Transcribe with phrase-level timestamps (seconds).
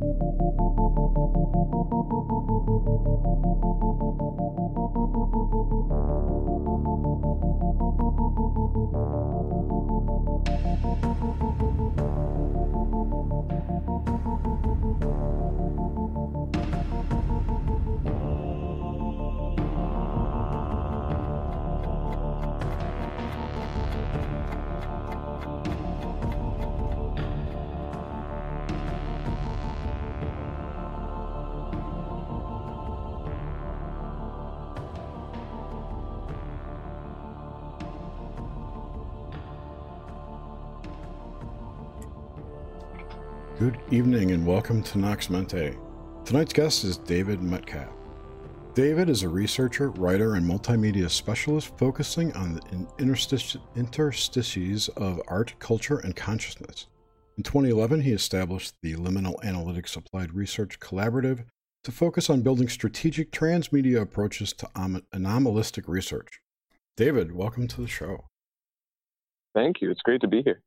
[0.00, 0.10] ピッ
[43.92, 45.76] evening and welcome to Nox Mente.
[46.24, 47.92] Tonight's guest is David Metcalf.
[48.72, 52.86] David is a researcher, writer, and multimedia specialist focusing on the
[53.74, 56.86] interstices of art, culture, and consciousness.
[57.36, 61.46] In 2011, he established the Liminal Analytics Applied Research Collaborative
[61.82, 64.68] to focus on building strategic transmedia approaches to
[65.12, 66.40] anomalistic research.
[66.96, 68.26] David, welcome to the show.
[69.52, 69.90] Thank you.
[69.90, 70.62] It's great to be here.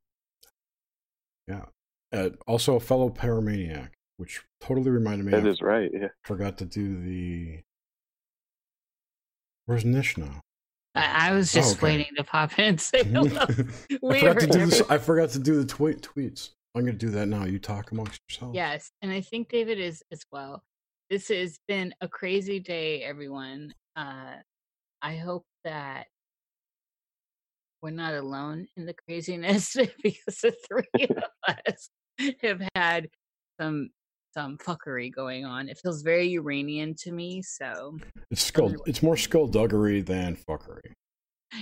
[1.48, 1.64] Yeah
[2.14, 5.32] uh, also a fellow paramaniac, which totally reminded me.
[5.32, 5.92] That is right.
[5.94, 6.10] Yeah.
[6.24, 7.60] Forgot to do the.
[9.66, 10.42] Where's Nish now?
[10.96, 11.98] I, I was just oh, okay.
[11.98, 13.30] waiting to pop in and say hello.
[13.40, 14.82] I forgot to do this.
[14.90, 16.52] I forgot to do the tweet tweets.
[16.76, 17.46] I'm going to do that now.
[17.46, 18.56] You talk amongst yourselves.
[18.56, 20.64] Yes, and I think David is as well.
[21.10, 23.74] This has been a crazy day, everyone.
[23.96, 24.36] Uh,
[25.02, 26.08] I hope that
[27.82, 31.24] we're not alone in the craziness because the three of
[31.68, 31.90] us
[32.42, 33.10] have had
[33.60, 33.90] some
[34.34, 35.70] some fuckery going on.
[35.70, 37.42] It feels very Uranian to me.
[37.42, 37.98] So
[38.32, 38.74] it's skull.
[38.86, 40.94] It's more skullduggery than fuckery.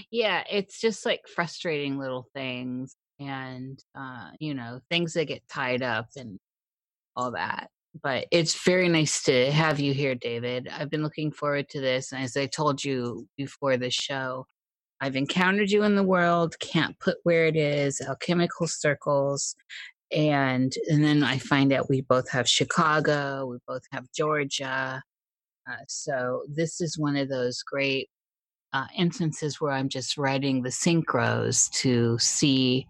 [0.09, 5.81] Yeah, it's just like frustrating little things, and uh, you know, things that get tied
[5.81, 6.39] up and
[7.15, 7.69] all that.
[8.01, 10.69] But it's very nice to have you here, David.
[10.69, 14.45] I've been looking forward to this, and as I told you before the show,
[15.01, 16.57] I've encountered you in the world.
[16.59, 17.99] Can't put where it is.
[18.01, 19.55] Alchemical circles,
[20.11, 25.01] and and then I find out we both have Chicago, we both have Georgia.
[25.69, 28.09] Uh, so this is one of those great
[28.73, 32.87] uh, instances where I'm just writing the synchros to see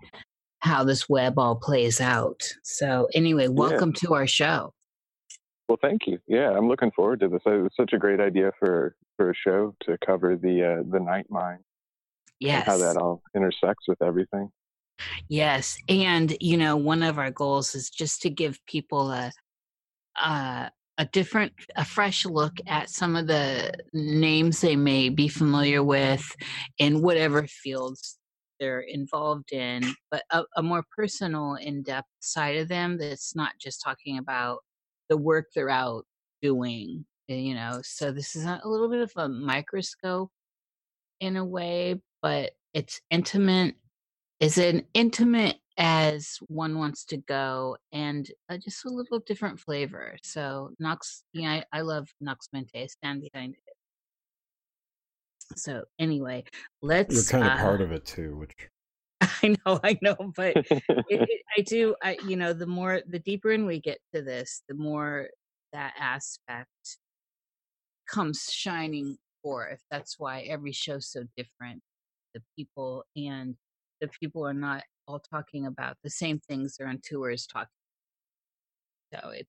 [0.60, 2.44] how this web all plays out.
[2.64, 4.08] So anyway, welcome yeah.
[4.08, 4.74] to our show.
[5.68, 6.20] Well, thank you.
[6.28, 7.42] Yeah, I'm looking forward to this.
[7.46, 11.00] It was such a great idea for for a show to cover the uh, the
[11.00, 11.60] night mind.
[12.40, 14.50] Yes, how that all intersects with everything.
[15.30, 19.32] Yes, and you know, one of our goals is just to give people a
[20.22, 25.84] a, a different, a fresh look at some of the names they may be familiar
[25.84, 26.24] with
[26.78, 28.18] in whatever fields
[28.60, 33.82] they're involved in, but a, a more personal, in-depth side of them that's not just
[33.84, 34.60] talking about
[35.10, 36.06] the work they're out
[36.42, 37.06] doing.
[37.30, 40.30] Eh, you know, so this is a little bit of a microscope
[41.20, 43.76] in a way, but it's intimate
[44.42, 50.18] is an intimate as one wants to go and uh, just a little different flavor.
[50.24, 52.90] So Nox, yeah, I, I love Nox Mente.
[52.90, 53.76] Stand behind it.
[55.56, 56.44] So anyway,
[56.82, 57.32] let's.
[57.32, 58.52] You're kind of uh, part of it too, which.
[59.44, 60.72] I know, I know, but it,
[61.10, 61.96] it, I do.
[62.02, 65.30] I you know, the more the deeper in we get to this, the more
[65.74, 66.98] that aspect
[68.10, 69.82] comes shining forth.
[69.92, 71.82] That's why every show's so different.
[72.34, 73.56] The people and
[74.02, 77.68] the people are not all talking about the same things they're on tours talking.
[79.14, 79.48] So it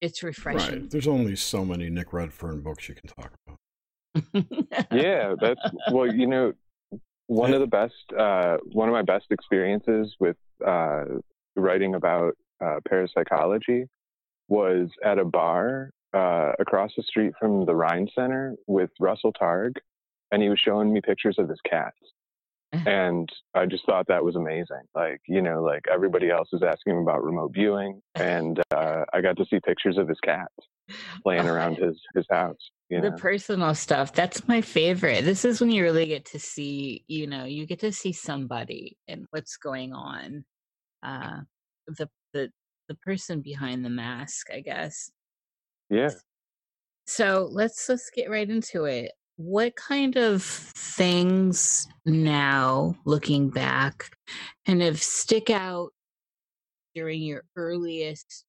[0.00, 0.80] it's refreshing.
[0.80, 0.90] Right.
[0.90, 4.86] There's only so many Nick Redfern books you can talk about.
[4.92, 5.60] yeah, that's
[5.92, 6.52] well, you know,
[7.26, 11.04] one of the best, uh, one of my best experiences with uh,
[11.54, 12.34] writing about
[12.64, 13.86] uh, parapsychology
[14.48, 19.76] was at a bar uh, across the street from the Rhine Center with Russell Targ,
[20.32, 21.98] and he was showing me pictures of his cats.
[22.72, 24.82] And I just thought that was amazing.
[24.94, 29.20] Like, you know, like everybody else is asking him about remote viewing, and uh, I
[29.20, 30.48] got to see pictures of his cat
[31.22, 32.70] playing around his his house.
[32.88, 33.10] You know?
[33.10, 35.24] The personal stuff that's my favorite.
[35.24, 38.96] This is when you really get to see, you know, you get to see somebody
[39.08, 40.44] and what's going on.
[41.02, 41.40] Uh,
[41.86, 42.50] the the
[42.88, 45.10] the person behind the mask, I guess.
[45.88, 46.10] Yeah.
[47.06, 49.12] So let's let's get right into it
[49.42, 54.10] what kind of things now looking back
[54.66, 55.92] kind of stick out
[56.94, 58.44] during your earliest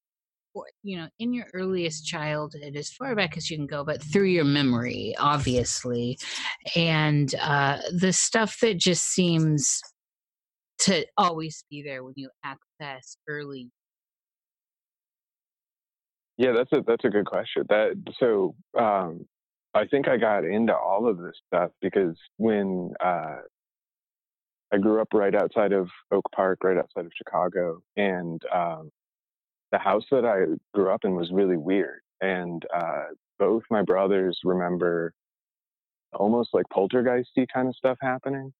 [0.84, 4.26] you know in your earliest childhood as far back as you can go but through
[4.26, 6.18] your memory obviously
[6.76, 9.80] and uh the stuff that just seems
[10.78, 13.72] to always be there when you access early
[16.38, 17.66] Yeah, that's a that's a good question.
[17.70, 19.28] That so um,
[19.74, 23.38] I think I got into all of this stuff because when uh,
[24.74, 28.90] I grew up right outside of Oak Park, right outside of Chicago, and um,
[29.72, 32.02] the house that I grew up in was really weird.
[32.22, 33.06] And uh,
[33.40, 35.14] both my brothers remember
[36.14, 38.54] almost like poltergeisty kind of stuff happening.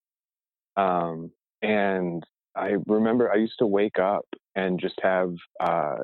[0.76, 1.30] Um,
[1.60, 2.24] and
[2.56, 5.98] I remember I used to wake up and just have uh,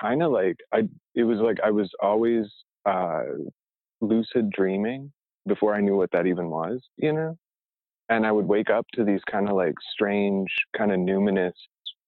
[0.00, 0.88] kind of like I.
[1.14, 2.46] It was like I was always
[2.84, 3.22] uh,
[4.08, 5.12] lucid dreaming
[5.46, 7.36] before I knew what that even was, you know.
[8.08, 11.52] And I would wake up to these kind of like strange, kind of numinous,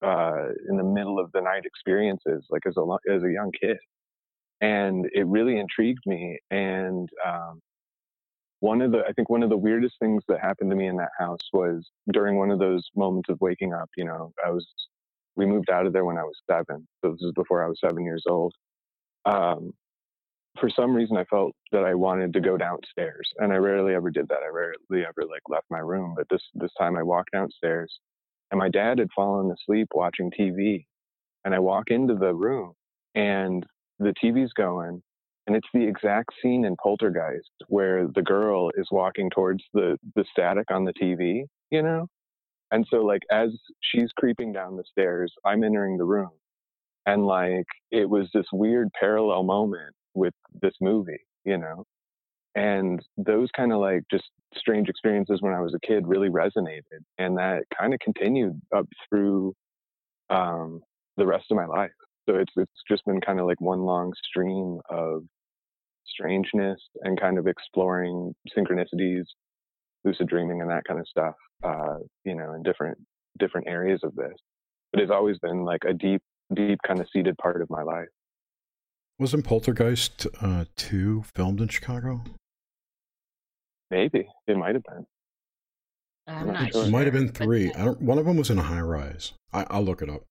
[0.03, 3.79] uh, in the middle of the night experiences, like as a as a young kid,
[4.61, 6.39] and it really intrigued me.
[6.51, 7.61] And um,
[8.61, 10.97] one of the I think one of the weirdest things that happened to me in
[10.97, 13.89] that house was during one of those moments of waking up.
[13.97, 14.67] You know, I was
[15.35, 17.79] we moved out of there when I was seven, so this is before I was
[17.85, 18.55] seven years old.
[19.25, 19.73] Um,
[20.59, 24.11] for some reason, I felt that I wanted to go downstairs, and I rarely ever
[24.11, 24.43] did that.
[24.45, 27.93] I rarely ever like left my room, but this this time I walked downstairs,
[28.51, 30.87] and my dad had fallen asleep watching TV,
[31.45, 32.73] and I walk into the room,
[33.15, 33.65] and
[33.99, 35.03] the TV's going,
[35.47, 40.25] and it's the exact scene in Poltergeist where the girl is walking towards the the
[40.31, 42.07] static on the TV, you know?
[42.73, 43.51] And so like as
[43.81, 46.31] she's creeping down the stairs, I'm entering the room.
[47.07, 51.85] And like it was this weird parallel moment with this movie, you know?
[52.57, 54.25] And those kind of like just
[54.57, 57.03] strange experiences when I was a kid really resonated.
[57.19, 59.53] And that kind of continued up through
[60.31, 60.81] um,
[61.17, 61.91] the rest of my life.
[62.29, 65.23] So it's it's just been kind of like one long stream of
[66.07, 69.25] strangeness and kind of exploring synchronicities,
[70.05, 71.35] lucid dreaming, and that kind of stuff.
[71.63, 72.99] Uh, you know, in different
[73.39, 74.35] different areas of this.
[74.93, 76.23] But it's always been like a deep,
[76.55, 78.09] deep kind of seated part of my life.
[79.19, 82.23] Wasn't Poltergeist uh, two filmed in Chicago?
[83.91, 85.07] Maybe it might have been.
[86.27, 86.85] I'm not sure.
[86.85, 87.73] It might have been three.
[87.73, 88.03] I don't.
[88.03, 89.33] One of them was in a high rise.
[89.55, 90.25] I, will look it up.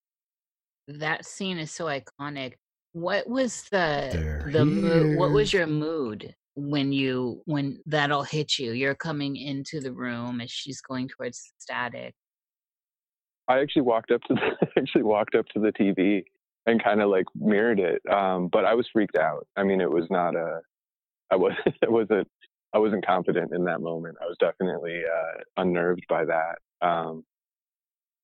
[0.87, 2.53] That scene is so iconic.
[2.91, 5.17] What was the They're the mood?
[5.17, 8.73] What was your mood when you when that'll hit you?
[8.73, 12.13] You're coming into the room as she's going towards the static.
[13.47, 16.23] I actually walked up to the actually walked up to the TV
[16.65, 18.01] and kind of like mirrored it.
[18.11, 19.47] Um, but I was freaked out.
[19.55, 20.61] I mean, it was not a.
[21.31, 21.53] I was.
[21.81, 22.27] It wasn't.
[22.73, 24.17] I wasn't confident in that moment.
[24.21, 26.57] I was definitely uh, unnerved by that.
[26.81, 27.23] Um,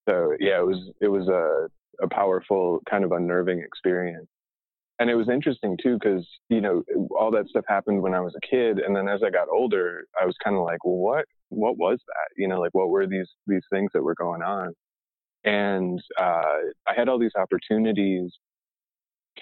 [0.09, 0.91] so yeah, it was.
[1.01, 1.67] It was a
[2.03, 4.27] a powerful kind of unnerving experience
[4.99, 6.83] and it was interesting too because you know
[7.19, 10.05] all that stuff happened when i was a kid and then as i got older
[10.21, 13.07] i was kind of like well what what was that you know like what were
[13.07, 14.73] these these things that were going on
[15.43, 16.57] and uh,
[16.87, 18.31] i had all these opportunities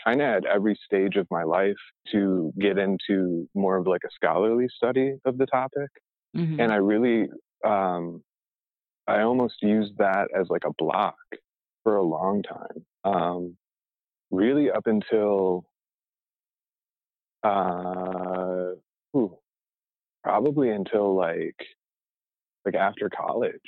[0.06, 1.75] kind of at every stage of my life
[2.12, 5.90] to get into more of like a scholarly study of the topic
[6.38, 6.60] Mm-hmm.
[6.60, 7.28] and i really
[7.66, 8.22] um,
[9.07, 11.16] i almost used that as like a block
[11.84, 13.57] for a long time um,
[14.30, 15.66] really up until
[17.44, 18.74] uh
[19.16, 19.38] ooh,
[20.24, 21.56] probably until like
[22.66, 23.60] like after college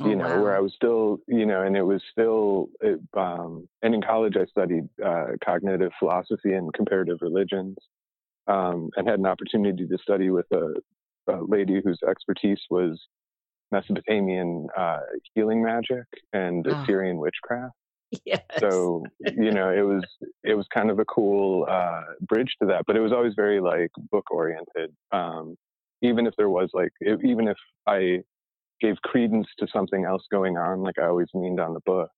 [0.00, 3.68] Oh, you know where i was still you know and it was still it, um
[3.82, 7.76] and in college i studied uh cognitive philosophy and comparative religions
[8.48, 10.74] um and had an opportunity to study with a,
[11.32, 13.00] a lady whose expertise was
[13.72, 15.00] mesopotamian uh
[15.34, 16.88] healing magic and Oh.
[16.88, 17.74] assyrian witchcraft
[18.24, 18.42] Yes.
[18.60, 20.04] so you know it was
[20.44, 23.60] it was kind of a cool uh bridge to that but it was always very
[23.60, 25.56] like book oriented um
[26.02, 28.18] even if there was like if, even if i
[28.80, 32.10] gave credence to something else going on like i always leaned on the book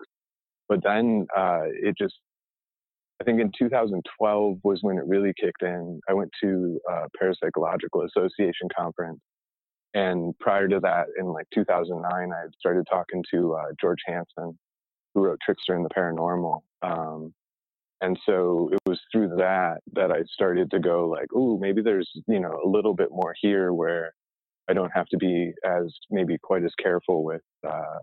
[0.68, 2.14] but then uh it just
[3.20, 6.00] i think in 2012 was when it really kicked in.
[6.08, 9.20] I went to a parapsychological association conference.
[9.94, 14.58] And prior to that in like 2009 i had started talking to uh, george hansen
[15.16, 16.60] who wrote Trickster and the Paranormal.
[16.82, 17.32] Um,
[18.02, 22.10] and so it was through that that I started to go like, ooh, maybe there's
[22.28, 24.12] you know a little bit more here where
[24.68, 27.98] I don't have to be as maybe quite as careful with uh,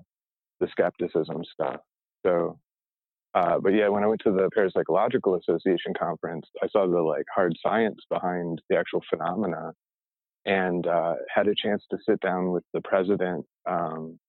[0.60, 1.82] the skepticism stuff.
[2.26, 2.60] So,
[3.34, 7.26] uh, but yeah, when I went to the Parapsychological Association conference, I saw the like
[7.34, 9.74] hard science behind the actual phenomena,
[10.46, 13.46] and uh, had a chance to sit down with the president.
[13.70, 14.20] Um,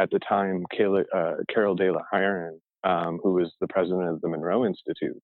[0.00, 4.20] at the time, Kayla, uh, Carol De La Herran, um, who was the president of
[4.20, 5.20] the Monroe Institute.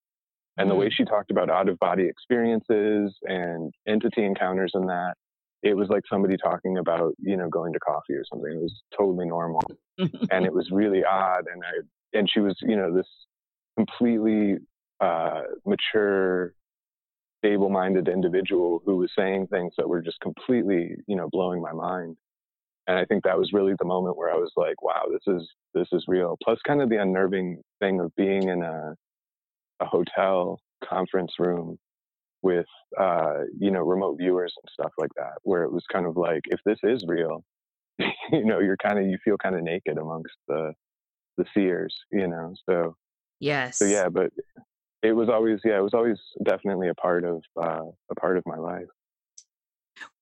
[0.59, 5.15] And the way she talked about out of body experiences and entity encounters and that,
[5.63, 8.53] it was like somebody talking about, you know, going to coffee or something.
[8.53, 9.63] It was totally normal.
[9.99, 11.45] and it was really odd.
[11.53, 13.07] And I, and she was, you know, this
[13.77, 14.59] completely
[15.01, 16.55] uh, mature,
[17.39, 22.17] stable-minded individual who was saying things that were just completely, you know, blowing my mind.
[22.87, 25.47] And I think that was really the moment where I was like, wow, this is
[25.75, 26.39] this is real.
[26.43, 28.95] Plus, kind of the unnerving thing of being in a
[29.81, 31.79] a hotel conference room
[32.43, 32.67] with
[32.99, 36.43] uh, you know remote viewers and stuff like that, where it was kind of like,
[36.47, 37.45] if this is real,
[37.99, 40.73] you know, you're kind of you feel kind of naked amongst the
[41.37, 42.55] the seers, you know.
[42.69, 42.97] So
[43.41, 44.31] yes, so yeah, but
[45.03, 48.45] it was always yeah, it was always definitely a part of uh, a part of
[48.47, 48.87] my life.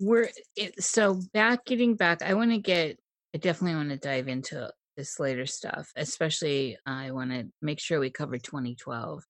[0.00, 2.22] We're it, so back getting back.
[2.22, 2.98] I want to get.
[3.34, 8.00] I definitely want to dive into this later stuff, especially I want to make sure
[8.00, 9.22] we cover 2012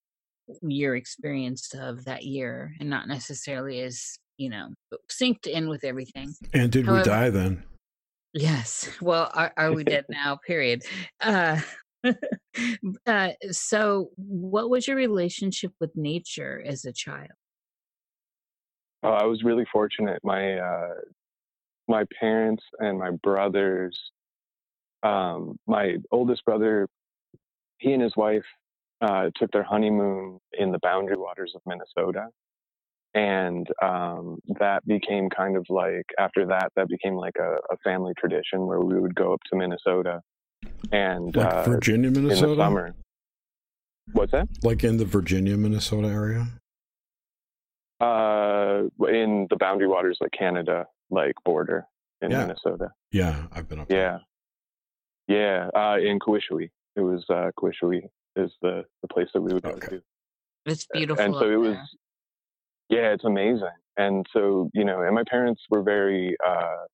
[0.62, 4.68] your experience of that year and not necessarily as you know
[5.10, 6.34] synced in with everything.
[6.52, 7.64] And did However, we die then?
[8.32, 8.88] Yes.
[9.00, 10.84] Well are, are we dead now period.
[11.20, 11.60] Uh,
[13.06, 17.30] uh, so what was your relationship with nature as a child?
[19.02, 20.20] Oh, i was really fortunate.
[20.22, 20.94] My uh,
[21.88, 23.96] my parents and my brothers
[25.02, 26.88] um, my oldest brother
[27.78, 28.44] he and his wife
[29.00, 32.28] uh, took their honeymoon in the boundary waters of Minnesota.
[33.14, 38.12] And um, that became kind of like, after that, that became like a, a, family
[38.18, 40.20] tradition where we would go up to Minnesota
[40.92, 42.52] and like uh, Virginia, Minnesota.
[42.52, 42.94] In the summer.
[44.12, 44.48] What's that?
[44.62, 46.46] Like in the Virginia, Minnesota area?
[48.00, 51.86] Uh, in the boundary waters, like Canada, like border
[52.20, 52.40] in yeah.
[52.40, 52.92] Minnesota.
[53.12, 53.90] Yeah, I've been up.
[53.90, 54.18] Yeah,
[55.26, 55.70] there.
[55.74, 55.80] yeah.
[55.80, 57.50] Uh, in Kawishiwi, it was uh,
[58.36, 59.88] is the the place that we would go okay.
[59.88, 60.02] to.
[60.66, 61.24] It's beautiful.
[61.24, 61.76] And so it was,
[62.88, 63.68] yeah, it's amazing.
[63.96, 66.84] And so you know, and my parents were very uh,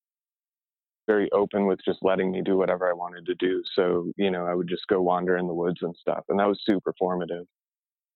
[1.07, 3.63] very open with just letting me do whatever I wanted to do.
[3.75, 6.49] So you know, I would just go wander in the woods and stuff, and that
[6.49, 7.47] was super formative.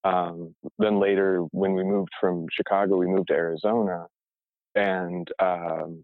[0.03, 4.05] Um, then later, when we moved from Chicago, we moved to Arizona,
[4.75, 6.03] and um,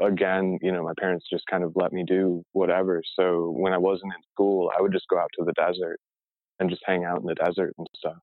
[0.00, 3.02] again, you know, my parents just kind of let me do whatever.
[3.18, 5.98] So when I wasn't in school, I would just go out to the desert
[6.62, 8.16] and just hang out in the desert and stuff.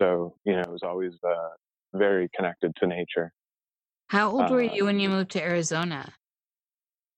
[0.00, 1.50] So, you know, it was always uh,
[1.92, 3.32] very connected to nature.
[4.06, 6.08] How old uh, were you when you moved to Arizona?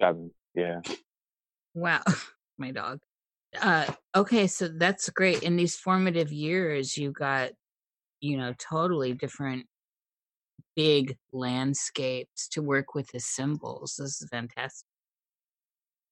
[0.00, 0.80] Seven, yeah.
[1.75, 2.00] Wow,
[2.59, 3.00] my dog.
[3.61, 5.42] Uh, okay, so that's great.
[5.42, 7.50] In these formative years, you got,
[8.20, 9.66] you know, totally different
[10.75, 13.97] big landscapes to work with the symbols.
[13.99, 14.87] This is fantastic.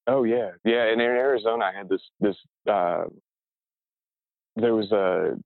[0.06, 0.84] Oh yeah, yeah.
[0.84, 2.36] And in Arizona, I had this this
[2.68, 3.04] uh,
[4.60, 5.36] there was a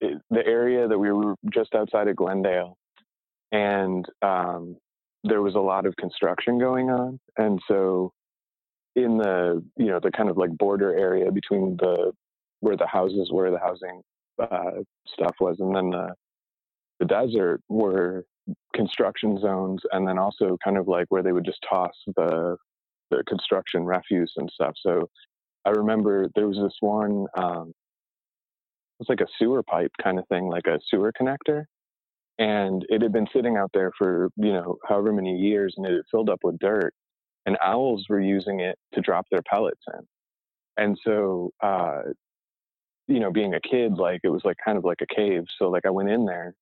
[0.00, 2.76] the area that we were just outside of Glendale,
[3.52, 4.76] and um,
[5.24, 8.12] there was a lot of construction going on, and so
[8.96, 12.12] in the you know the kind of like border area between the
[12.60, 14.02] where the houses were, the housing
[14.40, 16.14] uh, stuff was, and then the
[16.98, 18.24] the desert were
[18.74, 22.56] construction zones, and then also kind of like where they would just toss the
[23.10, 24.74] the construction refuse and stuff.
[24.80, 25.08] So
[25.64, 27.72] I remember there was this one um,
[29.02, 31.64] was like a sewer pipe kind of thing, like a sewer connector.
[32.38, 35.92] And it had been sitting out there for, you know, however many years and it
[35.92, 36.94] had filled up with dirt.
[37.44, 40.00] And owls were using it to drop their pellets in.
[40.76, 42.02] And so, uh,
[43.08, 45.44] you know, being a kid, like it was like kind of like a cave.
[45.58, 46.54] So, like, I went in there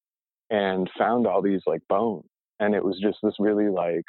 [0.48, 2.24] and found all these like bones.
[2.58, 4.04] And it was just this really like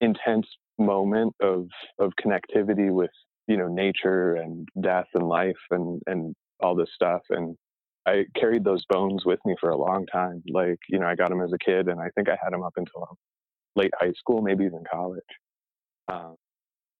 [0.00, 0.46] intense
[0.78, 1.68] moment of
[1.98, 3.10] of connectivity with
[3.46, 7.22] you know nature and death and life and and all this stuff.
[7.30, 7.56] And
[8.06, 10.42] I carried those bones with me for a long time.
[10.48, 12.62] Like, you know, I got them as a kid and I think I had them
[12.62, 13.16] up until
[13.76, 15.22] late high school, maybe even college.
[16.08, 16.36] Um,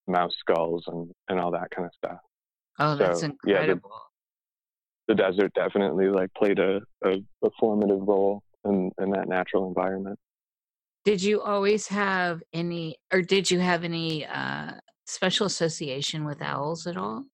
[0.07, 2.21] mouse skulls and, and all that kind of stuff.
[2.79, 3.91] Oh, that's so, incredible.
[5.09, 7.11] Yeah, the, the, desert definitely like played a, a,
[7.45, 10.19] a formative role in, in that natural environment.
[11.05, 14.73] Did you always have any, or did you have any uh,
[15.07, 17.25] special association with owls at all?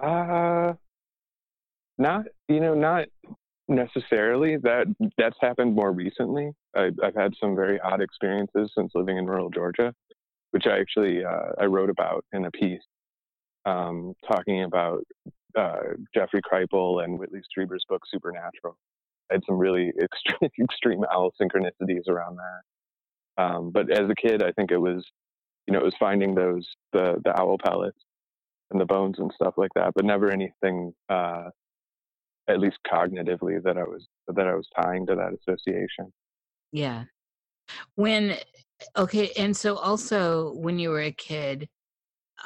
[0.00, 0.74] Uh,
[1.98, 3.06] not you know not
[3.68, 4.56] necessarily.
[4.56, 4.86] That
[5.16, 6.50] that's happened more recently.
[6.76, 9.94] I, I've had some very odd experiences since living in rural Georgia,
[10.50, 12.82] which I actually uh, I wrote about in a piece
[13.64, 15.02] um, talking about
[15.58, 18.76] uh, Jeffrey Kripal and Whitley Strieber's book Supernatural.
[19.30, 23.42] I had some really extreme, extreme owl synchronicities around that.
[23.42, 25.04] Um, but as a kid, I think it was,
[25.66, 27.98] you know, it was finding those the the owl pellets
[28.70, 31.44] and the bones and stuff like that, but never anything, uh,
[32.48, 36.12] at least cognitively, that I was that I was tying to that association.
[36.72, 37.04] Yeah.
[37.94, 38.36] When
[38.96, 41.68] okay, and so also when you were a kid,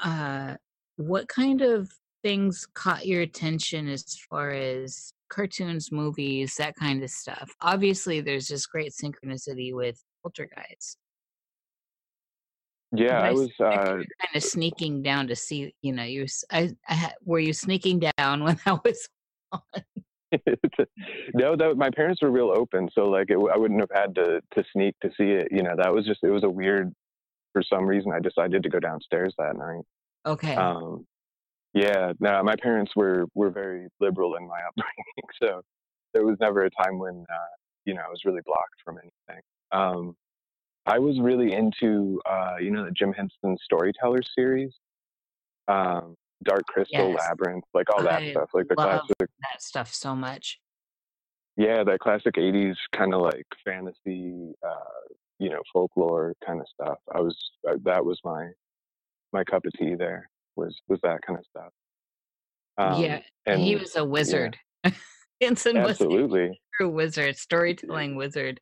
[0.02, 0.56] uh,
[0.96, 1.90] what kind of
[2.22, 7.50] things caught your attention as far as cartoons, movies, that kind of stuff?
[7.60, 10.98] Obviously, there's this great synchronicity with Poltergeist.
[12.92, 15.74] Yeah, I was uh, kind of sneaking down to see.
[15.80, 16.26] You know, you.
[16.50, 19.08] I, I were you sneaking down when that was
[19.52, 19.60] on?
[21.34, 24.40] no, that my parents were real open, so like it, I wouldn't have had to
[24.54, 25.48] to sneak to see it.
[25.50, 26.92] You know, that was just it was a weird.
[27.52, 29.82] For some reason, I decided to go downstairs that night.
[30.24, 30.54] Okay.
[30.54, 31.04] Um,
[31.74, 35.62] yeah, no, my parents were were very liberal in my upbringing, so
[36.14, 37.54] there was never a time when uh,
[37.84, 39.42] you know I was really blocked from anything.
[39.72, 40.16] Um,
[40.86, 44.72] I was really into uh, you know the Jim Henson Storyteller series,
[45.68, 47.18] um, Dark Crystal, yes.
[47.18, 50.58] Labyrinth, like all that I stuff, like the classic that stuff so much.
[51.56, 56.98] Yeah, that classic '80s kind of like fantasy, uh, you know, folklore kind of stuff.
[57.14, 57.36] I was
[57.68, 58.48] uh, that was my
[59.32, 59.94] my cup of tea.
[59.94, 61.72] There was was that kind of stuff.
[62.78, 64.56] Um, yeah, and he was a wizard.
[64.84, 64.92] Yeah.
[65.42, 66.48] Henson absolutely.
[66.48, 68.60] was a true wizard, storytelling wizard.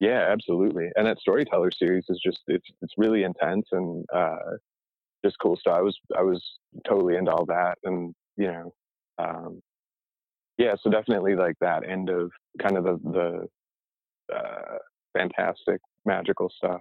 [0.00, 0.90] Yeah, absolutely.
[0.96, 4.36] And that storyteller series is just it's it's really intense and uh,
[5.24, 5.76] just cool stuff.
[5.76, 6.42] I was I was
[6.86, 8.74] totally into all that, and you know,
[9.18, 9.60] um,
[10.56, 10.74] yeah.
[10.80, 12.30] So definitely like that end of
[12.62, 13.48] kind of the
[14.28, 14.78] the uh,
[15.16, 16.80] fantastic magical stuff.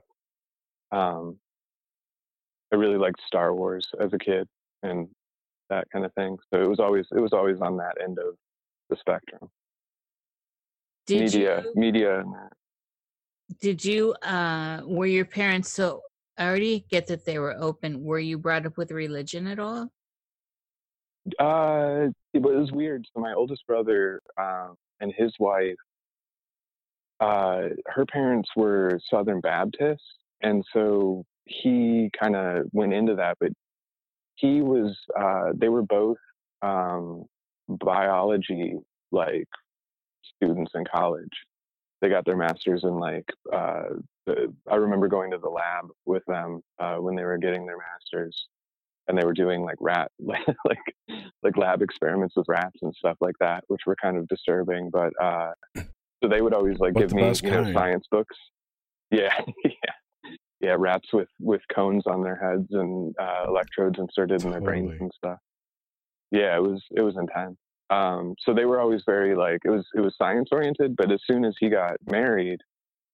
[0.92, 1.38] Um,
[2.72, 4.48] I really liked Star Wars as a kid
[4.84, 5.08] and
[5.70, 6.38] that kind of thing.
[6.54, 8.36] So it was always it was always on that end of
[8.90, 9.50] the spectrum.
[11.08, 12.24] Did media, you, media,
[13.62, 16.02] did you uh were your parents so
[16.38, 18.04] I already get that they were open.
[18.04, 19.90] Were you brought up with religion at all?
[21.40, 23.06] Uh it was weird.
[23.14, 25.76] So my oldest brother um and his wife
[27.20, 30.04] uh her parents were Southern Baptists
[30.42, 33.52] and so he kind of went into that but
[34.36, 36.18] he was uh they were both
[36.62, 37.24] um
[37.68, 38.76] biology
[39.12, 39.48] like
[40.36, 41.30] students in college
[42.02, 43.84] they got their masters in like uh,
[44.26, 47.78] the, I remember going to the lab with them uh, when they were getting their
[47.78, 48.48] masters,
[49.08, 53.18] and they were doing like rat like like like lab experiments with rats and stuff
[53.22, 54.90] like that, which were kind of disturbing.
[54.92, 58.36] But uh, so they would always like give me you know science books.
[59.10, 59.92] Yeah, yeah,
[60.60, 64.46] yeah, rats with with cones on their heads and uh, electrodes inserted totally.
[64.46, 65.38] in their brains and stuff.
[66.30, 67.56] Yeah, it was it was intense.
[67.90, 71.20] Um, so they were always very like it was it was science oriented, but as
[71.30, 72.60] soon as he got married,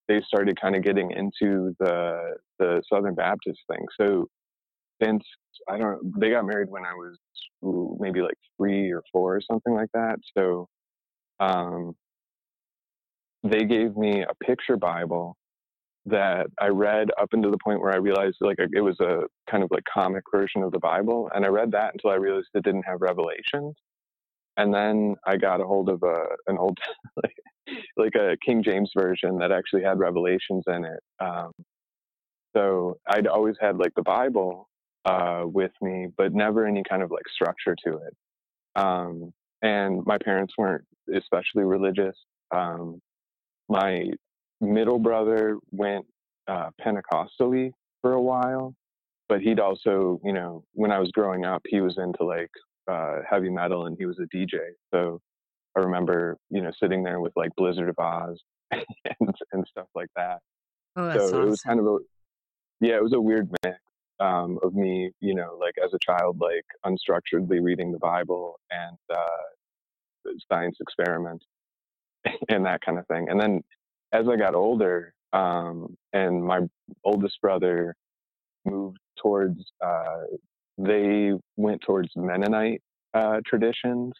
[0.07, 3.85] they started kind of getting into the the Southern Baptist thing.
[3.99, 4.27] So
[5.01, 5.23] since
[5.69, 7.17] I don't, they got married when I was
[7.99, 10.17] maybe like three or four or something like that.
[10.35, 10.67] So
[11.39, 11.95] um,
[13.43, 15.37] they gave me a picture Bible
[16.05, 19.63] that I read up until the point where I realized like it was a kind
[19.63, 22.63] of like comic version of the Bible, and I read that until I realized it
[22.63, 23.75] didn't have revelations
[24.57, 26.77] and then I got a hold of a an old
[27.23, 27.35] like,
[27.97, 30.99] like a King James version that actually had revelations in it.
[31.19, 31.51] Um,
[32.55, 34.69] so I'd always had like the Bible
[35.05, 38.15] uh, with me, but never any kind of like structure to it.
[38.75, 40.83] Um, and my parents weren't
[41.15, 42.15] especially religious.
[42.55, 43.01] Um,
[43.69, 44.09] my
[44.61, 46.05] middle brother went
[46.47, 48.75] uh, Pentecostally for a while,
[49.29, 52.51] but he'd also, you know, when I was growing up, he was into like
[52.87, 54.59] uh, heavy metal and he was a DJ.
[54.93, 55.19] So
[55.75, 58.37] I remember, you know, sitting there with like Blizzard of Ozz
[58.71, 60.39] and, and stuff like that.
[60.95, 61.41] Oh, that's so awesome.
[61.41, 61.97] it was kind of a,
[62.79, 63.77] yeah, it was a weird mix
[64.19, 68.97] um, of me, you know, like as a child, like unstructuredly reading the Bible and
[69.09, 71.45] uh, science experiments
[72.49, 73.27] and that kind of thing.
[73.29, 73.61] And then
[74.11, 76.61] as I got older, um, and my
[77.03, 77.95] oldest brother
[78.65, 80.21] moved towards uh,
[80.77, 82.81] they went towards Mennonite
[83.13, 84.13] uh, traditions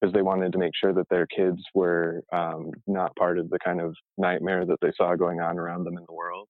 [0.00, 3.58] because they wanted to make sure that their kids were um, not part of the
[3.58, 6.48] kind of nightmare that they saw going on around them in the world.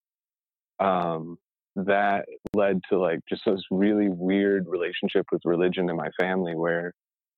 [0.81, 1.39] Um,
[1.77, 2.25] that
[2.55, 6.93] led to like just this really weird relationship with religion in my family where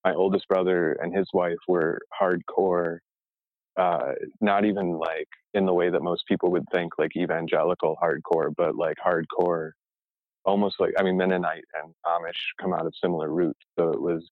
[0.04, 2.98] my oldest brother and his wife were hardcore
[3.76, 8.50] uh, not even like in the way that most people would think like evangelical hardcore
[8.56, 9.72] but like hardcore
[10.44, 14.28] almost like I mean Mennonite and Amish come out of similar roots, so it was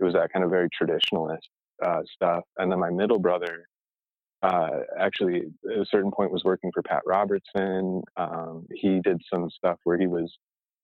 [0.00, 1.38] it was that kind of very traditionalist
[1.84, 2.44] uh, stuff.
[2.58, 3.66] And then my middle brother
[4.42, 8.02] uh, actually at a certain point was working for Pat Robertson.
[8.16, 10.32] Um, he did some stuff where he was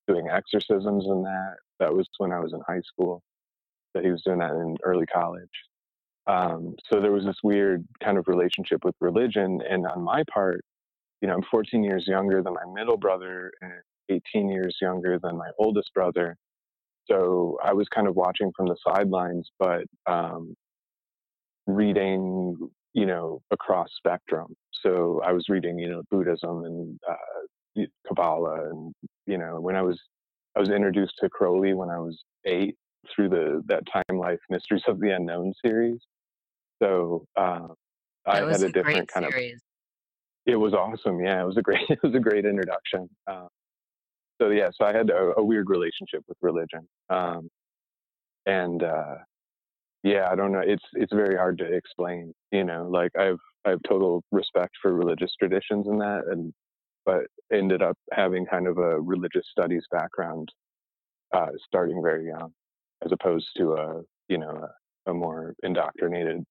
[0.09, 1.57] doing exorcisms and that.
[1.79, 3.23] That was when I was in high school.
[3.95, 5.51] That he was doing that in early college.
[6.27, 9.61] Um, so there was this weird kind of relationship with religion.
[9.69, 10.65] And on my part,
[11.21, 13.73] you know, I'm 14 years younger than my middle brother, and
[14.09, 16.37] 18 years younger than my oldest brother.
[17.11, 20.55] so I was kind of watching from the sidelines, but um,
[21.67, 22.57] reading,
[22.95, 24.55] you know, across spectrum.
[24.85, 28.95] So I was reading, you know, Buddhism and uh, Kabbalah, and
[29.27, 29.99] you know, when I was
[30.57, 32.77] I was introduced to Crowley when I was eight
[33.15, 35.99] through the that Time Life Mysteries of the Unknown series.
[36.83, 37.69] So uh,
[38.27, 39.55] I had a, a different kind series.
[39.55, 39.61] of.
[40.45, 41.21] It was awesome.
[41.21, 41.83] Yeah, it was a great.
[41.89, 43.09] It was a great introduction.
[43.27, 43.47] Uh,
[44.43, 47.49] so yeah, so I had a, a weird relationship with religion, um,
[48.47, 49.15] and uh,
[50.03, 50.63] yeah, I don't know.
[50.65, 52.33] It's it's very hard to explain.
[52.51, 56.53] You know, like I've I have total respect for religious traditions and that, and
[57.07, 60.49] but ended up having kind of a religious studies background
[61.33, 62.53] uh, starting very young,
[63.05, 64.69] as opposed to a you know
[65.07, 66.43] a, a more indoctrinated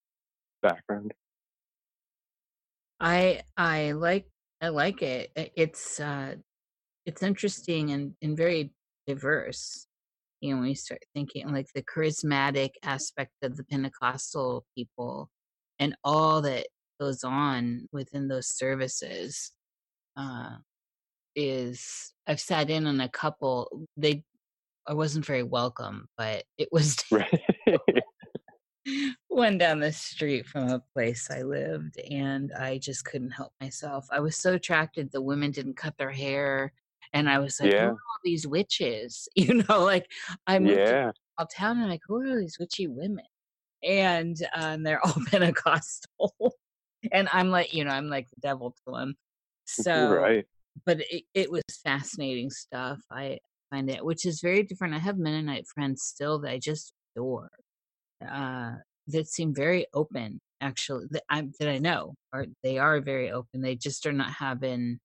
[0.62, 1.14] background.
[3.02, 4.28] I I like
[4.62, 5.32] I like it.
[5.58, 6.36] It's uh
[7.06, 8.72] it's interesting and, and very
[9.08, 9.88] diverse.
[10.40, 15.30] You know, when you start thinking like the charismatic aspect of the Pentecostal people
[15.80, 16.68] and all that
[17.00, 19.52] goes on within those services
[20.18, 20.56] uh,
[21.36, 23.88] is I've sat in on a couple.
[23.98, 24.24] They
[24.88, 27.42] I wasn't very welcome, but it was right.
[29.28, 34.08] one down the street from a place I lived, and I just couldn't help myself.
[34.12, 35.12] I was so attracted.
[35.12, 36.74] The women didn't cut their hair,
[37.14, 40.12] and I was like, "Who are all these witches?" You know, like
[40.48, 41.12] I moved to Yeah.
[41.52, 43.26] town, and I'm like, "Who are these witchy women?"
[43.84, 46.36] And and they're all Pentecostal,
[47.12, 49.16] and I'm like, you know, I'm like the devil to them.
[49.68, 50.46] So, Right.
[50.86, 53.00] but it, it was fascinating stuff.
[53.12, 53.40] I
[53.72, 54.96] find it, which is very different.
[54.96, 57.50] I have Mennonite friends still that I just adore
[58.28, 58.74] uh,
[59.08, 63.62] that seem very open actually that i that I know or they are very open
[63.62, 65.00] they just are not having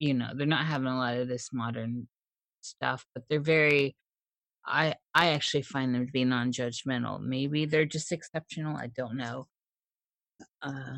[0.00, 2.08] you know they're not having a lot of this modern
[2.60, 3.96] stuff but they're very
[4.66, 9.46] i i actually find them to be non-judgmental maybe they're just exceptional i don't know
[10.62, 10.96] uh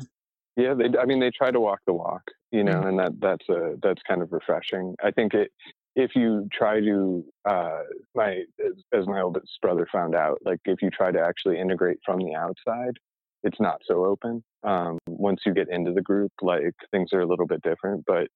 [0.57, 0.89] Yeah, they.
[0.99, 2.87] I mean, they try to walk the walk, you know, mhm.
[2.89, 4.95] and that that's a that's kind of refreshing.
[5.03, 5.51] I think it
[5.95, 7.83] if you try to uh,
[8.15, 11.99] my as, as my oldest brother found out, like if you try to actually integrate
[12.05, 12.97] from the outside,
[13.43, 14.43] it's not so open.
[14.63, 18.27] Um, once you get into the group, like things are a little bit different, but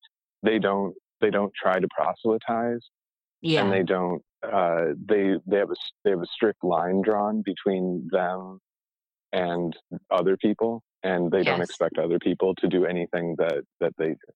[0.45, 2.81] they don't they don't try to proselytize,
[3.43, 8.07] and they don't uh, they they have a they have a strict line drawn between
[8.11, 8.59] them
[9.33, 9.75] and
[10.11, 14.33] other people, and they don't expect other people to do anything that that they do.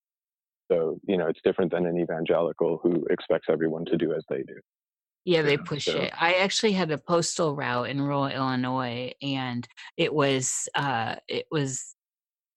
[0.71, 4.43] So you know, it's different than an evangelical who expects everyone to do as they
[4.43, 4.55] do.
[5.25, 6.13] Yeah, they push so it.
[6.19, 9.67] I actually had a postal route in rural Illinois, and
[9.97, 11.95] it was uh it was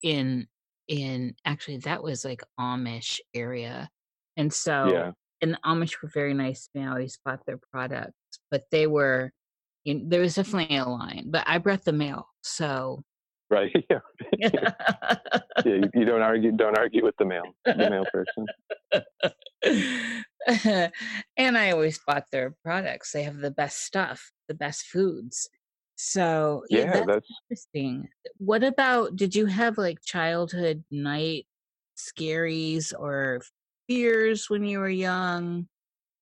[0.03, 0.47] in
[0.89, 3.89] in actually that was like Amish area.
[4.37, 6.87] And so yeah, and the Amish were very nice to me.
[6.87, 8.15] I always bought their products,
[8.51, 9.33] but they were
[9.85, 11.27] in, there was definitely a line.
[11.27, 13.03] But I brought the mail, so
[13.51, 13.71] right.
[13.91, 13.99] Yeah,
[14.39, 14.71] yeah.
[15.65, 16.53] You, you don't argue.
[16.53, 18.47] Don't argue with the male, the male person.
[21.37, 23.13] and I always bought their products.
[23.13, 25.49] They have the best stuff, the best foods.
[26.05, 28.09] So, yeah, Yeah, that's that's interesting.
[28.39, 31.47] What about, did you have like childhood night
[31.97, 33.41] scaries or
[33.87, 35.69] fears when you were young?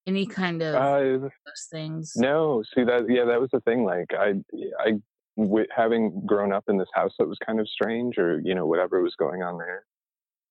[0.06, 2.12] Any kind of uh, those things?
[2.16, 2.62] no.
[2.74, 3.08] See that?
[3.08, 3.84] Yeah, that was the thing.
[3.84, 4.34] Like I,
[4.78, 5.00] I,
[5.38, 8.66] w- having grown up in this house that was kind of strange, or you know,
[8.66, 9.84] whatever was going on there.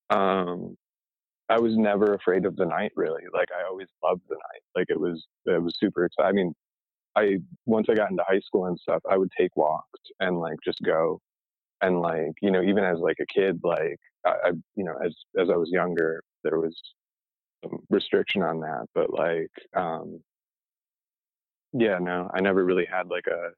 [0.10, 0.76] Um,
[1.50, 2.94] I was never afraid of the night.
[2.96, 4.62] Really, like I always loved the night.
[4.76, 6.30] Like it was, it was super exciting.
[6.30, 6.56] I mean,
[7.16, 10.58] I once I got into high school and stuff, I would take walks and like
[10.64, 11.20] just go
[11.82, 15.16] and like you know even as like a kid, like I, I you know as
[15.40, 16.76] as I was younger, there was
[17.64, 20.22] some restriction on that, but like um
[21.74, 23.52] yeah, no, I never really had like a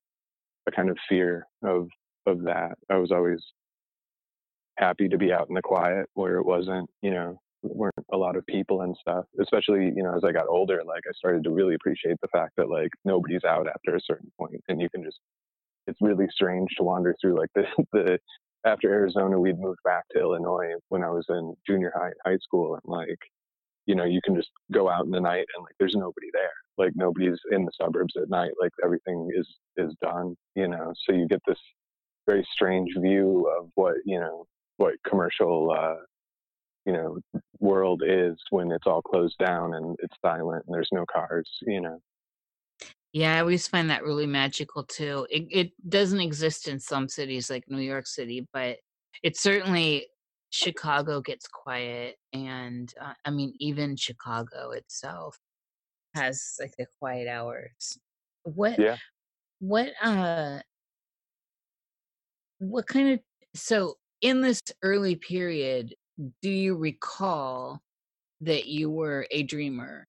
[0.68, 1.90] a kind of fear of
[2.28, 2.78] of that.
[2.90, 3.44] I was always
[4.78, 8.36] happy to be out in the quiet where it wasn't you know weren't a lot
[8.36, 11.52] of people and stuff especially you know as i got older like i started to
[11.52, 15.04] really appreciate the fact that like nobody's out after a certain point and you can
[15.04, 15.20] just
[15.88, 18.20] it's really strange to wander through like the the
[18.66, 22.76] after Arizona we'd moved back to Illinois when I was in junior high high school
[22.76, 23.18] and like
[23.86, 26.52] you know you can just go out in the night and like there's nobody there.
[26.78, 29.48] Like nobody's in the suburbs at night like everything is
[29.78, 30.94] is done you know?
[31.06, 31.60] So you get this
[32.28, 34.46] very strange view of what you know
[34.78, 35.96] what commercial uh
[36.86, 37.20] you know
[37.60, 41.82] world is when it's all closed down and it's silent and there's no cars you
[41.82, 42.00] know
[43.14, 45.28] Yeah, I always find that really magical too.
[45.30, 48.78] It it doesn't exist in some cities like New York City, but
[49.24, 50.08] it certainly
[50.52, 55.38] Chicago gets quiet and uh, I mean even Chicago itself.
[56.16, 58.00] has like the quiet hours.
[58.44, 58.80] What?
[58.80, 58.98] Yeah.
[59.60, 59.92] What?
[60.02, 60.62] Uh.
[62.60, 63.20] What kind of?
[63.56, 65.96] So in this early period,
[66.42, 67.82] do you recall
[68.42, 70.08] that you were a dreamer?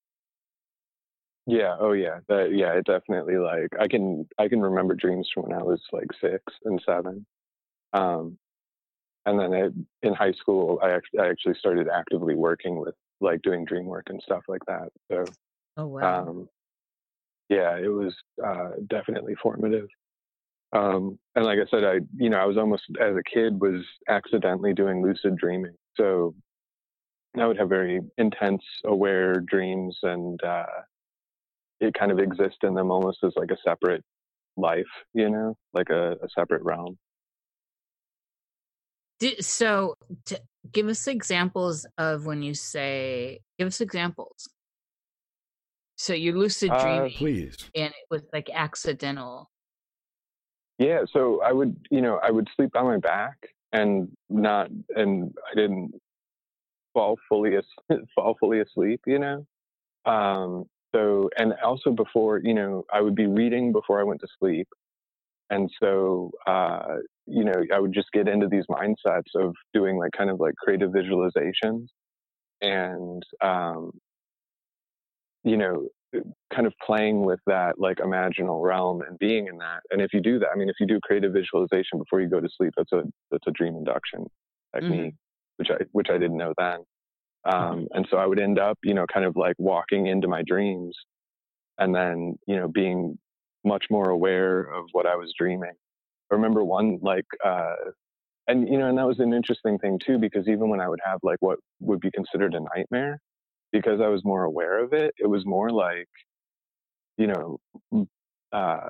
[1.46, 1.76] Yeah.
[1.78, 2.20] Oh, yeah.
[2.28, 2.54] That.
[2.54, 2.72] Yeah.
[2.74, 6.42] It definitely like I can I can remember dreams from when I was like six
[6.64, 7.26] and seven.
[7.92, 8.38] Um,
[9.26, 9.72] and then it,
[10.02, 14.06] in high school, I actually I actually started actively working with like doing dream work
[14.08, 14.88] and stuff like that.
[15.10, 15.24] So.
[15.76, 16.28] Oh wow.
[16.28, 16.48] Um,
[17.48, 19.88] yeah, it was uh, definitely formative.
[20.72, 23.84] Um, and like I said, I you know I was almost as a kid was
[24.08, 25.74] accidentally doing lucid dreaming.
[25.96, 26.34] So
[27.38, 30.66] I would have very intense, aware dreams, and uh,
[31.80, 34.04] it kind of exists in them almost as like a separate
[34.56, 36.98] life, you know, like a, a separate realm.
[39.40, 40.40] so, to
[40.72, 44.48] give us examples of when you say, give us examples.
[45.96, 47.70] So you lucid Uh, dreaming, Please.
[47.74, 49.50] and it was like accidental.
[50.78, 53.36] yeah, so I would, you know, I would sleep on my back
[53.72, 55.92] and not, and I didn't
[56.92, 57.52] fall fully
[58.14, 59.46] fall fully asleep, you know.
[60.04, 60.64] Um,
[60.94, 64.68] so, and also before, you know, I would be reading before I went to sleep,
[65.50, 70.12] and so, uh, you know, I would just get into these mindsets of doing like
[70.16, 71.86] kind of like creative visualizations,
[72.60, 73.92] and um,
[75.44, 75.88] you know,
[76.52, 79.80] kind of playing with that like imaginal realm and being in that.
[79.90, 82.40] And if you do that, I mean, if you do creative visualization before you go
[82.40, 84.26] to sleep, that's a that's a dream induction
[84.74, 85.14] technique,
[85.56, 86.80] which I which I didn't know then.
[87.44, 90.42] Um, and so I would end up, you know, kind of like walking into my
[90.42, 90.96] dreams,
[91.78, 93.18] and then you know being
[93.64, 95.72] much more aware of what I was dreaming.
[96.30, 97.26] I remember one like.
[97.44, 97.74] Uh,
[98.48, 101.00] and you know, and that was an interesting thing too, because even when I would
[101.04, 103.20] have like what would be considered a nightmare,
[103.72, 106.08] because I was more aware of it, it was more like,
[107.16, 108.06] you know,
[108.52, 108.88] uh,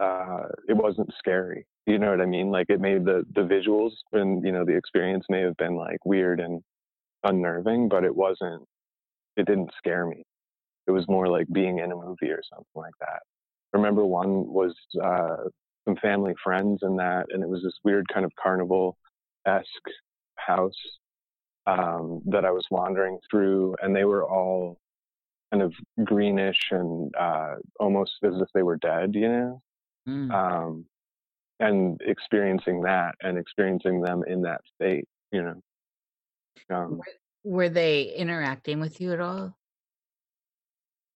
[0.00, 1.66] uh, it wasn't scary.
[1.86, 2.50] You know what I mean?
[2.50, 6.04] Like it made the the visuals and you know the experience may have been like
[6.04, 6.62] weird and
[7.22, 8.64] unnerving, but it wasn't.
[9.36, 10.24] It didn't scare me.
[10.86, 13.20] It was more like being in a movie or something like that.
[13.72, 15.48] I remember one was uh,
[15.84, 18.96] some family friends and that, and it was this weird kind of carnival
[19.46, 19.66] esque
[20.36, 20.72] house
[21.66, 24.78] um, that I was wandering through, and they were all
[25.52, 25.72] kind of
[26.04, 29.62] greenish and uh, almost as if they were dead, you know.
[30.08, 30.32] Mm.
[30.32, 30.86] Um,
[31.60, 36.74] and experiencing that and experiencing them in that state, you know.
[36.74, 37.00] Um,
[37.44, 39.56] Were they interacting with you at all?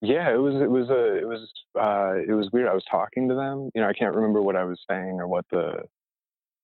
[0.00, 2.68] yeah, it was it was a it was uh, it was weird.
[2.68, 3.88] I was talking to them, you know.
[3.88, 5.82] I can't remember what I was saying or what the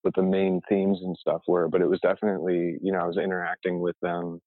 [0.05, 3.19] what the main themes and stuff were, but it was definitely you know I was
[3.19, 4.41] interacting with them.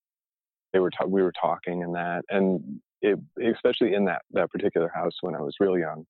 [0.74, 3.20] They were ta- we were talking and that, and it,
[3.54, 6.06] especially in that that particular house when I was real young,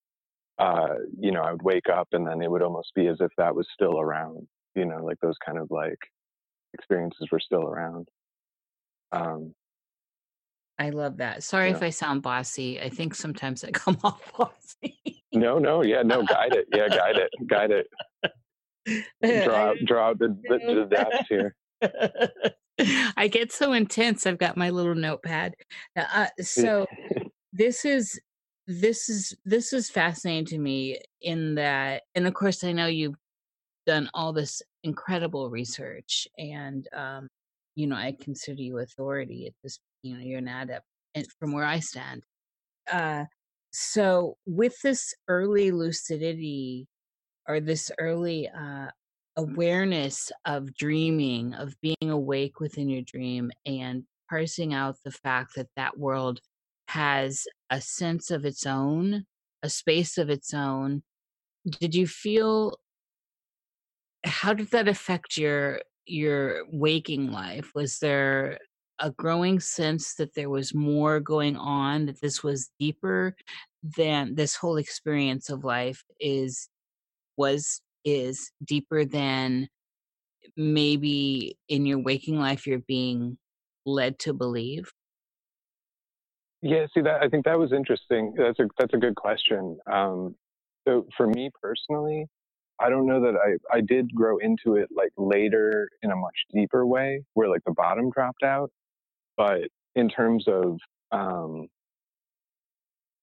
[0.59, 3.31] uh, you know, I would wake up and then it would almost be as if
[3.37, 5.99] that was still around, you know, like those kind of like
[6.73, 8.07] experiences were still around.
[9.11, 9.53] Um,
[10.79, 11.43] I love that.
[11.43, 12.79] Sorry if I sound bossy.
[12.79, 15.23] I think sometimes I come off bossy.
[15.33, 17.87] no, no, yeah, no, guide it, yeah, guide it, guide it.
[19.23, 21.55] Draw draw the, the, the depths here.
[23.17, 24.25] I get so intense.
[24.25, 25.55] I've got my little notepad.
[25.95, 26.85] Uh, so
[27.53, 28.19] this is
[28.67, 33.15] this is this is fascinating to me in that, and of course, I know you've
[33.85, 37.27] done all this incredible research, and um,
[37.75, 39.79] you know, I consider you authority at this.
[40.03, 42.23] You know, you're an adept, and from where I stand.
[42.91, 43.25] Uh,
[43.71, 46.87] so with this early lucidity
[47.47, 48.87] or this early uh,
[49.35, 55.69] awareness of dreaming, of being awake within your dream, and parsing out the fact that
[55.75, 56.39] that world
[56.89, 59.25] has a sense of its own,
[59.63, 61.03] a space of its own.
[61.79, 62.79] Did you feel?
[64.23, 67.71] How did that affect your your waking life?
[67.75, 68.59] Was there
[68.99, 73.35] a growing sense that there was more going on, that this was deeper
[73.83, 76.67] than this whole experience of life is
[77.37, 79.67] was is deeper than
[80.55, 83.37] maybe in your waking life you're being
[83.85, 84.91] led to believe?
[86.61, 88.33] Yeah, see that I think that was interesting.
[88.37, 89.77] That's a that's a good question.
[89.91, 90.35] Um,
[90.87, 92.25] so for me personally,
[92.79, 96.35] I don't know that I I did grow into it like later in a much
[96.53, 98.71] deeper way, where like the bottom dropped out.
[99.35, 100.79] But in terms of
[101.11, 101.67] um,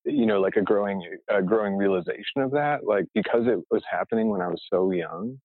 [0.04, 4.28] you know, like a growing a growing realization of that, like because it was happening
[4.30, 5.38] when I was so young,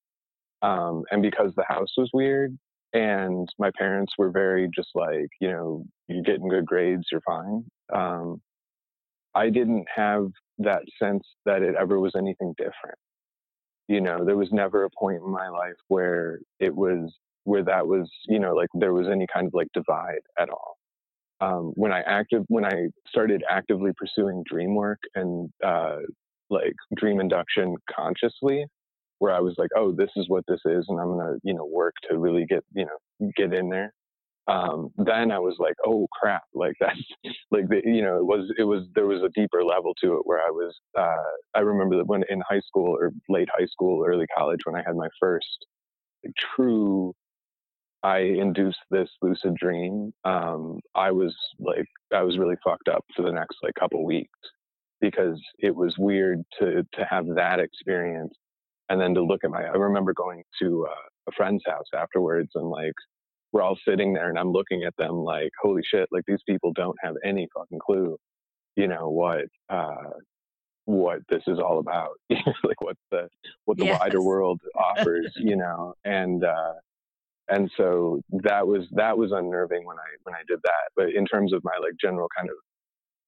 [0.61, 2.57] um, and because the house was weird,
[2.93, 7.65] and my parents were very just like, you know, you're getting good grades, you're fine.
[7.93, 8.41] Um,
[9.35, 10.27] I didn't have
[10.59, 12.97] that sense that it ever was anything different.
[13.87, 17.13] You know, there was never a point in my life where it was
[17.45, 20.78] where that was, you know, like there was any kind of like divide at all.
[21.41, 25.97] Um, when I active when I started actively pursuing dream work and uh,
[26.49, 28.65] like dream induction consciously,
[29.19, 31.65] where I was like, oh, this is what this is, and I'm gonna, you know,
[31.65, 33.93] work to really get, you know, get in there.
[34.47, 36.99] Um, then I was like, oh crap, like that's
[37.51, 40.21] like the, you know, it was it was there was a deeper level to it
[40.25, 40.75] where I was.
[40.97, 41.15] Uh,
[41.55, 44.83] I remember that when in high school or late high school, early college, when I
[44.85, 45.65] had my first
[46.25, 47.13] like, true
[48.03, 53.23] I induced this lucid dream, um, I was like, I was really fucked up for
[53.23, 54.39] the next like couple weeks
[55.01, 58.33] because it was weird to to have that experience
[58.89, 59.63] and then to look at my.
[59.63, 62.93] I remember going to uh, a friend's house afterwards and like
[63.51, 66.71] we're all sitting there and I'm looking at them like, holy shit, like these people
[66.73, 68.17] don't have any fucking clue,
[68.75, 69.45] you know what.
[69.69, 70.11] Uh,
[70.85, 73.27] what this is all about like what the
[73.65, 73.99] what the yes.
[73.99, 76.73] wider world offers you know and uh
[77.49, 80.89] and so that was that was unnerving when I when I did that.
[80.95, 82.55] But in terms of my like general kind of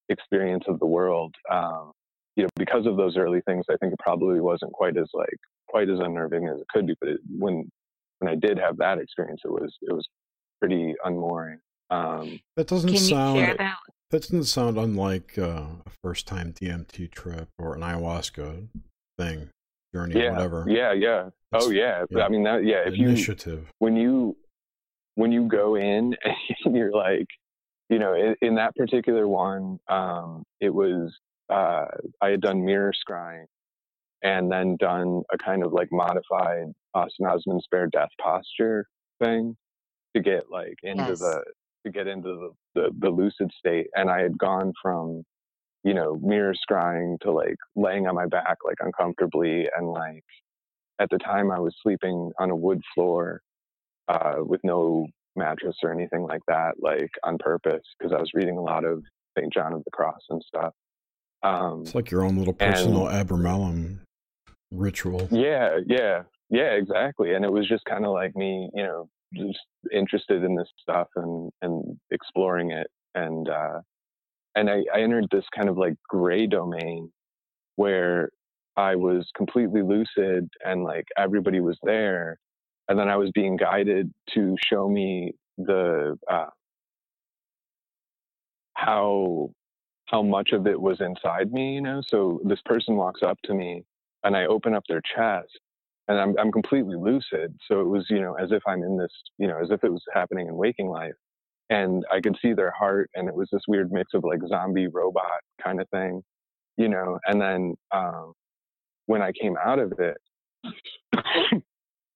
[0.08, 1.92] experience of the world, um,
[2.36, 5.38] you know, because of those early things, I think it probably wasn't quite as like
[5.68, 6.94] quite as unnerving as it could be.
[7.00, 7.68] But it, when
[8.18, 10.06] when I did have that experience, it was it was
[10.60, 11.58] pretty unmooring.
[11.90, 13.58] Um, that doesn't sound that?
[13.58, 13.76] that?
[14.10, 18.68] doesn't sound unlike uh, a first time DMT trip or an ayahuasca
[19.18, 19.48] thing
[19.92, 20.64] journey yeah, whatever.
[20.68, 21.30] Yeah, yeah.
[21.52, 22.04] oh yeah.
[22.10, 22.24] yeah.
[22.24, 23.60] I mean that yeah, if initiative.
[23.60, 24.36] you when you
[25.14, 26.14] when you go in
[26.64, 27.26] and you're like,
[27.88, 31.12] you know, in, in that particular one, um, it was
[31.50, 31.84] uh,
[32.20, 33.44] I had done mirror scrying
[34.22, 38.86] and then done a kind of like modified Austin Osman Spare death posture
[39.22, 39.56] thing
[40.14, 41.18] to get like into yes.
[41.18, 41.42] the
[41.84, 42.28] to get into
[42.74, 43.88] the, the, the lucid state.
[43.94, 45.24] And I had gone from
[45.84, 50.24] you know, mirror scrying to like laying on my back like uncomfortably and like
[51.00, 53.40] at the time I was sleeping on a wood floor
[54.08, 58.56] uh, with no mattress or anything like that, like on purpose because I was reading
[58.56, 59.02] a lot of
[59.36, 59.52] St.
[59.52, 60.72] John of the Cross and stuff.
[61.42, 63.98] Um, it's like your own little personal and, Abramelin
[64.70, 65.26] ritual.
[65.30, 67.34] Yeah, yeah, yeah, exactly.
[67.34, 69.58] And it was just kind of like me, you know, just
[69.92, 73.80] interested in this stuff and and exploring it and uh,
[74.54, 77.10] and I, I entered this kind of like gray domain
[77.76, 78.30] where
[78.76, 82.38] I was completely lucid and like everybody was there.
[82.88, 86.46] And then I was being guided to show me the uh,
[88.74, 89.50] how
[90.06, 92.02] how much of it was inside me, you know.
[92.06, 93.84] So this person walks up to me
[94.24, 95.58] and I open up their chest
[96.08, 97.56] and I'm I'm completely lucid.
[97.68, 99.92] So it was, you know, as if I'm in this, you know, as if it
[99.92, 101.14] was happening in waking life
[101.70, 104.88] and I could see their heart, and it was this weird mix of like zombie
[104.88, 106.22] robot kind of thing,
[106.76, 107.18] you know.
[107.26, 108.32] And then um,
[109.06, 110.16] when I came out of it,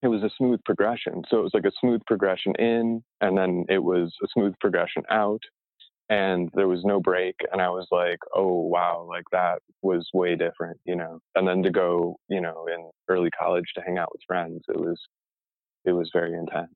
[0.03, 1.23] it was a smooth progression.
[1.29, 5.03] So it was like a smooth progression in, and then it was a smooth progression
[5.11, 5.43] out,
[6.11, 7.37] and there was no break.
[7.53, 11.19] And I was like, oh wow, like that was way different, you know.
[11.35, 14.77] And then to go, you know, in early college to hang out with friends, it
[14.79, 15.01] was
[15.85, 16.73] it was very intense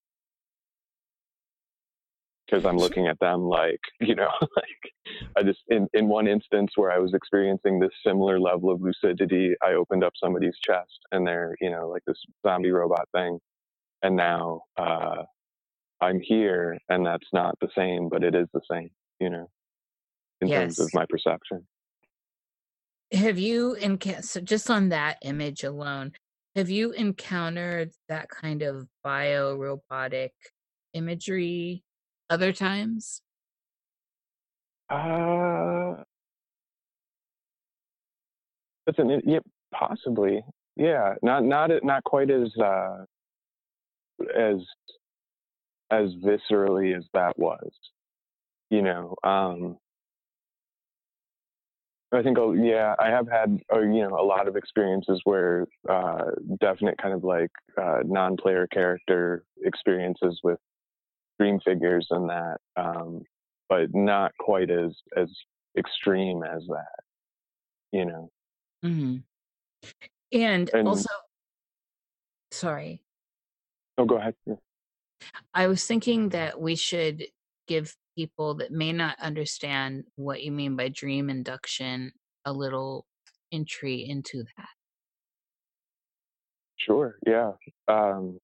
[2.50, 4.92] because I'm looking at them like, you know, like
[5.36, 9.54] I just, in, in one instance where I was experiencing this similar level of lucidity,
[9.62, 13.38] I opened up somebody's chest and they're, you know, like this zombie robot thing.
[14.02, 15.22] And now uh,
[16.00, 19.50] I'm here and that's not the same, but it is the same, you know,
[20.40, 20.60] in yes.
[20.60, 21.66] terms of my perception.
[23.12, 26.12] Have you, in, so just on that image alone,
[26.54, 30.32] have you encountered that kind of bio robotic
[30.94, 31.82] imagery
[32.30, 33.22] other times?
[34.88, 36.02] Uh,
[38.98, 39.38] an yeah,
[39.72, 40.42] possibly.
[40.76, 43.04] Yeah, not not not quite as uh,
[44.36, 44.56] as
[45.90, 47.70] as viscerally as that was.
[48.70, 49.76] You know, um,
[52.12, 55.66] I think, oh, yeah, I have had, uh, you know, a lot of experiences where
[55.88, 56.24] uh,
[56.60, 57.50] definite kind of like
[57.80, 60.58] uh, non-player character experiences with
[61.40, 63.22] dream figures and that, um,
[63.68, 65.28] but not quite as as
[65.78, 67.00] extreme as that.
[67.92, 68.30] You know.
[68.84, 69.16] Mm-hmm.
[70.32, 71.08] And, and also,
[72.52, 73.02] sorry.
[73.98, 74.34] Oh, go ahead.
[74.46, 74.54] Yeah.
[75.52, 77.24] I was thinking that we should
[77.66, 82.12] give people that may not understand what you mean by dream induction
[82.44, 83.06] a little
[83.52, 84.68] entry into that.
[86.76, 87.16] Sure.
[87.26, 87.52] Yeah.
[87.88, 88.38] Um,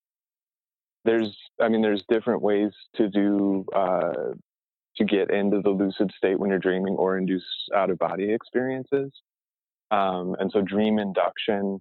[1.07, 4.33] there's i mean there's different ways to do uh,
[4.97, 7.45] to get into the lucid state when you're dreaming or induce
[7.75, 9.13] out of body experiences.
[9.91, 11.81] Um, and so dream induction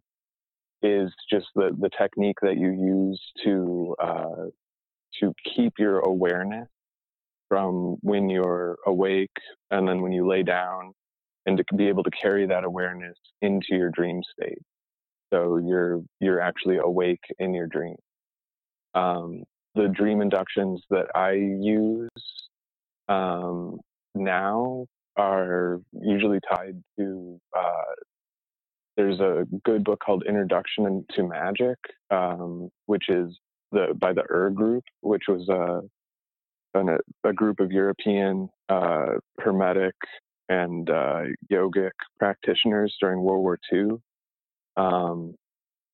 [0.84, 4.46] is just the, the technique that you use to uh,
[5.20, 6.68] to keep your awareness
[7.50, 9.32] from when you're awake
[9.72, 10.94] and then when you lay down
[11.46, 14.58] and to be able to carry that awareness into your dream state
[15.32, 17.96] so you're you're actually awake in your dream
[18.96, 19.44] um,
[19.76, 22.10] the dream inductions that i use
[23.08, 23.80] um,
[24.16, 24.86] now
[25.18, 27.94] are usually tied to uh,
[28.98, 31.78] there's a good book called introduction to magic
[32.12, 33.38] um, which is
[33.72, 35.82] the by the ur group which was a
[36.76, 36.98] a,
[37.30, 39.96] a group of European uh, Hermetic
[40.50, 41.22] and uh,
[41.52, 43.98] yogic practitioners during World War II.
[44.78, 45.36] Um,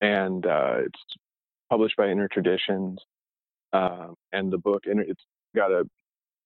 [0.01, 0.99] and uh, it's
[1.71, 2.99] published by Inner Traditions.
[3.73, 5.23] Um, and the book, it's
[5.55, 5.85] got a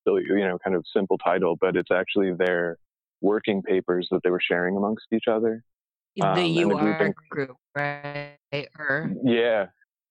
[0.06, 2.78] you know kind of simple title, but it's actually their
[3.22, 5.64] working papers that they were sharing amongst each other.
[6.22, 8.38] Um, the UR group, right?
[8.78, 9.66] Or yeah,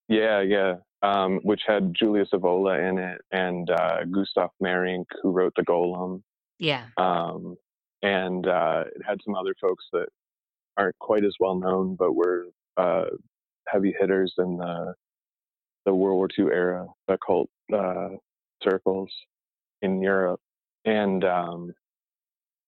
[0.09, 5.53] yeah, yeah um, which had Julius Evola in it and uh, Gustav Meyrink, who wrote
[5.55, 6.23] The Golem.
[6.59, 6.87] Yeah.
[6.97, 7.57] Um,
[8.03, 10.07] and uh, it had some other folks that
[10.77, 12.47] aren't quite as well known, but were
[12.77, 13.05] uh,
[13.69, 14.95] heavy hitters in the
[15.85, 18.11] the World War II era occult uh,
[18.63, 19.11] circles
[19.83, 20.41] in Europe.
[20.85, 21.73] And um,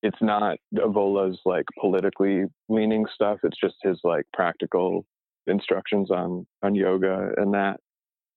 [0.02, 3.38] it's not Evola's like politically leaning stuff.
[3.42, 5.04] It's just his like practical
[5.46, 7.78] instructions on on yoga and that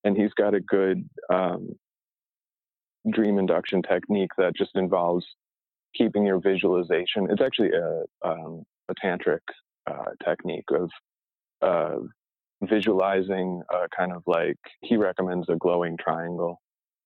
[0.04, 1.70] and he's got a good um,
[3.12, 5.26] dream induction technique that just involves
[5.96, 7.28] keeping your visualization.
[7.30, 9.40] It's actually a, um, a tantric
[9.88, 10.90] uh, technique of
[11.62, 12.00] uh,
[12.64, 16.60] visualizing a kind of like he recommends a glowing triangle,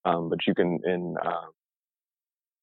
[0.06, 1.48] um, but you can in uh,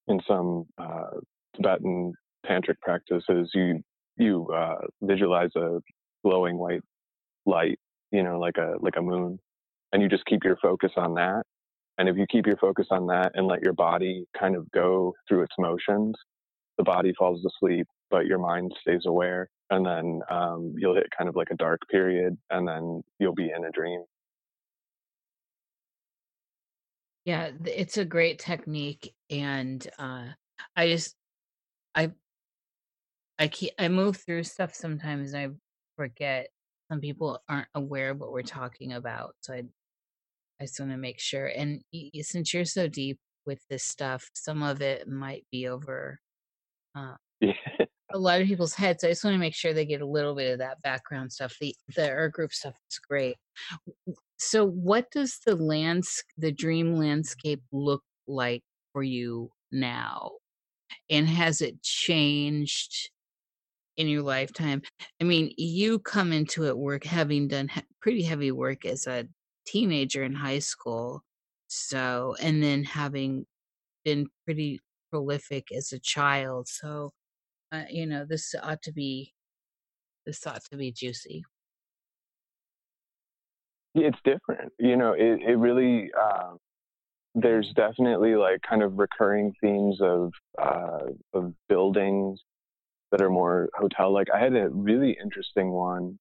[0.08, 1.10] in some uh,
[1.56, 2.12] Tibetan
[2.46, 3.80] tantric practices you
[4.16, 5.80] you uh, visualize a
[6.24, 6.82] glowing white
[7.46, 7.78] light,
[8.10, 9.38] you know, like a like a moon,
[9.92, 11.42] and you just keep your focus on that.
[11.98, 15.14] And if you keep your focus on that and let your body kind of go
[15.28, 16.14] through its motions,
[16.78, 19.48] the body falls asleep, but your mind stays aware.
[19.70, 23.50] And then um, you'll hit kind of like a dark period, and then you'll be
[23.50, 24.04] in a dream.
[27.24, 30.28] Yeah, it's a great technique, and uh,
[30.76, 31.14] I just
[31.94, 32.12] I
[33.38, 35.34] I keep I move through stuff sometimes.
[35.34, 35.48] I
[35.96, 36.48] forget.
[36.90, 39.64] Some people aren't aware of what we're talking about, so I
[40.60, 41.46] I just want to make sure.
[41.46, 41.82] And
[42.22, 46.20] since you're so deep with this stuff, some of it might be over
[46.96, 47.16] uh.
[48.12, 49.04] A lot of people's heads.
[49.04, 51.56] I just want to make sure they get a little bit of that background stuff.
[51.60, 53.36] The the Ur group stuff is great.
[54.38, 60.32] So, what does the lands the dream landscape look like for you now?
[61.10, 63.10] And has it changed
[63.96, 64.82] in your lifetime?
[65.20, 67.70] I mean, you come into it work having done
[68.02, 69.26] pretty heavy work as a
[69.66, 71.22] teenager in high school.
[71.68, 73.46] So, and then having
[74.04, 74.80] been pretty
[75.10, 76.68] prolific as a child.
[76.68, 77.12] So,
[77.72, 79.32] uh, you know, this ought to be
[80.26, 81.44] this ought to be juicy.
[83.94, 85.12] It's different, you know.
[85.12, 86.58] It it really um,
[87.34, 92.40] there's definitely like kind of recurring themes of uh, of buildings
[93.10, 94.28] that are more hotel like.
[94.34, 96.18] I had a really interesting one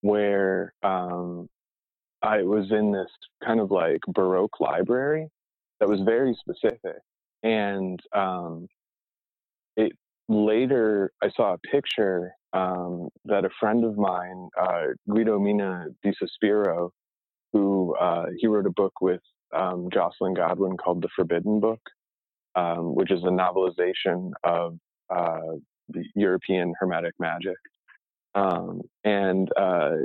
[0.00, 1.48] where um,
[2.22, 3.10] I was in this
[3.44, 5.28] kind of like Baroque library
[5.80, 6.98] that was very specific.
[7.42, 8.68] And um,
[10.32, 16.12] later, I saw a picture um, that a friend of mine, uh, Guido Mina di
[16.12, 16.90] Sospiro,
[17.52, 19.20] who uh, he wrote a book with
[19.54, 21.80] um, Joscelyn Godwin called The Forbidden Book,
[22.54, 24.76] um, which is a novelization of
[25.10, 25.56] uh,
[26.14, 27.56] European Hermetic magic.
[28.34, 29.96] Um, and uh,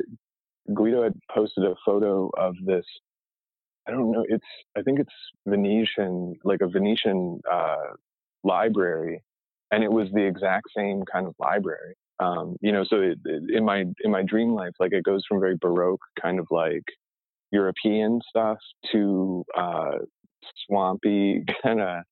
[0.73, 2.85] Guido had posted a photo of this.
[3.87, 4.25] I don't know.
[4.27, 4.45] It's
[4.77, 5.13] I think it's
[5.47, 7.93] Venetian, like a Venetian uh,
[8.43, 9.23] library,
[9.71, 11.95] and it was the exact same kind of library.
[12.19, 15.23] Um, you know, so it, it, in my in my dream life, like it goes
[15.27, 16.83] from very baroque, kind of like
[17.51, 18.57] European stuff,
[18.91, 19.99] to uh,
[20.65, 22.03] swampy kind of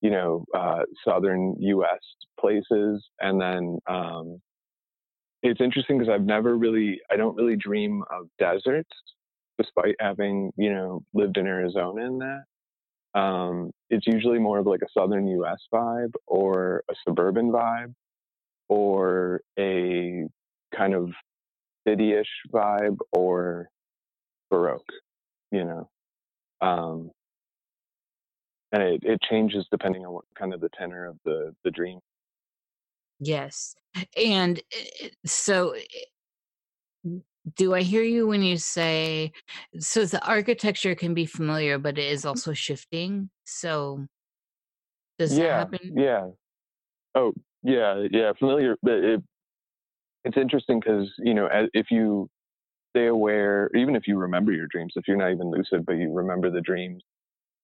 [0.00, 1.98] you know uh, southern U.S.
[2.40, 4.40] places, and then um,
[5.42, 8.90] it's interesting because I've never really, I don't really dream of deserts,
[9.58, 12.44] despite having, you know, lived in Arizona in that.
[13.14, 17.94] Um, it's usually more of like a southern US vibe or a suburban vibe
[18.68, 20.26] or a
[20.76, 21.10] kind of
[21.86, 23.68] city-ish vibe or
[24.50, 24.82] Baroque,
[25.50, 25.88] you know.
[26.60, 27.10] Um,
[28.72, 31.98] and it, it changes depending on what kind of the tenor of the the dream
[33.20, 33.74] yes
[34.16, 37.18] and eh, so eh,
[37.56, 39.32] do i hear you when you say
[39.78, 43.30] so the architecture can be familiar but it is also shifting?
[43.44, 44.06] So
[45.18, 45.80] does that happen?
[45.94, 46.28] yeah.
[47.14, 47.32] Oh
[47.62, 49.22] yeah yeah familiar but it,
[50.24, 52.28] it's interesting because you know if you
[52.94, 56.12] stay aware even if you remember your dreams if you're not even lucid but you
[56.12, 57.02] remember the dreams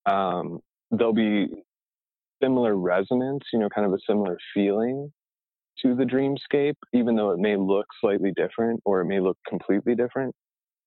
[0.06, 0.60] um,
[0.90, 1.48] there'll be
[2.42, 5.12] similar resonance, you know, kind of a similar feeling
[5.82, 9.94] to the dreamscape, even though it may look slightly different or it may look completely
[9.94, 10.34] different,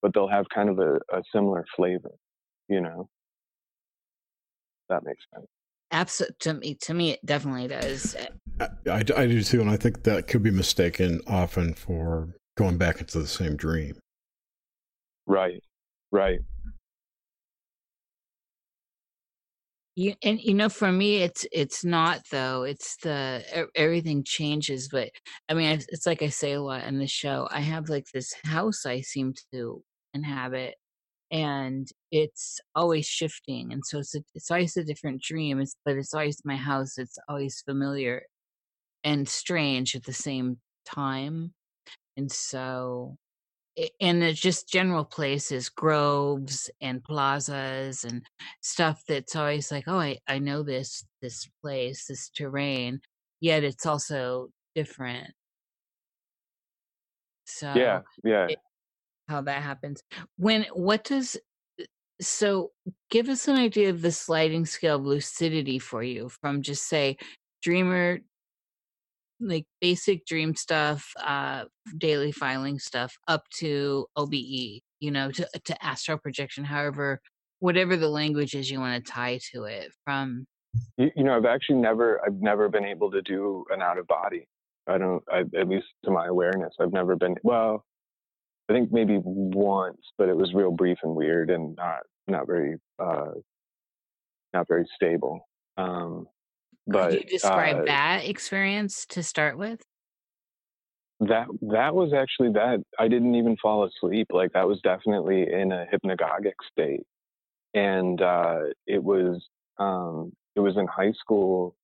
[0.01, 2.11] but they'll have kind of a, a similar flavor,
[2.69, 3.09] you know.
[4.89, 5.47] That makes sense.
[5.91, 8.15] Absolutely, to me, to me, it definitely does.
[8.59, 12.77] I, I, I do too, and I think that could be mistaken often for going
[12.77, 13.97] back into the same dream.
[15.25, 15.61] Right,
[16.11, 16.39] right.
[19.97, 22.61] You, and you know, for me, it's it's not though.
[22.61, 23.43] It's the
[23.75, 25.09] everything changes, but
[25.49, 27.47] I mean, it's like I say a lot in the show.
[27.51, 29.83] I have like this house I seem to
[30.13, 30.75] inhabit,
[31.31, 35.59] and it's always shifting, and so it's a, it's always a different dream.
[35.61, 36.97] It's but it's always my house.
[36.99, 38.23] It's always familiar
[39.03, 41.53] and strange at the same time,
[42.17, 43.17] and so
[43.99, 48.23] in the just general places, groves and plazas and
[48.61, 53.01] stuff that's always like, oh, I, I know this this place, this terrain,
[53.39, 55.31] yet it's also different.
[57.45, 58.47] So yeah, yeah.
[58.49, 58.59] It,
[59.29, 60.01] how that happens.
[60.37, 61.37] When what does
[61.79, 61.85] uh,
[62.19, 62.71] so
[63.11, 67.17] give us an idea of the sliding scale of lucidity for you from just say
[67.61, 68.19] dreamer
[69.39, 71.65] like basic dream stuff, uh,
[71.97, 76.63] daily filing stuff, up to OBE, you know, to to astral projection.
[76.63, 77.21] However,
[77.59, 79.91] whatever the language is you want to tie to it.
[80.05, 80.45] From
[80.97, 84.07] you, you know, I've actually never, I've never been able to do an out of
[84.07, 84.47] body.
[84.87, 87.35] I don't, I, at least to my awareness, I've never been.
[87.43, 87.83] Well,
[88.69, 92.77] I think maybe once, but it was real brief and weird and not not very
[92.99, 93.31] uh,
[94.53, 95.47] not very stable.
[95.77, 96.27] Um,
[96.87, 99.81] but Could you describe uh, that experience to start with?
[101.19, 104.27] That that was actually that I didn't even fall asleep.
[104.31, 107.03] Like that was definitely in a hypnagogic state,
[107.73, 109.43] and uh, it was
[109.79, 111.75] um, it was in high school,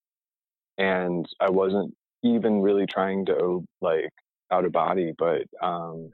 [0.78, 1.94] and I wasn't
[2.24, 4.10] even really trying to like
[4.52, 6.12] out of body, but um,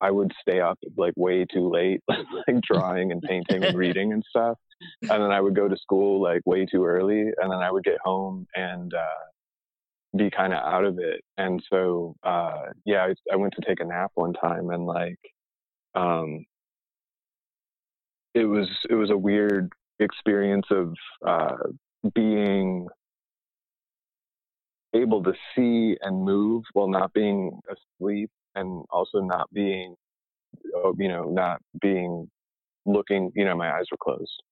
[0.00, 4.22] I would stay up like way too late, like drawing and painting and reading and
[4.28, 4.58] stuff.
[5.02, 7.20] And then I would go to school like way too early.
[7.20, 9.24] And then I would get home and uh,
[10.16, 11.22] be kind of out of it.
[11.36, 15.18] And so, uh, yeah, I, I, went to take a nap one time and like,
[15.94, 16.44] um,
[18.34, 19.70] it was, it was a weird
[20.00, 20.94] experience of
[21.26, 21.56] uh,
[22.14, 22.86] being
[24.94, 29.94] able to see and move while not being asleep and also not being,
[30.76, 32.28] oh, you know, not being
[32.86, 34.42] looking, you know, my eyes were closed.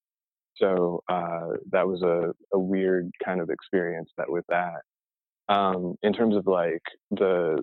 [0.57, 4.83] So uh, that was a, a weird kind of experience that with that.
[5.49, 7.59] Um, in terms of like the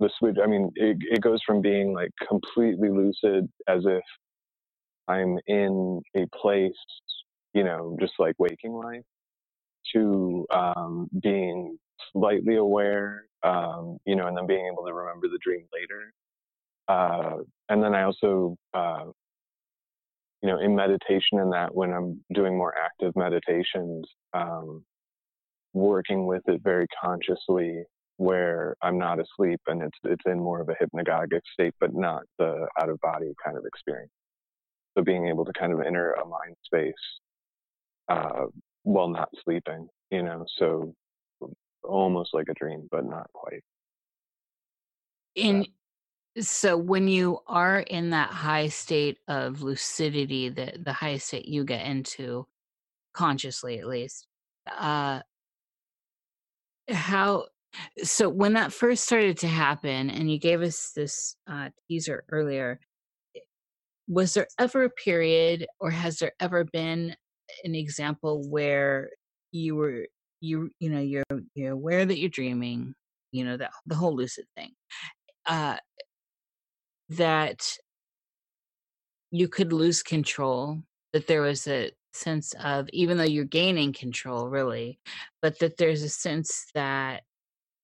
[0.00, 4.02] the switch, I mean, it, it goes from being like completely lucid as if
[5.08, 6.72] I'm in a place,
[7.54, 9.04] you know, just like waking life,
[9.94, 11.78] to um, being
[12.12, 16.12] slightly aware, um, you know, and then being able to remember the dream later.
[16.88, 17.38] Uh,
[17.68, 19.04] and then I also, uh,
[20.42, 24.84] you know, in meditation and that when I'm doing more active meditations, um,
[25.72, 27.84] working with it very consciously
[28.16, 32.22] where I'm not asleep and it's it's in more of a hypnagogic state, but not
[32.38, 34.12] the out of body kind of experience.
[34.96, 36.92] So being able to kind of enter a mind space
[38.08, 38.46] uh,
[38.82, 40.92] while not sleeping, you know, so
[41.82, 43.62] almost like a dream, but not quite.
[45.34, 45.66] In
[46.40, 51.64] so when you are in that high state of lucidity, that the highest state you
[51.64, 52.46] get into
[53.14, 54.26] consciously at least,
[54.78, 55.20] uh
[56.90, 57.46] how
[58.02, 62.80] so when that first started to happen and you gave us this uh teaser earlier,
[64.08, 67.14] was there ever a period or has there ever been
[67.64, 69.10] an example where
[69.52, 70.06] you were
[70.40, 71.24] you you know you're
[71.54, 72.94] you're aware that you're dreaming
[73.32, 74.70] you know that the whole lucid thing
[75.46, 75.76] uh
[77.16, 77.76] that
[79.30, 80.82] you could lose control
[81.12, 84.98] that there was a sense of even though you're gaining control really
[85.40, 87.22] but that there's a sense that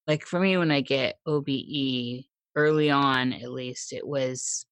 [0.07, 1.49] like for me when i get obe
[2.55, 4.67] early on at least it was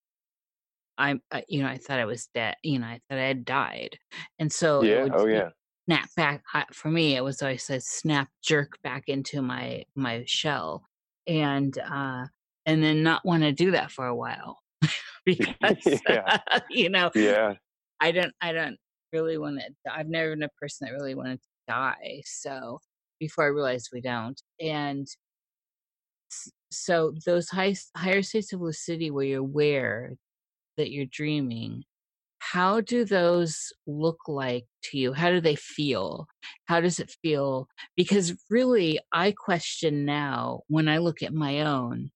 [0.98, 3.98] i'm you know i thought i was dead you know i thought i had died
[4.38, 5.48] and so yeah oh yeah.
[5.86, 6.42] snap back
[6.72, 10.84] for me it was always a snap jerk back into my my shell
[11.26, 12.26] and uh
[12.66, 14.58] and then not want to do that for a while
[15.26, 16.38] because yeah.
[16.50, 17.54] Uh, you know yeah.
[18.00, 18.76] I don't i don't
[19.12, 22.80] really want to i've never been a person that really wanted to die so
[23.18, 25.06] before i realized we don't and
[26.70, 30.14] so those high, higher states of lucidity where you're aware
[30.76, 31.84] that you're dreaming
[32.38, 35.12] how do those look like to you?
[35.12, 36.28] How do they feel?
[36.66, 37.66] How does it feel?
[37.96, 42.10] Because really i question now when i look at my own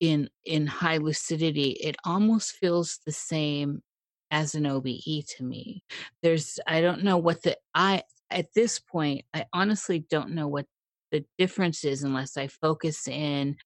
[0.00, 3.82] in in high lucidity it almost feels the same
[4.30, 5.82] as an obe to me.
[6.22, 10.66] There's i don't know what the i at this point i honestly don't know what
[11.12, 13.56] the difference is unless i focus in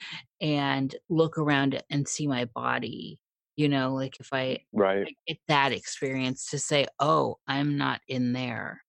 [0.41, 3.19] and look around and see my body
[3.57, 5.09] you know like if i right.
[5.27, 8.83] Get that experience to say oh i'm not in there.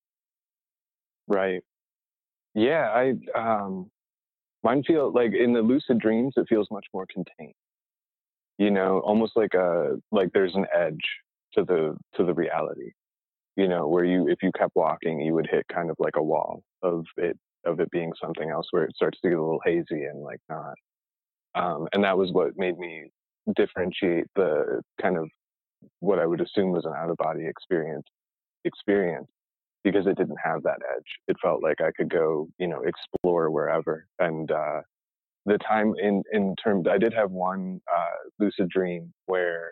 [1.27, 1.63] Right.
[2.53, 3.89] Yeah i um
[4.63, 7.53] mine feel like in the lucid dreams it feels much more contained
[8.57, 11.03] you know almost like a like there's an edge
[11.53, 12.91] to the to the reality
[13.55, 16.23] you know where you if you kept walking you would hit kind of like a
[16.23, 19.61] wall of it of it being something else where it starts to get a little
[19.65, 20.75] hazy and like not
[21.55, 23.09] um, and that was what made me
[23.55, 25.27] differentiate the kind of
[25.99, 28.05] what I would assume was an out of body experience
[28.65, 29.27] experience
[29.83, 31.05] because it didn't have that edge.
[31.27, 34.05] It felt like I could go, you know, explore wherever.
[34.19, 34.81] And uh,
[35.45, 39.71] the time in in terms, I did have one uh, lucid dream where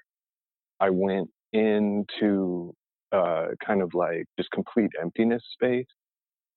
[0.79, 2.73] I went into
[3.11, 5.87] uh, kind of like just complete emptiness space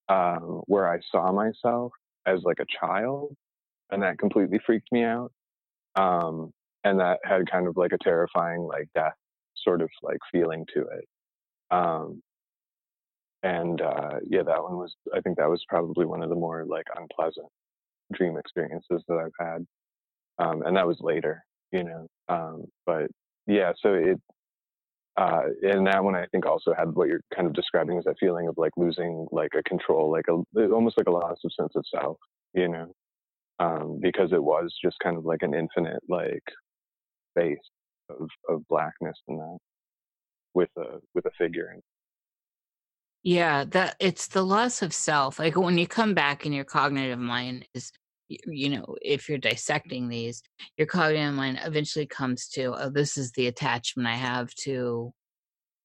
[0.08, 1.92] um, where I saw myself
[2.26, 3.34] as like a child,
[3.90, 5.32] and that completely freaked me out.
[5.96, 6.52] Um,
[6.84, 9.14] and that had kind of like a terrifying like death
[9.56, 11.04] sort of like feeling to it
[11.70, 12.22] um
[13.42, 16.64] and uh yeah that one was i think that was probably one of the more
[16.66, 17.48] like unpleasant
[18.12, 19.66] dream experiences that i've had
[20.38, 23.06] um and that was later you know um but
[23.46, 24.20] yeah so it
[25.16, 28.16] uh and that one i think also had what you're kind of describing as that
[28.20, 31.72] feeling of like losing like a control like a almost like a loss of sense
[31.76, 32.18] of self
[32.54, 32.92] you know
[33.58, 36.42] um because it was just kind of like an infinite like
[37.30, 37.58] space
[38.10, 39.58] of, of blackness in that
[40.54, 41.74] with a with a figure
[43.22, 47.18] yeah that it's the loss of self like when you come back and your cognitive
[47.18, 47.92] mind is
[48.28, 50.42] you know if you're dissecting these
[50.76, 55.12] your cognitive mind eventually comes to oh this is the attachment i have to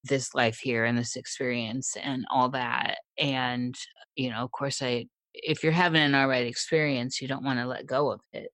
[0.03, 3.75] this life here and this experience and all that and
[4.15, 5.05] you know of course i
[5.43, 8.51] if you're having an alright experience you don't want to let go of it.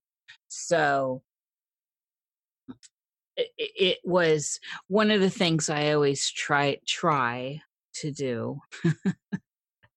[0.48, 1.22] So
[3.38, 7.62] it, it was one of the things I always try try
[7.96, 8.60] to do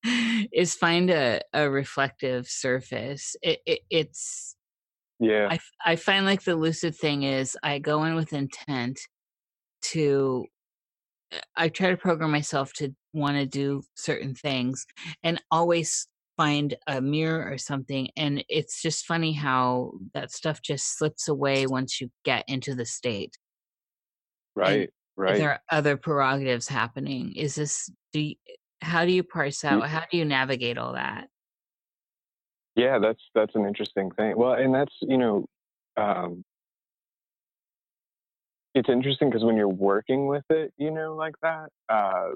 [0.52, 3.36] is find a, a reflective surface.
[3.42, 4.56] It, it, it's
[5.20, 5.48] yeah.
[5.50, 8.98] I I find like the lucid thing is I go in with intent
[9.82, 10.46] to
[11.32, 14.86] uh, I try to program myself to want to do certain things
[15.22, 20.98] and always find a mirror or something and it's just funny how that stuff just
[20.98, 23.38] slips away once you get into the state
[24.56, 25.36] right right.
[25.36, 27.32] there are other prerogatives happening?
[27.34, 28.34] Is this do you,
[28.80, 31.28] how do you parse out how do you navigate all that?
[32.76, 34.36] Yeah that's that's an interesting thing.
[34.36, 35.46] Well and that's you know
[35.96, 36.44] um
[38.74, 42.30] it's interesting because when you're working with it you know like that uh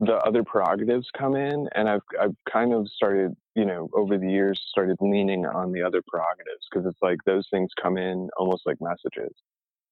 [0.00, 4.30] the other prerogatives come in and I've I've kind of started, you know, over the
[4.30, 8.62] years started leaning on the other prerogatives because it's like those things come in almost
[8.64, 9.34] like messages,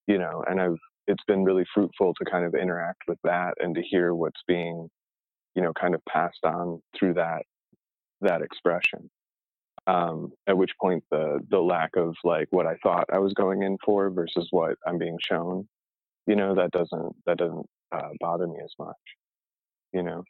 [0.06, 0.78] you know, and I've
[1.08, 4.88] it's been really fruitful to kind of interact with that and to hear what's being,
[5.54, 7.42] you know, kind of passed on through that
[8.20, 9.10] that expression.
[9.86, 13.62] Um, at which point the the lack of like what I thought I was going
[13.62, 15.66] in for versus what I'm being shown,
[16.26, 18.96] you know, that doesn't that doesn't uh, bother me as much
[19.92, 20.22] you know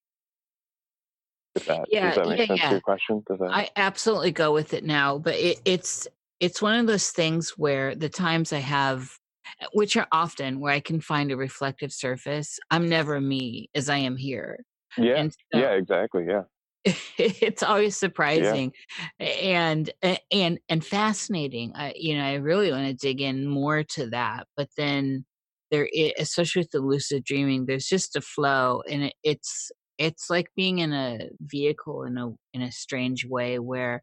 [1.54, 2.66] if that yeah, does that make yeah, sense yeah.
[2.66, 6.06] to your question does that i absolutely go with it now but it, it's
[6.40, 9.10] it's one of those things where the times i have
[9.72, 13.96] which are often where i can find a reflective surface i'm never me as i
[13.96, 14.64] am here.
[14.96, 15.28] Yeah.
[15.28, 16.42] So, yeah exactly yeah.
[17.18, 18.72] it's always surprising
[19.18, 19.26] yeah.
[19.26, 19.90] and
[20.30, 24.46] and and fascinating i you know i really want to dig in more to that
[24.56, 25.24] but then
[25.70, 30.30] there is, especially with the lucid dreaming there's just a flow and it, it's it's
[30.30, 34.00] like being in a vehicle in a in a strange way where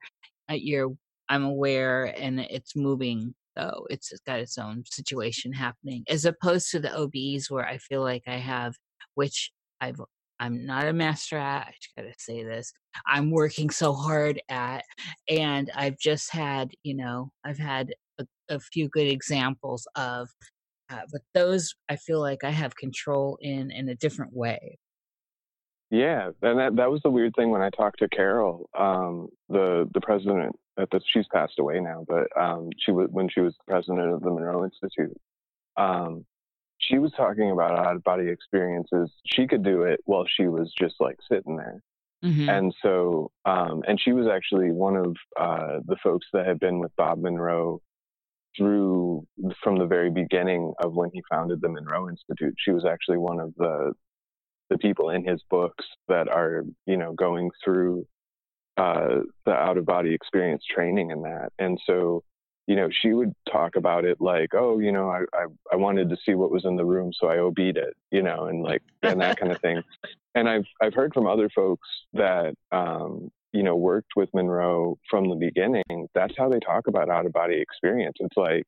[0.51, 0.91] uh, you're
[1.29, 6.79] i'm aware and it's moving though it's got its own situation happening as opposed to
[6.79, 8.75] the obes where i feel like i have
[9.15, 9.51] which
[9.81, 9.99] i've
[10.39, 11.67] I'm not a master at.
[11.67, 12.73] I just gotta say this.
[13.07, 14.83] I'm working so hard at,
[15.29, 20.29] and I've just had, you know, I've had a, a few good examples of,
[20.89, 24.77] uh, but those I feel like I have control in in a different way.
[25.95, 29.89] Yeah, and that that was the weird thing when I talked to Carol, um, the
[29.93, 33.53] the president at the she's passed away now, but um, she was when she was
[33.53, 35.15] the president of the Monroe Institute.
[35.77, 36.25] Um,
[36.79, 39.09] she was talking about out of body experiences.
[39.25, 41.81] She could do it while she was just like sitting there.
[42.25, 42.49] Mm-hmm.
[42.49, 46.79] And so, um, and she was actually one of uh, the folks that had been
[46.79, 47.81] with Bob Monroe
[48.57, 49.25] through
[49.63, 52.55] from the very beginning of when he founded the Monroe Institute.
[52.57, 53.93] She was actually one of the
[54.69, 58.05] the people in his books that are, you know, going through
[58.77, 61.51] uh, the out of body experience training and that.
[61.59, 62.23] And so
[62.67, 66.09] you know, she would talk about it like, oh, you know, I, I, I wanted
[66.09, 68.81] to see what was in the room, so I OB'd it, you know, and like,
[69.03, 69.83] and that kind of thing.
[70.33, 75.29] And I've, I've heard from other folks that, um, you know, worked with Monroe from
[75.29, 76.07] the beginning.
[76.13, 78.17] That's how they talk about out of body experience.
[78.19, 78.67] It's like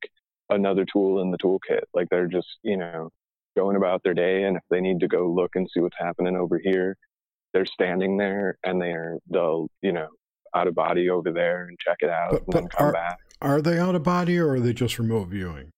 [0.50, 1.84] another tool in the toolkit.
[1.94, 3.10] Like they're just, you know,
[3.58, 4.44] going about their day.
[4.44, 6.96] And if they need to go look and see what's happening over here,
[7.54, 10.08] they're standing there and they're, they'll, you know,
[10.56, 13.18] out of body over there and check it out but, and then come are, back.
[13.42, 15.72] Are they out of body or are they just remote viewing?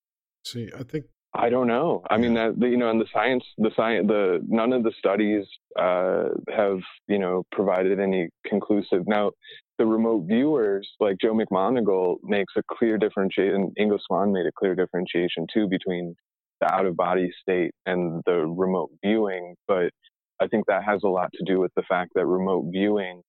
[0.46, 2.02] See, I think I don't know.
[2.10, 5.46] I mean, that you know, and the science, the science, the none of the studies
[5.80, 9.04] uh, have you know provided any conclusive.
[9.06, 9.32] Now,
[9.78, 13.56] the remote viewers, like Joe McMoneagle, makes a clear differentiation.
[13.56, 16.16] And Ingo Swann made a clear differentiation too between
[16.62, 19.56] the out of body state and the remote viewing.
[19.68, 19.92] But
[20.40, 23.22] I think that has a lot to do with the fact that remote viewing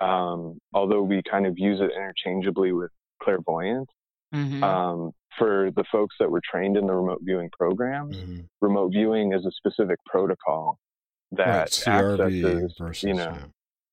[0.00, 2.90] um, although we kind of use it interchangeably with
[3.22, 3.90] clairvoyance.
[4.34, 4.62] Mm-hmm.
[4.62, 8.40] Um, for the folks that were trained in the remote viewing program, mm-hmm.
[8.60, 10.78] remote viewing is a specific protocol
[11.32, 11.46] that
[11.86, 13.36] right, accesses, versus, you know,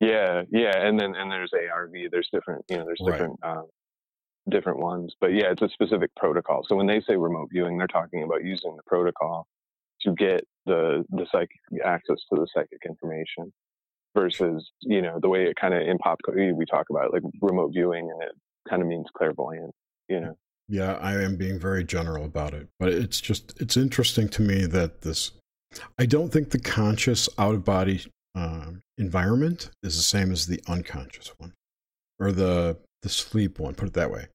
[0.01, 0.41] yeah.
[0.51, 1.91] yeah, yeah, and then and there's ARV.
[2.11, 3.57] There's different, you know, there's different right.
[3.57, 3.65] um,
[4.49, 6.63] different ones, but yeah, it's a specific protocol.
[6.67, 9.47] So when they say remote viewing, they're talking about using the protocol
[10.01, 13.51] to get the the psychic access to the psychic information
[14.15, 17.71] versus you know the way it kind of in pop we talk about like remote
[17.73, 18.31] viewing and it
[18.67, 19.73] kind of means clairvoyant
[20.07, 20.35] you know
[20.67, 24.65] yeah i am being very general about it but it's just it's interesting to me
[24.65, 25.31] that this
[25.99, 28.01] i don't think the conscious out of body
[28.35, 31.53] uh, environment is the same as the unconscious one
[32.19, 34.27] or the the sleep one put it that way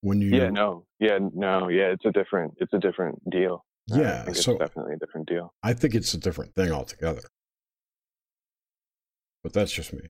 [0.00, 4.24] when you yeah no yeah no yeah it's a different it's a different deal yeah
[4.26, 7.22] it's so definitely a different deal i think it's a different thing altogether
[9.42, 10.00] but that's just me.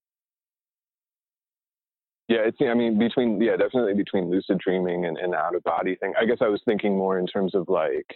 [2.29, 2.59] Yeah, it's.
[2.61, 6.13] I mean, between yeah, definitely between lucid dreaming and, and out of body thing.
[6.21, 8.07] I guess I was thinking more in terms of like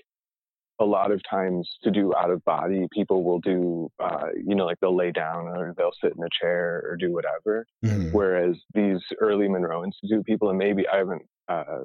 [0.80, 4.64] a lot of times to do out of body, people will do, uh, you know,
[4.64, 7.66] like they'll lay down or they'll sit in a chair or do whatever.
[7.84, 8.08] Mm-hmm.
[8.10, 11.84] Whereas these early Monroe Institute people, and maybe I haven't, uh,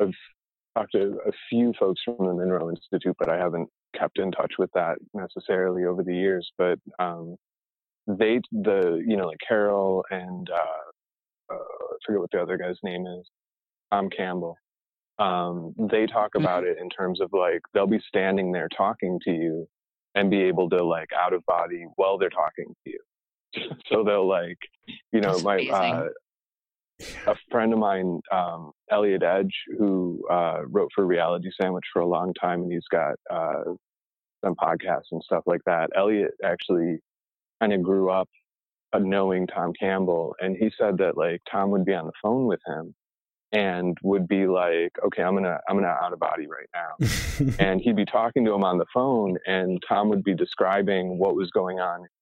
[0.00, 0.12] I've
[0.76, 4.54] talked to a few folks from the Monroe Institute, but I haven't kept in touch
[4.58, 6.50] with that necessarily over the years.
[6.58, 7.36] But um,
[8.06, 12.78] they the you know like Carol and uh, uh, I forget what the other guy's
[12.82, 13.26] name is,
[13.92, 14.56] Tom Campbell.
[15.18, 16.44] Um, they talk mm-hmm.
[16.44, 19.68] about it in terms of like they'll be standing there talking to you
[20.14, 23.00] and be able to like out of body while they're talking to you.
[23.86, 24.58] so they'll like
[25.12, 26.08] you know That's my uh,
[27.26, 32.06] a friend of mine, um, Elliot Edge, who uh, wrote for Reality Sandwich for a
[32.06, 33.64] long time, and he's got uh,
[34.44, 35.90] some podcasts and stuff like that.
[35.96, 36.98] Elliot actually
[37.60, 38.28] kind of grew up
[38.98, 42.60] knowing Tom Campbell, and he said that like Tom would be on the phone with
[42.66, 42.94] him
[43.52, 47.80] and would be like, "Okay, I'm gonna I'm gonna out of body right now," and
[47.80, 51.50] he'd be talking to him on the phone, and Tom would be describing what was
[51.50, 52.13] going on in his house,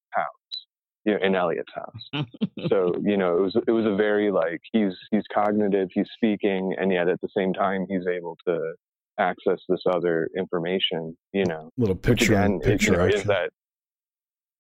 [1.05, 2.27] you know, in Elliot's house.
[2.69, 6.75] so you know, it was it was a very like he's he's cognitive, he's speaking,
[6.79, 8.75] and yet at the same time he's able to
[9.19, 13.51] access this other information, you know, little picture, again, picture it, you know, is that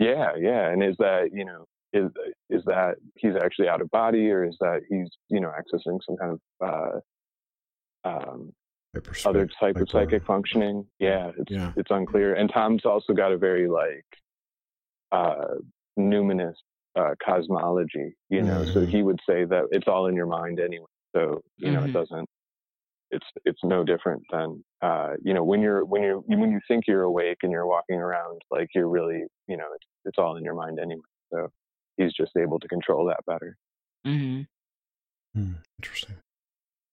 [0.02, 0.70] yeah, yeah.
[0.70, 2.10] And is that, you know, is
[2.50, 6.16] is that he's actually out of body or is that he's, you know, accessing some
[6.16, 7.02] kind of
[8.04, 8.52] uh um
[9.24, 10.86] other type of psychic functioning?
[10.98, 11.72] Yeah, it's yeah.
[11.76, 12.34] it's unclear.
[12.34, 14.06] And Tom's also got a very like
[15.12, 15.56] uh
[15.98, 16.54] numinous
[16.98, 18.72] uh cosmology, you know, mm-hmm.
[18.72, 20.86] so he would say that it's all in your mind anyway.
[21.14, 21.90] So, you know, mm-hmm.
[21.90, 22.28] it doesn't
[23.12, 26.84] it's it's no different than uh, you know when you're when you're when you think
[26.88, 30.44] you're awake and you're walking around like you're really you know it's it's all in
[30.44, 31.02] your mind anyway.
[31.32, 31.48] So
[31.98, 33.56] he's just able to control that better.
[34.06, 35.40] Mm-hmm.
[35.40, 36.16] Mm, interesting.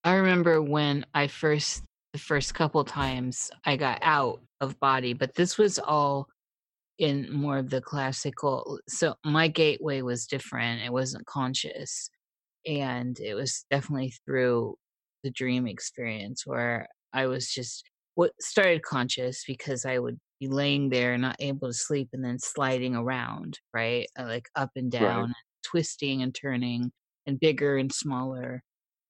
[0.03, 1.83] I remember when I first
[2.13, 6.27] the first couple times I got out of body, but this was all
[6.99, 8.79] in more of the classical.
[8.87, 10.81] So my gateway was different.
[10.81, 12.09] It wasn't conscious,
[12.67, 14.75] and it was definitely through
[15.23, 20.89] the dream experience where I was just what started conscious because I would be laying
[20.89, 24.07] there not able to sleep and then sliding around, right?
[24.17, 25.23] Uh, like up and down, right.
[25.23, 25.33] and
[25.63, 26.91] twisting and turning,
[27.25, 28.61] and bigger and smaller.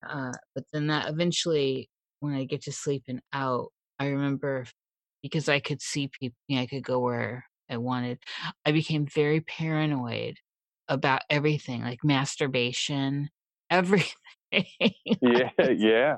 [0.08, 3.70] Uh, but then that eventually, when I get to sleep and out,
[4.00, 4.66] I remember
[5.22, 8.20] because I could see people, I could go where I wanted.
[8.66, 10.38] I became very paranoid
[10.88, 13.30] about everything, like masturbation,
[13.70, 14.14] everything.
[14.52, 16.16] yeah, yeah.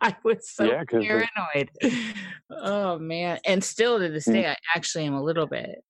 [0.00, 1.70] I was so yeah, paranoid.
[2.50, 3.38] oh man.
[3.44, 4.34] And still to this mm.
[4.34, 5.82] day I actually am a little bit.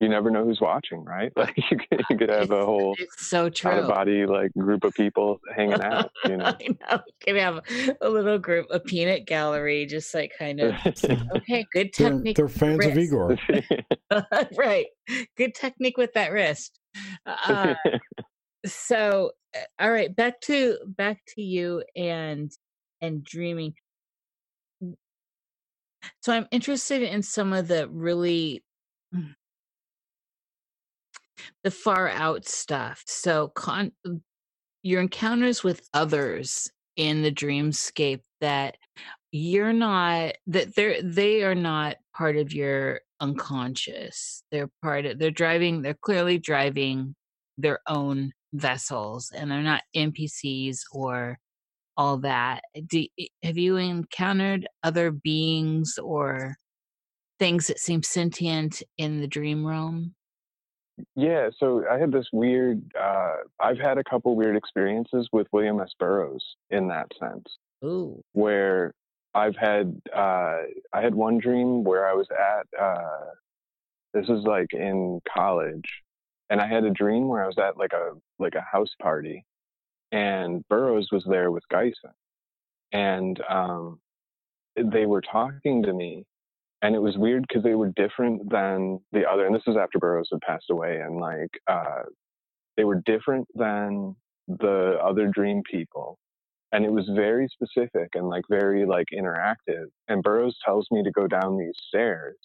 [0.00, 1.32] You never know who's watching, right?
[1.36, 3.70] Like you could, you could have a whole it's so true.
[3.70, 6.46] out of body like group of people hanging out, you know.
[6.46, 7.02] I know.
[7.06, 7.60] You could have
[8.00, 10.74] a little group, a peanut gallery, just like kind of
[11.36, 12.36] okay, good technique.
[12.36, 13.36] They're, they're fans of Igor.
[14.56, 14.86] right.
[15.36, 16.78] Good technique with that wrist.
[17.26, 17.74] Uh,
[18.66, 22.50] so uh, all right, back to back to you and
[23.00, 23.74] and dreaming.
[26.20, 28.62] So I'm interested in some of the really
[31.64, 33.02] the far out stuff.
[33.06, 34.22] So con um,
[34.82, 38.76] your encounters with others in the dreamscape that
[39.32, 44.42] you're not that they're they are not part of your unconscious.
[44.50, 47.14] They're part of they're driving they're clearly driving
[47.58, 51.38] their own vessels and they're not NPCs or
[51.96, 52.62] all that.
[52.86, 53.04] Do,
[53.42, 56.56] have you encountered other beings or
[57.38, 60.14] things that seem sentient in the dream realm?
[61.14, 62.82] Yeah, so I had this weird.
[62.98, 65.92] Uh, I've had a couple weird experiences with William S.
[65.98, 67.44] Burroughs in that sense.
[67.84, 68.22] Ooh.
[68.32, 68.92] Where
[69.34, 72.80] I've had, uh, I had one dream where I was at.
[72.80, 73.26] Uh,
[74.14, 75.88] this is like in college,
[76.50, 79.44] and I had a dream where I was at like a like a house party,
[80.12, 82.12] and Burroughs was there with Gysin,
[82.92, 84.00] and um,
[84.76, 86.24] they were talking to me,
[86.82, 89.46] and it was weird because they were different than the other.
[89.46, 92.02] And this was after Burroughs had passed away, and like uh,
[92.76, 94.14] they were different than
[94.46, 96.18] the other Dream people,
[96.72, 99.86] and it was very specific and like very like interactive.
[100.08, 102.36] And Burroughs tells me to go down these stairs,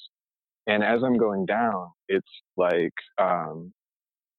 [0.67, 2.27] and as I'm going down, it's
[2.57, 3.71] like um,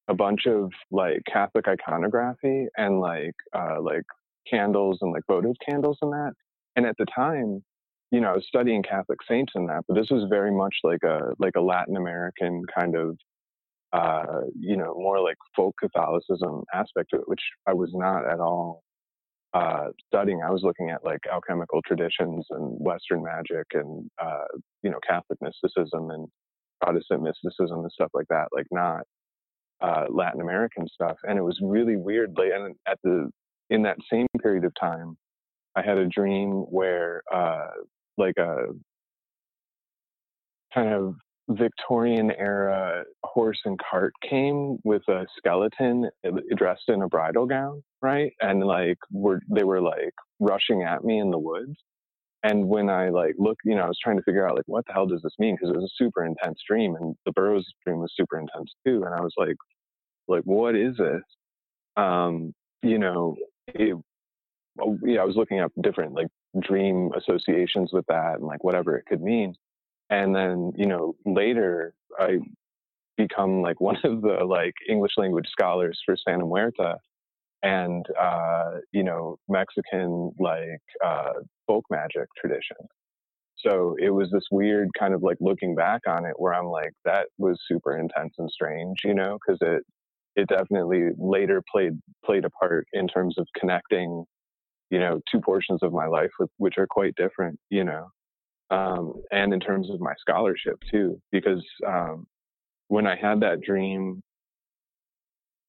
[0.09, 4.05] a bunch of like Catholic iconography and like uh, like
[4.51, 6.33] candles and like votive candles and that.
[6.77, 7.63] And at the time,
[8.11, 11.55] you know, studying Catholic saints and that, but this was very much like a like
[11.57, 13.17] a Latin American kind of
[13.95, 18.41] uh, you know, more like folk Catholicism aspect to it, which I was not at
[18.41, 18.83] all
[19.55, 20.43] uh, studying.
[20.43, 24.47] I was looking at like alchemical traditions and Western magic and uh,
[24.83, 26.27] you know Catholic mysticism and
[26.83, 28.49] Protestant mysticism and stuff like that.
[28.53, 29.03] Like not
[29.81, 32.33] uh, Latin American stuff, and it was really weird.
[32.37, 33.31] Like, and at the
[33.71, 35.17] in that same period of time,
[35.77, 37.69] I had a dream where uh,
[38.19, 38.67] like a
[40.75, 41.15] kind of
[41.51, 47.83] Victorian era horse and cart came with a skeleton uh, dressed in a bridal gown,
[48.03, 48.33] right?
[48.41, 51.75] And like were they were like rushing at me in the woods.
[52.43, 54.87] And when I like looked, you know, I was trying to figure out like what
[54.87, 57.67] the hell does this mean because it was a super intense dream, and the Burroughs
[57.87, 59.03] dream was super intense too.
[59.05, 59.57] And I was like,
[60.29, 61.23] like what is this?
[61.97, 63.37] Um, you know,
[63.69, 63.97] it,
[65.05, 66.29] yeah, I was looking up different like
[66.61, 69.55] dream associations with that and like whatever it could mean.
[70.11, 72.39] And then, you know, later I
[73.17, 76.95] become like one of the like English language scholars for Santa Muerte
[77.63, 81.33] and uh, you know Mexican like uh,
[81.67, 82.77] folk magic tradition.
[83.57, 86.93] So it was this weird kind of like looking back on it where I'm like
[87.05, 89.83] that was super intense and strange, you know, because it
[90.37, 94.25] it definitely later played played a part in terms of connecting,
[94.95, 98.07] you know, two portions of my life with, which are quite different, you know,
[98.71, 102.27] um, and in terms of my scholarship too, because um,
[102.87, 104.23] when I had that dream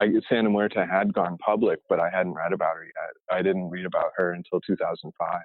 [0.02, 3.38] I, Santa Muerte had gone public, but I hadn't read about her yet.
[3.38, 5.42] I didn't read about her until 2005.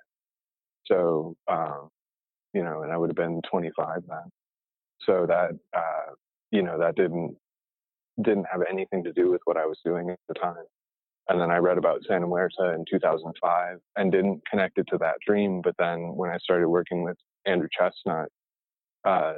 [0.86, 1.88] So, um,
[2.52, 4.18] you know, and I would have been 25 then.
[5.06, 6.12] So that, uh,
[6.50, 7.36] you know, that didn't
[8.22, 10.66] didn't have anything to do with what I was doing at the time.
[11.30, 15.14] And then I read about Santa Muerte in 2005 and didn't connect it to that
[15.24, 15.62] dream.
[15.62, 17.16] But then when I started working with
[17.46, 18.26] Andrew Chesnut
[19.04, 19.34] uh,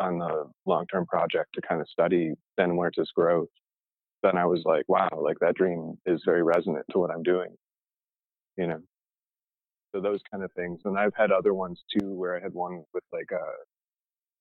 [0.00, 3.48] on the long term project to kind of study Santa Muerte's growth,
[4.24, 7.54] then I was like, wow, like that dream is very resonant to what I'm doing,
[8.56, 8.80] you know.
[9.94, 12.82] So those kind of things, and I've had other ones too, where I had one
[12.92, 13.44] with like a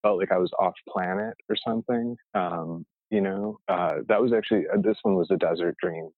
[0.01, 2.17] felt like I was off planet or something.
[2.33, 6.09] Um, you know, uh, that was actually uh, this one was a desert dream,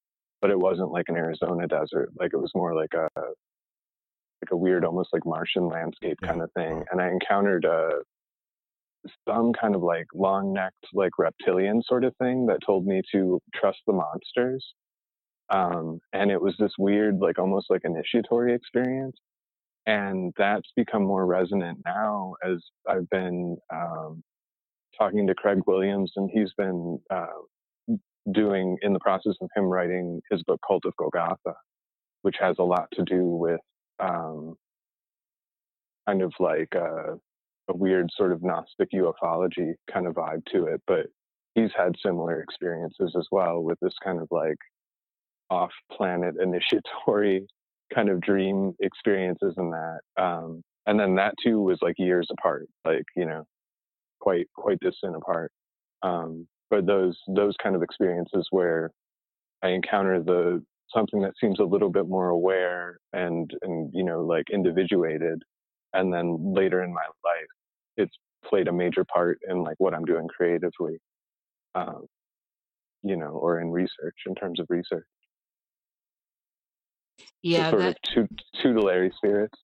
[0.41, 2.09] but it wasn't like an Arizona desert.
[2.19, 6.51] Like it was more like a like a weird, almost like Martian landscape kind of
[6.53, 6.83] thing.
[6.91, 7.99] And I encountered a uh,
[9.27, 13.39] some kind of like long necked like reptilian sort of thing that told me to
[13.55, 14.65] trust the monsters.
[15.49, 19.15] Um, and it was this weird, like almost like initiatory experience.
[19.85, 22.57] And that's become more resonant now as
[22.89, 24.21] I've been um,
[24.97, 27.27] talking to Craig Williams, and he's been uh,
[28.31, 31.55] doing in the process of him writing his book Cult of Golgotha,
[32.21, 33.59] which has a lot to do with
[33.99, 34.55] um,
[36.07, 37.17] kind of like a,
[37.69, 40.81] a weird sort of Gnostic ufology kind of vibe to it.
[40.87, 41.07] But
[41.55, 44.57] he's had similar experiences as well with this kind of like
[45.49, 47.47] off planet initiatory
[47.93, 49.99] kind of dream experiences and that.
[50.17, 53.43] Um, and then that too was like years apart, like, you know,
[54.19, 55.51] quite, quite distant apart.
[56.03, 58.91] Um, but those, those kind of experiences where
[59.63, 60.63] I encounter the,
[60.93, 65.41] something that seems a little bit more aware and, and, you know, like individuated.
[65.93, 67.47] And then later in my life,
[67.97, 68.15] it's
[68.45, 70.97] played a major part in like what I'm doing creatively,
[71.75, 72.05] um,
[73.03, 75.05] you know, or in research in terms of research
[77.41, 78.27] yeah, sort that, of
[78.61, 79.57] tutelary spirits.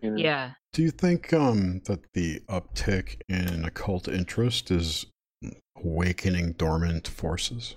[0.00, 0.16] You know?
[0.16, 0.52] Yeah.
[0.72, 5.06] Do you think um, that the uptick in occult interest is
[5.76, 7.76] awakening dormant forces?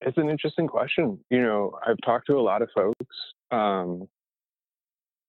[0.00, 1.18] It's an interesting question.
[1.30, 3.16] You know, I've talked to a lot of folks.
[3.50, 4.08] Um,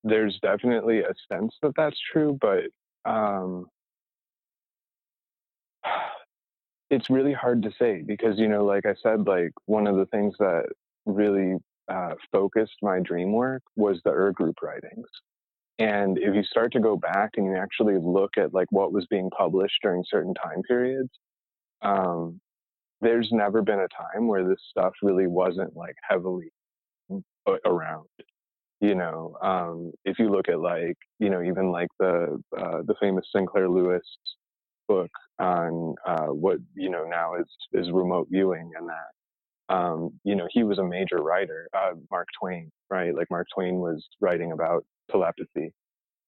[0.04, 2.64] there's definitely a sense that that's true, but
[3.10, 3.68] um,
[6.90, 10.08] it's really hard to say because, you know, like I said, like one of the
[10.08, 10.66] things that
[11.06, 11.58] really
[11.88, 15.08] uh, focused my dream work was the Ur group writings.
[15.80, 19.08] And if you start to go back and you actually look at like what was
[19.10, 21.10] being published during certain time periods,
[21.82, 22.40] um,
[23.02, 26.52] there's never been a time where this stuff really wasn't like heavily
[27.66, 28.08] around.
[28.82, 32.96] You know, um, if you look at like, you know, even like the uh, the
[33.02, 34.04] famous Sinclair Lewis
[34.88, 39.08] book on uh, what you know now is is remote viewing and that
[39.70, 43.16] um, you know, he was a major writer, uh, Mark Twain, right?
[43.16, 45.74] Like Mark Twain was writing about telepathy.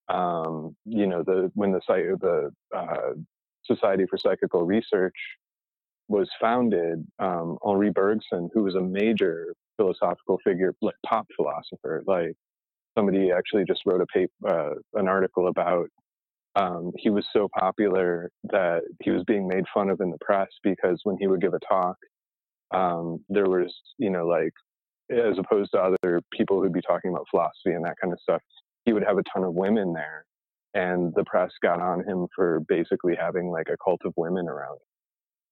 [0.07, 3.13] Um, you know, the when the the uh,
[3.65, 5.15] Society for Psychical Research
[6.07, 12.35] was founded, um, Henri Bergson, who was a major philosophical figure, like pop philosopher, like
[12.97, 15.89] somebody actually just wrote a paper, uh, an article about.
[16.57, 20.47] Um, he was so popular that he was being made fun of in the press
[20.63, 21.97] because when he would give a talk,
[22.73, 24.53] um, there was, you know, like
[25.09, 28.41] as opposed to other people who'd be talking about philosophy and that kind of stuff,
[28.85, 30.25] he would have a ton of women there.
[30.73, 34.79] And the press got on him for basically having like a cult of women around.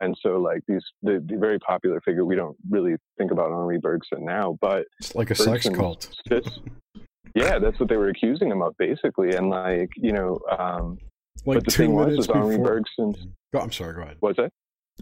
[0.02, 3.80] And so, like these, the, the very popular figure, we don't really think about Henri
[3.80, 6.10] Bergson now, but it's like a sex cult.
[7.36, 9.34] yeah, that's what they were accusing him of, basically.
[9.36, 10.98] And like, you know, um,
[11.46, 13.16] like but the thing was, was Henri Bergson.
[13.54, 13.94] Go, I'm sorry.
[13.94, 14.18] Go ahead.
[14.20, 14.52] What's that?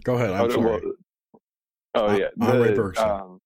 [0.04, 0.32] Go ahead.
[0.32, 0.66] I'm oh, sorry.
[0.66, 0.92] Well,
[1.94, 3.10] Oh yeah, Henri Bergson.
[3.10, 3.40] Um,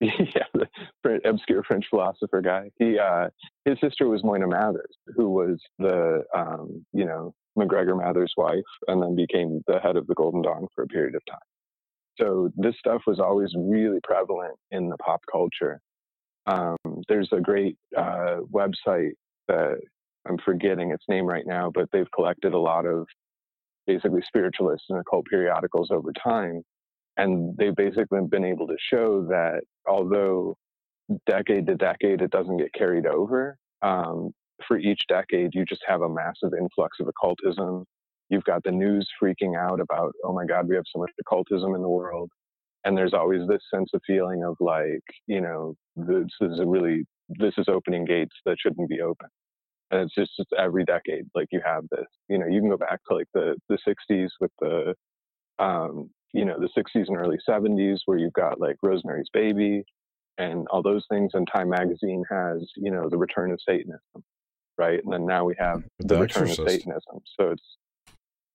[0.34, 2.70] yeah, the obscure French philosopher guy.
[2.78, 3.28] He, uh,
[3.66, 9.02] his sister was Moina Mathers, who was the, um, you know, MacGregor Mathers' wife, and
[9.02, 11.38] then became the head of the Golden Dawn for a period of time.
[12.18, 15.80] So this stuff was always really prevalent in the pop culture.
[16.46, 16.76] Um,
[17.08, 19.12] there's a great uh, website
[19.48, 19.78] that
[20.26, 23.06] I'm forgetting its name right now, but they've collected a lot of
[23.86, 26.62] basically spiritualists and occult periodicals over time
[27.20, 30.56] and they've basically been able to show that although
[31.28, 34.30] decade to decade it doesn't get carried over, um,
[34.66, 37.84] for each decade you just have a massive influx of occultism.
[38.30, 41.74] You've got the news freaking out about, oh my God, we have so much occultism
[41.74, 42.30] in the world.
[42.84, 47.52] And there's always this sense of feeling of like, you know, this is really, this
[47.58, 49.28] is opening gates that shouldn't be open.
[49.90, 52.78] And it's just, just every decade, like you have this, you know, you can go
[52.78, 54.94] back to like the, the 60s with the,
[55.58, 59.84] um, you know, the 60s and early 70s, where you've got like Rosemary's Baby
[60.38, 61.32] and all those things.
[61.34, 64.24] And Time Magazine has, you know, the return of Satanism,
[64.78, 65.00] right?
[65.02, 66.60] And then now we have the, the return Exorcist.
[66.60, 67.20] of Satanism.
[67.38, 67.76] So it's,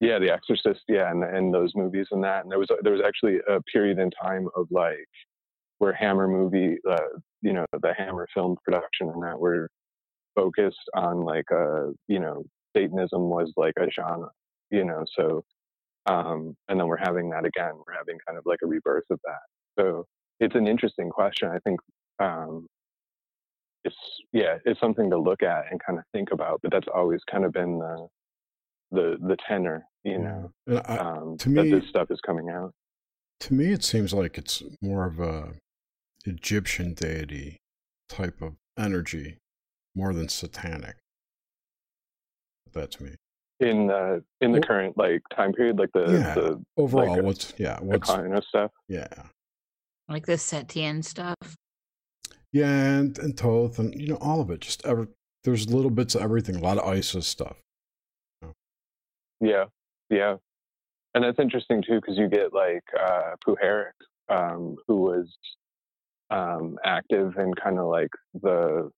[0.01, 2.43] yeah, The Exorcist, yeah, and, and those movies and that.
[2.43, 5.07] And there was there was actually a period in time of like
[5.78, 6.97] where Hammer movie, uh,
[7.41, 9.69] you know, the Hammer film production and that were
[10.36, 12.43] focused on like uh, you know,
[12.76, 14.30] Satanism was like a genre,
[14.69, 15.43] you know, so
[16.06, 17.74] um, and then we're having that again.
[17.76, 19.80] We're having kind of like a rebirth of that.
[19.80, 20.06] So
[20.39, 21.49] it's an interesting question.
[21.49, 21.80] I think
[22.20, 22.68] um,
[23.84, 23.95] it's
[24.34, 26.60] yeah, it's something to look at and kind of think about.
[26.62, 28.08] But that's always kind of been the
[28.91, 32.72] the the tenor, you know, I, um, to me, this stuff is coming out.
[33.41, 35.53] To me, it seems like it's more of a
[36.26, 37.58] Egyptian deity
[38.08, 39.38] type of energy,
[39.95, 40.95] more than satanic.
[42.72, 43.16] That's me.
[43.62, 46.34] In uh, in the current like time period, like the yeah.
[46.34, 48.72] the overall, like, what's yeah, what's kind of stuff.
[48.89, 49.08] Yeah,
[50.10, 51.36] like the Setian stuff.
[52.51, 54.60] Yeah, and and Thoth, and you know all of it.
[54.60, 55.08] Just ever
[55.45, 56.56] there's little bits of everything.
[56.56, 57.56] A lot of ISIS stuff.
[59.39, 59.66] Yeah,
[60.10, 60.36] yeah,
[61.14, 63.91] and that's interesting too because you get like uh, Puharich,
[64.28, 65.34] um, who was
[66.30, 68.91] um, active in kind of like the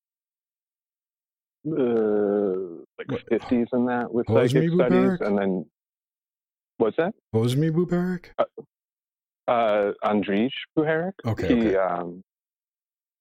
[1.74, 5.66] uh, like fifties and that with psychic studies, and then
[6.78, 7.14] what's that?
[7.34, 8.28] Hosni Puharich?
[8.38, 8.46] Uh,
[9.48, 11.14] uh, Andrija Puharich.
[11.26, 11.48] Okay.
[11.48, 11.76] He, okay.
[11.76, 12.24] Um,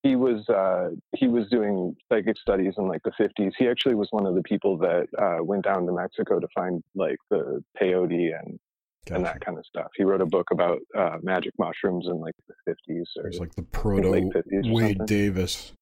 [0.02, 3.52] he was uh, he was doing psychic studies in like the 50s.
[3.58, 6.82] He actually was one of the people that uh, went down to Mexico to find
[6.94, 8.58] like the peyote and
[9.06, 9.16] gotcha.
[9.16, 9.88] and that kind of stuff.
[9.96, 13.54] He wrote a book about uh, magic mushrooms in like the 50s or it's like
[13.54, 14.30] the proto
[14.64, 15.72] Wade Davis.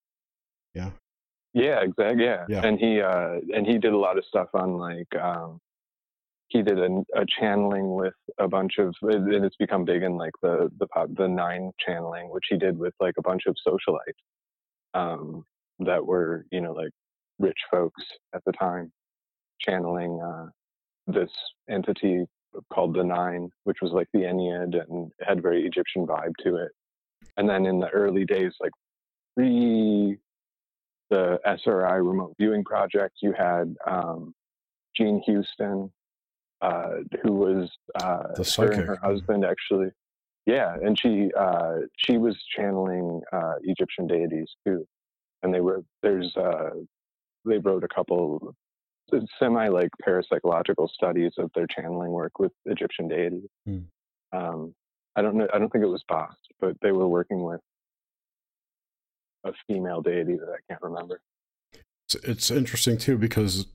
[0.74, 0.90] Yeah.
[1.54, 2.24] Yeah, exactly.
[2.24, 2.44] Yeah.
[2.48, 2.66] yeah.
[2.66, 5.60] And he uh, and he did a lot of stuff on like um,
[6.48, 10.32] he did a, a, channeling with a bunch of and it's become big in like
[10.42, 14.20] the the pop, the nine channeling which he did with like a bunch of socialites
[14.94, 15.44] um,
[15.78, 16.92] that were you know like
[17.38, 18.02] rich folks
[18.34, 18.92] at the time
[19.60, 20.46] channeling uh,
[21.06, 21.30] this
[21.70, 22.24] entity
[22.72, 26.70] called the nine which was like the ennead and had very egyptian vibe to it
[27.36, 28.70] and then in the early days like
[29.36, 30.16] pre
[31.14, 34.34] the sri remote viewing project you had um,
[34.96, 35.90] jean houston
[36.64, 38.22] uh, who was uh,
[38.56, 39.88] her and her husband actually.
[40.46, 44.86] Yeah, and she uh, she was channeling uh, Egyptian deities too,
[45.42, 46.70] and they were there's uh,
[47.44, 48.54] they wrote a couple
[49.38, 53.48] semi like parapsychological studies of their channeling work with Egyptian deities.
[53.66, 53.78] Hmm.
[54.32, 54.74] Um,
[55.16, 55.48] I don't know.
[55.52, 57.60] I don't think it was Bast, but they were working with
[59.44, 61.20] a female deity that I can't remember.
[62.06, 63.66] It's, it's interesting too because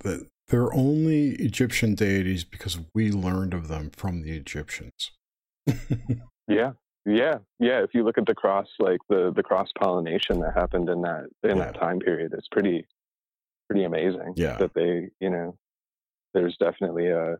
[0.49, 5.11] they're only Egyptian deities because we learned of them from the Egyptians.
[6.47, 6.71] yeah,
[7.05, 7.83] yeah, yeah.
[7.83, 11.27] If you look at the cross, like the the cross pollination that happened in that
[11.43, 11.65] in yeah.
[11.65, 12.85] that time period, it's pretty
[13.69, 14.33] pretty amazing.
[14.35, 15.55] Yeah, that they you know,
[16.33, 17.37] there's definitely a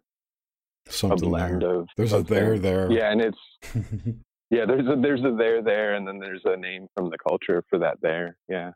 [0.88, 1.76] something a blend there.
[1.76, 2.92] of there's of a there there.
[2.92, 3.38] Yeah, and it's
[4.50, 4.66] yeah.
[4.66, 7.80] There's a there's a there there, and then there's a name from the culture for
[7.80, 8.38] that there.
[8.47, 8.72] Yeah.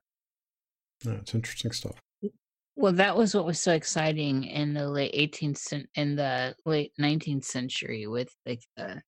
[1.04, 1.96] Yeah, it's interesting stuff.
[2.76, 7.46] Well, that was what was so exciting in the late 18th in the late 19th
[7.46, 9.02] century with like the,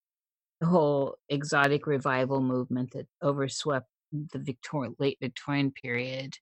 [0.61, 6.35] the whole exotic revival movement that overswept the Victor late Victorian period,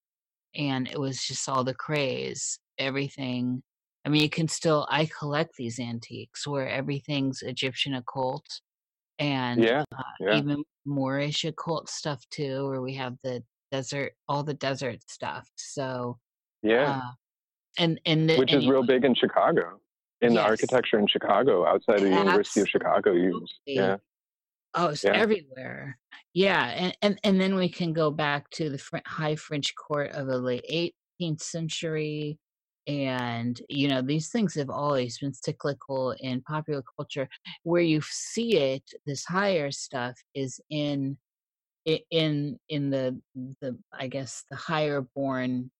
[0.55, 3.63] and it was just all the craze, everything.
[4.05, 8.45] I mean, you can still I collect these antiques where everything's Egyptian occult
[9.19, 10.37] and yeah, uh, yeah.
[10.37, 15.47] even Moorish occult stuff too, where we have the desert, all the desert stuff.
[15.55, 16.17] So
[16.61, 17.01] yeah.
[17.03, 17.11] Uh,
[17.77, 19.79] and and the, which and is real big in Chicago,
[20.21, 20.41] in yes.
[20.41, 23.13] the architecture in Chicago, outside of the University of Chicago.
[23.65, 23.97] Yeah.
[24.75, 25.11] Oh, it's yeah.
[25.13, 25.97] everywhere.
[26.33, 30.27] Yeah, and, and and then we can go back to the high French court of
[30.27, 32.39] the late 18th century,
[32.87, 37.27] and you know these things have always been cyclical in popular culture.
[37.63, 41.17] Where you see it, this higher stuff is in
[41.85, 43.19] in in the
[43.61, 45.71] the I guess the higher born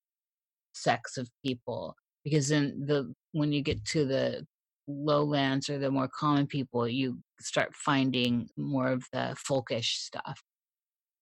[0.74, 4.46] sex of people because then the when you get to the
[4.88, 10.42] lowlands or the more common people you start finding more of the folkish stuff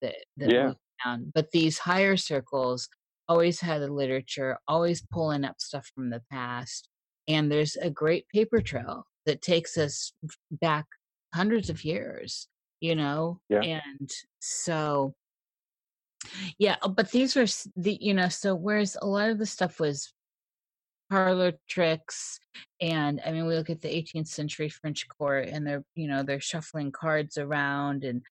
[0.01, 0.73] that, that yeah.
[1.05, 1.31] down.
[1.35, 2.89] but these higher circles
[3.31, 6.89] always had the literature always pulling up stuff from the past
[7.27, 10.11] and there's a great paper trail that takes us
[10.51, 10.85] back
[11.33, 12.49] hundreds of years
[12.81, 13.61] you know yeah.
[13.61, 14.09] and
[14.41, 15.13] so
[16.57, 17.45] yeah, uh, but these were
[17.75, 20.13] the you know so whereas a lot of the stuff was
[21.09, 22.39] parlor tricks
[22.79, 26.23] and I mean we look at the 18th century French court and they're you know
[26.23, 28.21] they're shuffling cards around and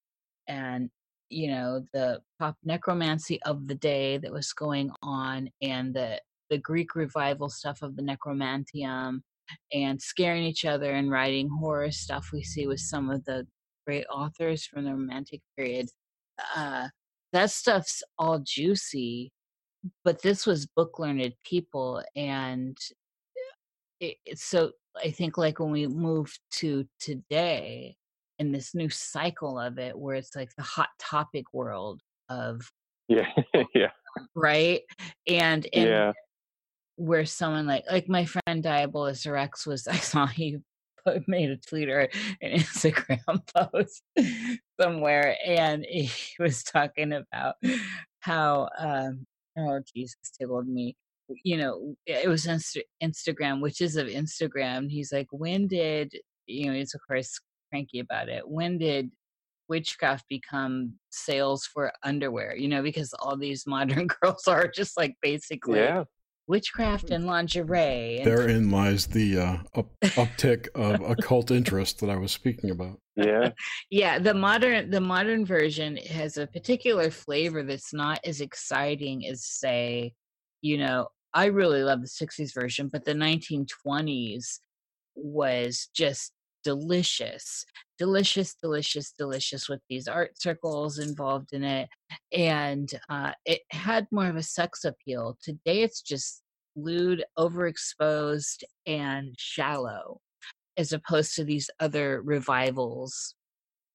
[0.46, 0.90] and
[1.30, 6.20] you know the pop necromancy of the day that was going on and the
[6.50, 9.22] the Greek revival stuff of the necromantium
[9.72, 13.46] and scaring each other and writing horror stuff we see with some of the
[13.86, 15.88] great authors from the romantic period
[16.54, 16.86] uh
[17.32, 19.32] that stuff's all juicy
[20.04, 22.76] but this was book learned people and
[24.00, 24.70] it, so
[25.02, 27.96] i think like when we move to today
[28.40, 32.00] in this new cycle of it where it's like the hot topic world
[32.30, 32.72] of
[33.06, 33.26] yeah
[33.74, 33.90] yeah.
[34.34, 34.80] right?
[35.28, 36.12] And, and yeah.
[36.96, 40.58] where someone like like my friend Diabolus Rex was I saw he
[41.04, 42.10] put, made a tweet or an
[42.58, 44.02] Instagram post
[44.80, 47.56] somewhere and he was talking about
[48.20, 49.26] how um
[49.58, 50.96] oh Jesus tickled me.
[51.44, 56.12] You know it was Insta- Instagram which is of Instagram he's like when did
[56.46, 57.38] you know it's of course
[57.70, 59.10] cranky about it when did
[59.68, 65.16] witchcraft become sales for underwear you know because all these modern girls are just like
[65.22, 66.04] basically yeah
[66.50, 68.18] witchcraft and lingerie.
[68.18, 72.98] And Therein lies the uh, up, uptick of occult interest that I was speaking about.
[73.16, 73.50] Yeah,
[73.90, 74.18] yeah.
[74.18, 80.12] The modern the modern version has a particular flavor that's not as exciting as say,
[80.60, 84.58] you know, I really love the '60s version, but the 1920s
[85.14, 86.32] was just
[86.64, 87.64] delicious
[88.00, 91.86] delicious delicious delicious with these art circles involved in it
[92.32, 95.36] and uh, it had more of a sex appeal.
[95.42, 96.42] Today it's just
[96.76, 100.18] lewd overexposed and shallow
[100.78, 103.34] as opposed to these other revivals.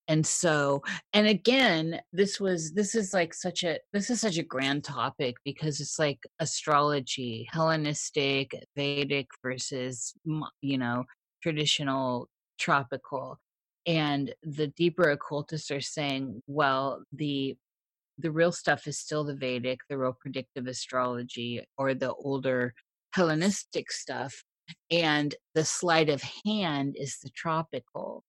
[0.06, 0.82] And so
[1.12, 5.34] and again this was this is like such a this is such a grand topic
[5.44, 10.14] because it's like astrology hellenistic vedic versus
[10.60, 11.02] you know
[11.42, 12.28] traditional
[12.58, 13.38] tropical
[13.86, 17.56] and the deeper occultists are saying well the
[18.18, 22.74] the real stuff is still the vedic the real predictive astrology or the older
[23.14, 24.42] hellenistic stuff
[24.90, 28.24] and the sleight of hand is the tropical.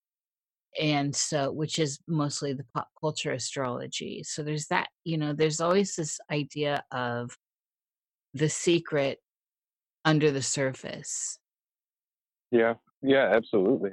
[0.80, 4.24] And so which is mostly the pop culture astrology.
[4.24, 7.32] So there's that you know there's always this idea of
[8.34, 9.20] the secret
[10.06, 11.40] under the surface.
[12.52, 12.76] Yeah.
[13.02, 13.92] Yeah absolutely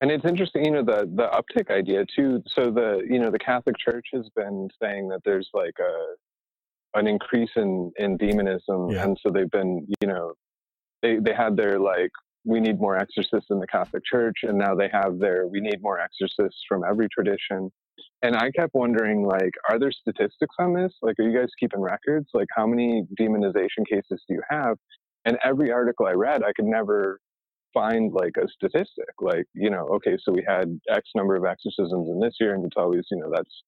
[0.00, 2.42] and it's interesting, you know, the the uptick idea too.
[2.48, 7.06] So the you know the Catholic Church has been saying that there's like a an
[7.06, 9.04] increase in in demonism, yeah.
[9.04, 10.34] and so they've been you know
[11.02, 12.10] they they had their like
[12.44, 15.80] we need more exorcists in the Catholic Church, and now they have their we need
[15.80, 17.70] more exorcists from every tradition.
[18.22, 20.92] And I kept wondering, like, are there statistics on this?
[21.00, 22.28] Like, are you guys keeping records?
[22.34, 24.76] Like, how many demonization cases do you have?
[25.24, 27.20] And every article I read, I could never
[27.74, 32.08] find like a statistic, like, you know, okay, so we had X number of exorcisms
[32.08, 33.62] in this year, and it's always, you know, that's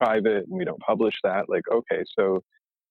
[0.00, 1.48] private and we don't publish that.
[1.48, 2.42] Like, okay, so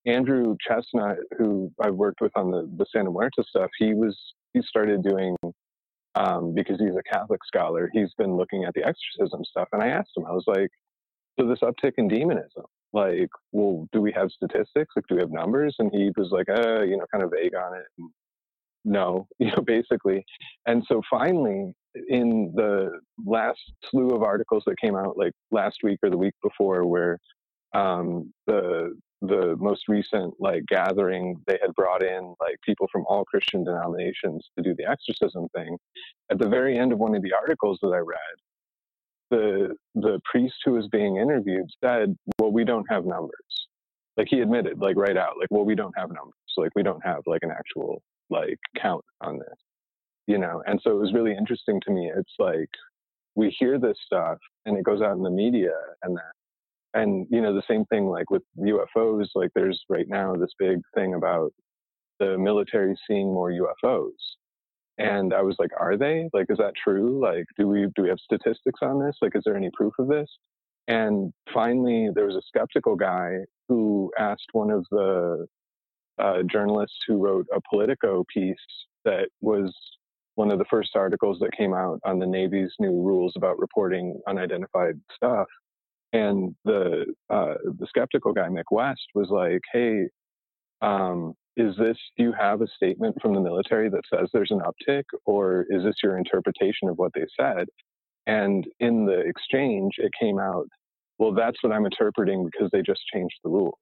[0.06, 4.18] Andrew Chesnut, who I've worked with on the, the Santa Muerte stuff, he was,
[4.54, 5.36] he started doing,
[6.16, 9.68] um, because he's a Catholic scholar, he's been looking at the exorcism stuff.
[9.72, 10.70] And I asked him, I was like,
[11.40, 14.94] so this uptick in demonism, like, well, do we have statistics?
[14.96, 15.76] Like, do we have numbers?
[15.80, 17.86] And he was like, uh, you know, kind of vague on it.
[17.98, 18.10] And
[18.86, 20.26] no, you know, basically.
[20.66, 21.74] And so finally,
[22.10, 26.34] in the last slew of articles that came out like last week or the week
[26.42, 27.20] before, where
[27.74, 33.24] um, the the most recent like gathering they had brought in like people from all
[33.24, 35.78] Christian denominations to do the exorcism thing.
[36.30, 38.18] At the very end of one of the articles that I read,
[39.30, 43.68] the the priest who was being interviewed said, "Well, we don't have numbers."
[44.18, 46.34] Like he admitted, like right out, like, "Well, we don't have numbers.
[46.58, 49.58] Like we don't have like an actual like count on this,
[50.28, 50.62] you know?
[50.66, 52.12] And so it was really interesting to me.
[52.16, 52.70] It's like
[53.36, 55.74] we hear this stuff and it goes out in the media
[56.04, 56.32] and that.
[56.96, 60.80] And, you know, the same thing like with UFOs, like there's right now this big
[60.94, 61.52] thing about
[62.20, 64.12] the military seeing more UFOs.
[65.00, 66.30] And I was like, are they?
[66.34, 67.20] Like, is that true?
[67.20, 69.16] Like, do we do we have statistics on this?
[69.24, 70.30] Like, is there any proof of this?
[70.88, 73.38] And finally, there was a skeptical guy
[73.68, 75.48] who asked one of the
[76.20, 78.56] uh, journalist who wrote a Politico piece
[79.06, 79.74] that was
[80.36, 84.20] one of the first articles that came out on the Navy's new rules about reporting
[84.28, 85.48] unidentified stuff.
[86.12, 90.08] And the uh, the skeptical guy Mick West was like, "Hey,
[90.82, 91.98] um, is this?
[92.18, 95.84] Do you have a statement from the military that says there's an uptick, or is
[95.84, 97.66] this your interpretation of what they said?"
[98.28, 100.68] And in the exchange, it came out,
[101.18, 103.74] "Well, that's what I'm interpreting because they just changed the rules."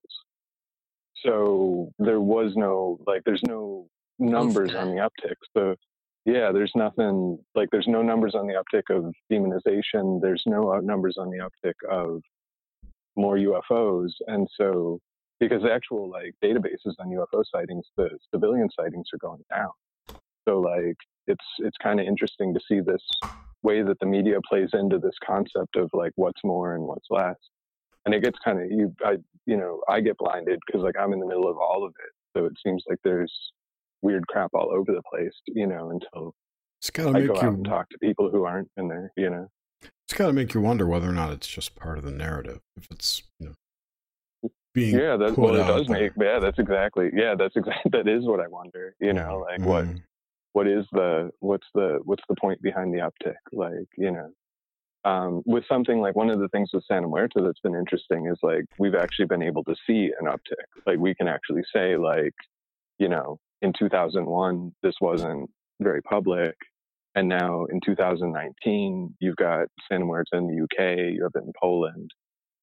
[1.23, 3.87] So there was no like there's no
[4.19, 5.35] numbers on the uptick.
[5.55, 5.75] So
[6.25, 10.21] yeah, there's nothing like there's no numbers on the uptick of demonization.
[10.21, 12.21] There's no uh, numbers on the uptick of
[13.15, 14.99] more UFOs, and so
[15.39, 19.71] because the actual like databases on UFO sightings, the civilian sightings are going down.
[20.47, 23.03] So like it's it's kind of interesting to see this
[23.63, 27.35] way that the media plays into this concept of like what's more and what's less
[28.05, 29.15] and it gets kind of you i
[29.45, 32.37] you know i get blinded because like i'm in the middle of all of it
[32.37, 33.33] so it seems like there's
[34.01, 36.33] weird crap all over the place you know until
[36.79, 39.29] it's gotta I go you out and talk to people who aren't in there you
[39.29, 39.47] know
[39.81, 42.59] it's got to make you wonder whether or not it's just part of the narrative
[42.75, 46.01] if it's you know being yeah that's what it does there.
[46.01, 49.59] make yeah that's exactly yeah that's exactly that is what i wonder you know like
[49.59, 49.69] mm-hmm.
[49.69, 49.85] what
[50.53, 54.29] what is the what's the what's the point behind the uptick like you know
[55.03, 58.37] um, with something like one of the things with Santa Muerte that's been interesting is
[58.43, 60.65] like we've actually been able to see an uptick.
[60.85, 62.33] Like we can actually say like,
[62.99, 65.49] you know, in 2001 this wasn't
[65.81, 66.55] very public,
[67.15, 71.51] and now in 2019 you've got Santa Muerte in the UK, you have it in
[71.59, 72.11] Poland,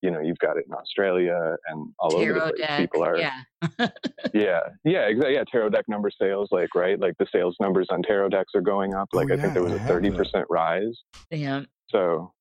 [0.00, 2.68] you know, you've got it in Australia and all tarot over the place.
[2.68, 3.40] Deck, People are, yeah,
[4.32, 5.34] yeah, yeah, exactly.
[5.34, 8.60] Yeah, tarot deck number sales, like right, like the sales numbers on tarot decks are
[8.60, 9.08] going up.
[9.12, 10.96] Like oh, I think there was a 30 percent rise.
[11.30, 11.62] Yeah.
[11.90, 12.32] So,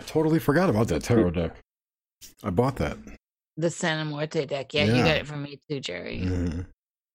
[0.00, 1.56] I totally forgot about that tarot deck.
[2.42, 2.96] I bought that.
[3.56, 4.74] The Santa Muerte deck.
[4.74, 4.96] Yeah, yeah.
[4.96, 6.22] you got it from me too, Jerry.
[6.24, 6.60] Mm-hmm.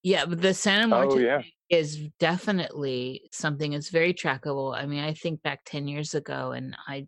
[0.02, 1.42] Yeah, but the Santa Muerte oh, yeah.
[1.68, 4.74] is definitely something that's very trackable.
[4.74, 7.06] I mean, I think back 10 years ago and I,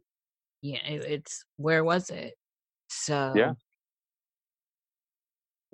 [0.61, 2.35] yeah, it, it's where was it?
[2.89, 3.55] So, yeah.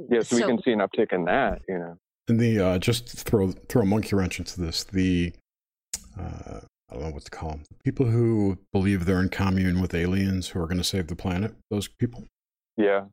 [0.09, 1.97] Yeah, so, so, we can see an uptick in that, you know.
[2.29, 5.33] And the, uh, just throw, throw a monkey wrench into this, the,
[6.19, 6.61] uh,
[6.91, 7.65] I don't know what to call them.
[7.85, 11.55] People who believe they're in commune with aliens who are going to save the planet.
[11.71, 12.25] Those people.
[12.77, 13.07] Yeah.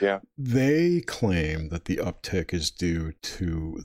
[0.00, 0.18] Yeah.
[0.36, 3.84] They claim that the uptick is due to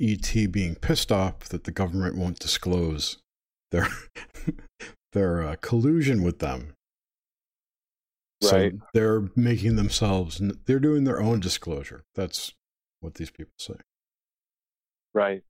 [0.00, 3.18] ET being pissed off that the government won't disclose
[3.70, 3.88] their
[5.12, 6.74] their uh, collusion with them.
[8.42, 8.72] Right.
[8.72, 10.40] So they're making themselves.
[10.64, 12.04] They're doing their own disclosure.
[12.14, 12.54] That's
[13.00, 13.74] what these people say.
[15.12, 15.42] Right.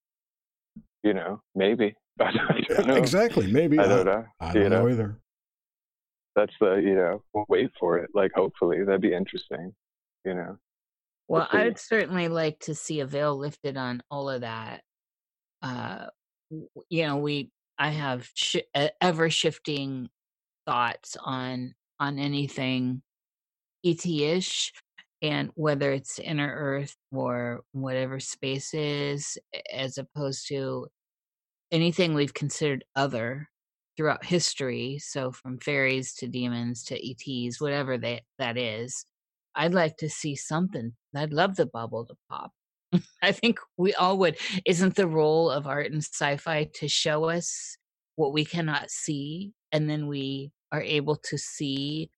[1.04, 1.94] You know, maybe.
[2.26, 2.32] I
[2.68, 2.94] don't know.
[2.94, 3.50] Exactly.
[3.50, 3.78] Maybe.
[3.78, 4.24] I don't know.
[4.40, 5.18] I don't know, know either.
[6.36, 8.10] That's the, you know, we'll wait for it.
[8.14, 9.74] Like, hopefully, that'd be interesting,
[10.24, 10.58] you know.
[11.28, 14.82] Well, I would certainly like to see a veil lifted on all of that.
[15.62, 16.06] Uh,
[16.88, 18.56] you know, we, I have sh-
[19.00, 20.08] ever shifting
[20.66, 23.02] thoughts on on anything
[23.84, 24.72] ET-ish,
[25.22, 29.38] and whether it's inner Earth or whatever space is,
[29.72, 30.88] as opposed to
[31.72, 33.48] anything we've considered other
[33.96, 39.04] throughout history so from fairies to demons to ets whatever that that is
[39.56, 42.52] i'd like to see something i'd love the bubble to pop.
[43.22, 44.38] I think we all would.
[44.66, 47.76] Isn't the role of art and sci-fi to show us
[48.16, 52.10] what we cannot see and then we are able to see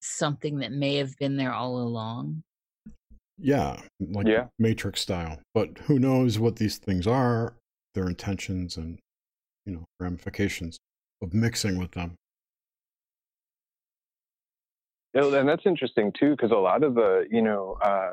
[0.00, 2.42] something that may have been there all along?
[3.38, 4.46] Yeah like yeah.
[4.58, 7.54] matrix style but who knows what these things are
[7.96, 9.00] their intentions and
[9.64, 10.78] you know ramifications
[11.22, 12.14] of mixing with them.
[15.14, 18.12] And that's interesting too because a lot of the you know uh,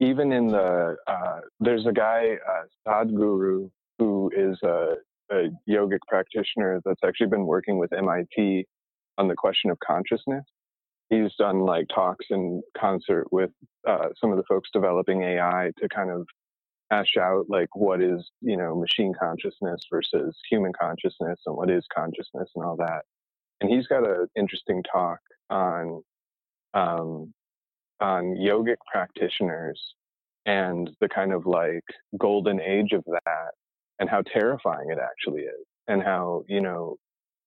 [0.00, 4.96] even in the uh, there's a guy uh, sadhguru who is a,
[5.30, 8.66] a yogic practitioner that's actually been working with mit
[9.16, 10.44] on the question of consciousness.
[11.08, 13.50] He's done like talks in concert with
[13.88, 16.26] uh, some of the folks developing ai to kind of
[16.90, 21.84] hash out like what is you know machine consciousness versus human consciousness and what is
[21.94, 23.02] consciousness and all that.
[23.60, 25.20] And he's got an interesting talk
[25.50, 26.02] on
[26.74, 27.32] um,
[28.00, 29.80] on yogic practitioners
[30.46, 31.84] and the kind of like
[32.18, 33.50] golden age of that
[33.98, 36.96] and how terrifying it actually is and how you know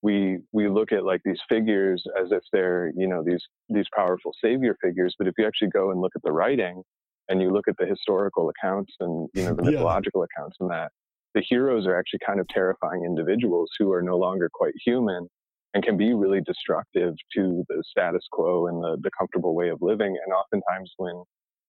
[0.01, 4.31] we we look at like these figures as if they're you know these these powerful
[4.41, 6.81] savior figures but if you actually go and look at the writing
[7.29, 10.41] and you look at the historical accounts and you know the mythological yeah.
[10.41, 10.91] accounts and that
[11.33, 15.27] the heroes are actually kind of terrifying individuals who are no longer quite human
[15.73, 19.77] and can be really destructive to the status quo and the, the comfortable way of
[19.81, 21.23] living and oftentimes when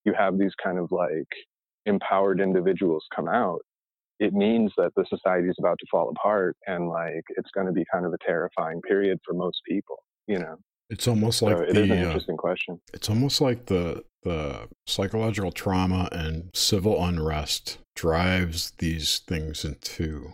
[0.04, 1.28] you have these kind of like
[1.86, 3.60] empowered individuals come out
[4.20, 7.72] it means that the society is about to fall apart and like it's going to
[7.72, 10.56] be kind of a terrifying period for most people you know
[10.90, 12.80] it's almost like so it the, is an uh, interesting uh, question.
[12.94, 20.32] It's almost like the the psychological trauma and civil unrest drives these things into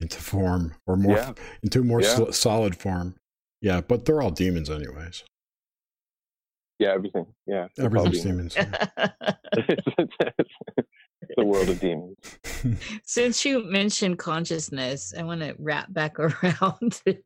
[0.00, 1.32] into form or more yeah.
[1.62, 2.30] into more yeah.
[2.30, 3.14] solid form.
[3.60, 5.24] Yeah, but they're all demons anyways.
[6.78, 7.26] Yeah, everything.
[7.46, 8.54] Yeah, everything's demons.
[8.54, 8.76] demons.
[11.36, 12.16] the world of demons.
[13.04, 17.16] Since you mentioned consciousness, I want to wrap back around to.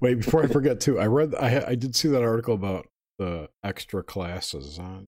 [0.00, 2.86] Wait, before I forget too, I read, I I did see that article about
[3.18, 5.06] the extra classes on.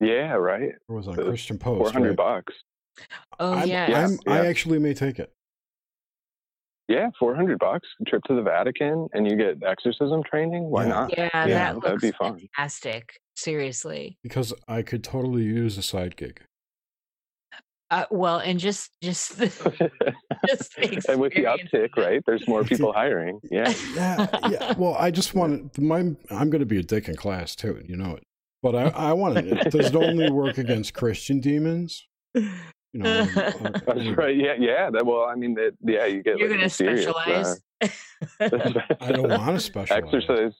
[0.00, 0.62] Yeah, right.
[0.62, 1.78] It was on the Christian Post.
[1.78, 2.44] Four hundred right?
[2.44, 2.54] bucks.
[3.38, 3.88] Oh I'm, yeah.
[3.88, 4.08] yeah.
[4.26, 5.32] I actually may take it.
[6.88, 7.88] Yeah, four hundred bucks.
[8.06, 10.64] Trip to the Vatican, and you get exorcism training.
[10.64, 10.88] Why yeah.
[10.88, 11.16] not?
[11.16, 12.38] Yeah, yeah that that'd be fun.
[12.38, 13.20] Fantastic.
[13.36, 14.18] Seriously.
[14.22, 16.40] Because I could totally use a side gig.
[17.94, 19.46] Uh, well, and just just the,
[20.48, 22.20] just the and with the uptick, right?
[22.26, 23.38] There's more people hiring.
[23.52, 24.74] Yeah, yeah, yeah.
[24.76, 26.00] Well, I just want my.
[26.00, 27.80] I'm going to be a dick in class too.
[27.86, 28.24] You know it.
[28.64, 29.70] But I, I want to.
[29.70, 32.04] Does it only work against Christian demons?
[32.34, 32.50] You
[32.94, 34.36] know, that's right.
[34.36, 34.90] Yeah, yeah.
[34.90, 36.36] That, well, I mean, that, yeah, you get.
[36.36, 37.60] You're like, going to specialize.
[37.80, 37.88] Uh,
[39.00, 40.02] I don't want to specialize.
[40.02, 40.52] Exercise.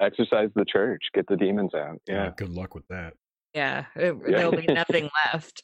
[0.00, 1.02] Exercise the church.
[1.12, 2.00] Get the demons out.
[2.08, 2.30] Yeah.
[2.38, 3.12] good luck with that.
[3.52, 5.62] Yeah, there'll be nothing left.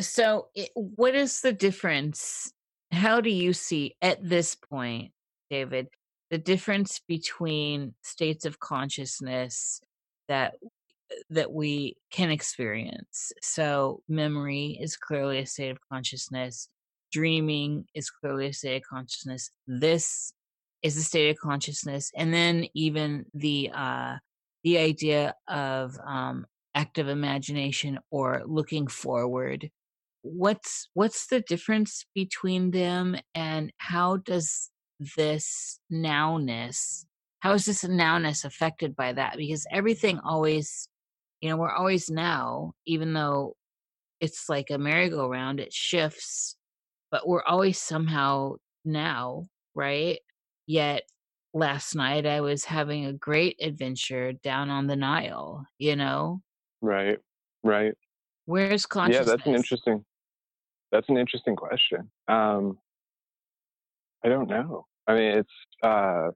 [0.00, 2.52] So, it, what is the difference?
[2.92, 5.12] How do you see at this point,
[5.50, 5.88] David,
[6.30, 9.80] the difference between states of consciousness
[10.28, 10.54] that
[11.30, 13.32] that we can experience.
[13.42, 16.68] So, memory is clearly a state of consciousness.
[17.12, 19.50] Dreaming is clearly a state of consciousness.
[19.66, 20.32] This
[20.82, 24.16] is a state of consciousness, and then even the uh,
[24.64, 26.46] the idea of um,
[26.76, 29.70] active imagination or looking forward.
[30.22, 34.70] What's what's the difference between them, and how does
[35.16, 37.04] this nowness
[37.40, 40.88] how is this nowness affected by that because everything always
[41.40, 43.54] you know we're always now even though
[44.20, 46.56] it's like a merry-go-round it shifts
[47.10, 48.54] but we're always somehow
[48.84, 49.44] now
[49.74, 50.18] right
[50.66, 51.02] yet
[51.52, 56.40] last night i was having a great adventure down on the nile you know
[56.82, 57.18] right
[57.64, 57.94] right
[58.44, 60.04] where's consciousness yeah that's an interesting
[60.92, 62.78] that's an interesting question um
[64.26, 64.86] I don't know.
[65.06, 65.48] I mean, it's
[65.84, 66.30] uh,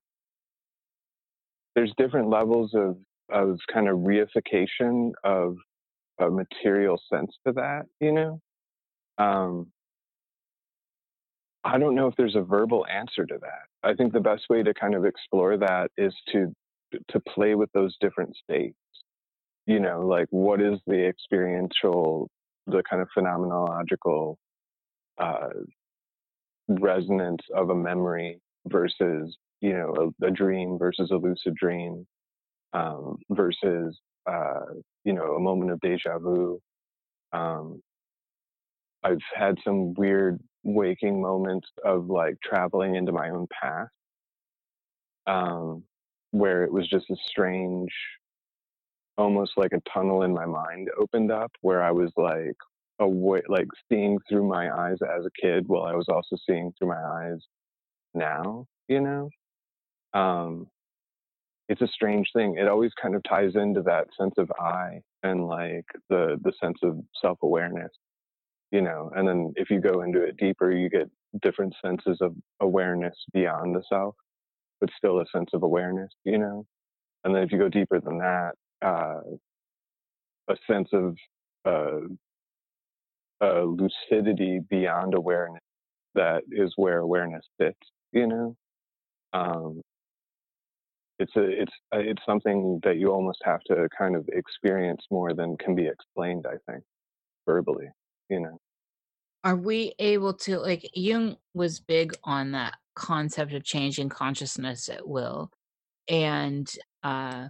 [1.74, 2.96] there's different levels of
[3.30, 5.56] of kind of reification of
[6.20, 8.40] a material sense to that, you know.
[9.18, 9.72] Um,
[11.64, 13.88] I don't know if there's a verbal answer to that.
[13.88, 16.54] I think the best way to kind of explore that is to
[17.08, 18.76] to play with those different states.
[19.70, 22.28] You know, like what is the experiential,
[22.66, 24.34] the kind of phenomenological
[25.16, 25.50] uh,
[26.68, 32.04] resonance of a memory versus you know a, a dream versus a lucid dream
[32.72, 34.72] um, versus uh,
[35.04, 36.60] you know a moment of deja vu.
[37.32, 37.80] Um,
[39.04, 43.92] I've had some weird waking moments of like traveling into my own past,
[45.28, 45.84] um,
[46.32, 47.92] where it was just a strange,
[49.20, 52.56] almost like a tunnel in my mind opened up, where I was like,
[53.00, 56.88] away, like seeing through my eyes as a kid while I was also seeing through
[56.88, 57.38] my eyes
[58.14, 59.30] now, you know?
[60.12, 60.66] Um,
[61.68, 62.56] it's a strange thing.
[62.58, 66.78] It always kind of ties into that sense of I and like the, the sense
[66.82, 67.92] of self awareness,
[68.70, 69.10] you know?
[69.14, 71.08] And then if you go into it deeper, you get
[71.42, 74.16] different senses of awareness beyond the self,
[74.80, 76.66] but still a sense of awareness, you know?
[77.24, 78.52] And then if you go deeper than that,
[78.82, 79.20] uh,
[80.48, 81.16] a sense of
[81.64, 82.00] uh,
[83.62, 85.62] lucidity beyond awareness
[86.14, 87.78] that is where awareness sits
[88.12, 88.56] you know?
[89.32, 89.80] Um,
[91.18, 95.04] it's a it's a, uh, it's something that you almost have to kind of experience
[95.10, 96.82] more than can be explained i think
[97.46, 97.88] verbally
[98.28, 98.58] you know?
[99.42, 105.06] Are we able to like jung was big on that concept of changing consciousness at
[105.06, 105.50] will
[106.08, 106.70] and
[107.02, 107.48] uh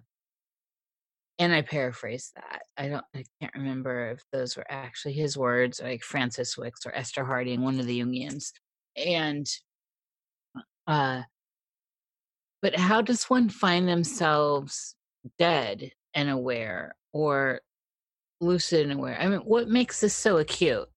[1.40, 2.62] and I paraphrase that.
[2.76, 6.94] I don't I can't remember if those were actually his words, like Frances Wickes or
[6.94, 8.52] Esther Harding, one of the Jungians.
[8.94, 9.48] And
[10.86, 11.22] uh
[12.60, 14.94] but how does one find themselves
[15.38, 17.62] dead and aware or
[18.42, 19.18] lucid and aware?
[19.18, 20.88] I mean, what makes this so acute?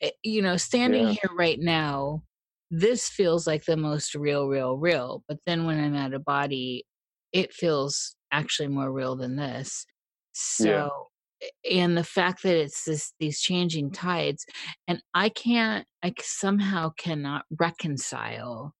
[0.00, 1.12] It, eh, you know, standing yeah.
[1.12, 2.22] here right now,
[2.70, 5.22] this feels like the most real, real, real.
[5.28, 6.86] But then when I'm out of body,
[7.32, 9.86] it feels actually more real than this.
[10.32, 10.90] So
[11.42, 11.80] yeah.
[11.82, 14.44] and the fact that it's this these changing tides
[14.86, 18.74] and I can't I somehow cannot reconcile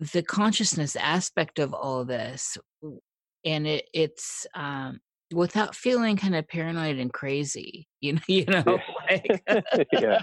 [0.00, 2.58] the consciousness aspect of all this
[3.44, 5.00] and it it's um
[5.32, 8.78] without feeling kind of paranoid and crazy you know you know
[9.08, 9.42] like
[9.92, 10.22] yeah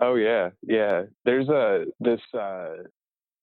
[0.00, 2.74] oh yeah yeah there's a this uh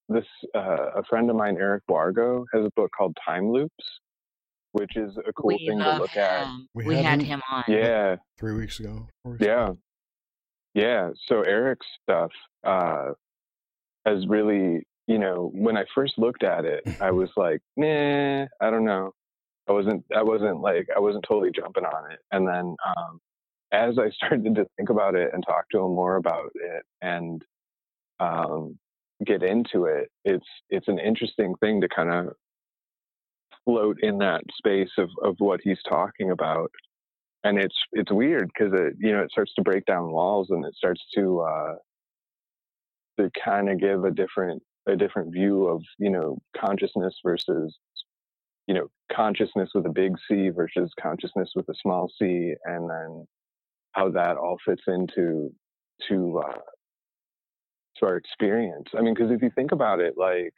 [0.09, 0.25] this
[0.55, 3.85] uh, a friend of mine, Eric Wargo, has a book called Time Loops,
[4.71, 6.23] which is a cool we thing to look him.
[6.23, 6.47] at.
[6.73, 7.63] We, we had, him, him on.
[7.67, 9.07] Yeah, three weeks ago.
[9.39, 9.71] Yeah,
[10.73, 11.09] yeah.
[11.27, 12.31] So Eric's stuff
[12.63, 13.11] uh,
[14.05, 18.69] has really, you know, when I first looked at it, I was like, nah, I
[18.69, 19.11] don't know.
[19.69, 22.19] I wasn't, I wasn't like, I wasn't totally jumping on it.
[22.31, 23.19] And then um,
[23.71, 27.43] as I started to think about it and talk to him more about it, and
[28.19, 28.77] um,
[29.25, 32.33] get into it, it's it's an interesting thing to kind of
[33.65, 36.71] float in that space of of what he's talking about,
[37.43, 40.65] and it's it's weird because it you know it starts to break down walls and
[40.65, 41.75] it starts to uh,
[43.19, 47.75] to kind of give a different a different view of you know consciousness versus
[48.67, 53.27] you know consciousness with a big C versus consciousness with a small c, and then
[53.93, 55.51] how that all fits into
[56.07, 56.59] to uh,
[57.99, 58.87] to our experience.
[58.97, 60.53] I mean, because if you think about it, like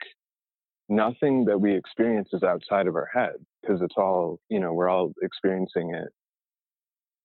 [0.90, 4.88] nothing that we experience is outside of our head because it's all you know we're
[4.88, 6.08] all experiencing it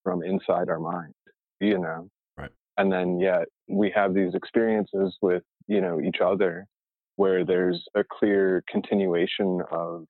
[0.03, 1.13] from inside our mind
[1.59, 6.67] you know right and then yet we have these experiences with you know each other
[7.15, 10.05] where there's a clear continuation of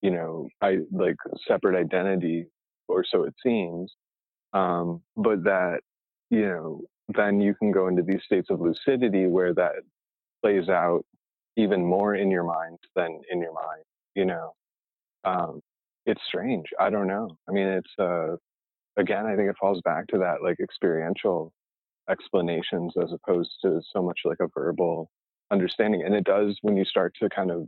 [0.00, 1.16] you know i like
[1.48, 2.46] separate identity
[2.86, 3.92] or so it seems
[4.52, 5.80] um, but that
[6.30, 6.80] you know
[7.14, 9.72] then you can go into these states of lucidity where that
[10.42, 11.04] plays out
[11.56, 13.84] even more in your mind than in your mind
[14.14, 14.54] you know?
[15.24, 15.60] Um,
[16.06, 18.34] it's strange i don't know i mean it's uh,
[18.98, 21.52] again i think it falls back to that like experiential
[22.08, 25.10] explanations as opposed to so much like a verbal
[25.50, 27.66] understanding and it does when you start to kind of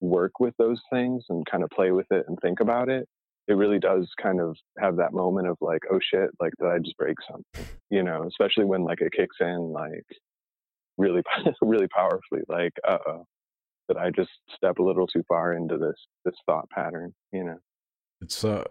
[0.00, 3.08] work with those things and kind of play with it and think about it
[3.48, 6.78] it really does kind of have that moment of like oh shit like did i
[6.78, 7.74] just break something?
[7.90, 10.04] You know especially when like it kicks in like
[10.98, 11.22] really
[11.62, 13.26] really powerfully like uh oh,
[13.88, 17.12] that i just step a little too far into this this thought pattern?
[17.32, 17.58] You know?
[18.20, 18.64] It's uh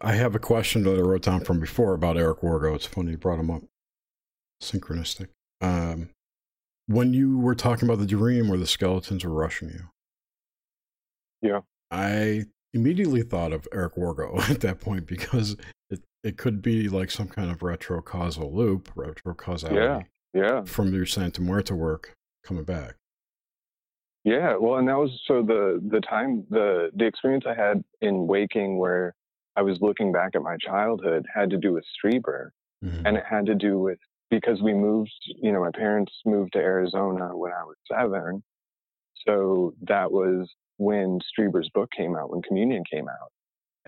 [0.00, 3.12] i have a question that i wrote down from before about eric wargo it's funny
[3.12, 3.62] you brought him up.
[4.62, 5.28] Synchronistic.
[5.60, 6.10] Um
[6.86, 9.88] when you were talking about the dream where the skeletons were rushing you
[11.42, 11.60] yeah.
[11.90, 15.56] I immediately thought of eric wargo at that point because
[15.90, 20.00] it, it could be like some kind of retro causal loop retro causality yeah
[20.34, 20.62] yeah.
[20.64, 22.14] from your santa muerte work
[22.44, 22.94] coming back.
[24.24, 28.26] Yeah well and that was so the the time the the experience i had in
[28.26, 29.14] waking where
[29.56, 32.50] i was looking back at my childhood had to do with strieber
[32.84, 33.06] mm-hmm.
[33.06, 33.98] and it had to do with
[34.30, 38.42] because we moved you know my parents moved to arizona when i was seven.
[39.26, 40.48] So that was
[40.78, 43.30] when strieber's book came out when communion came out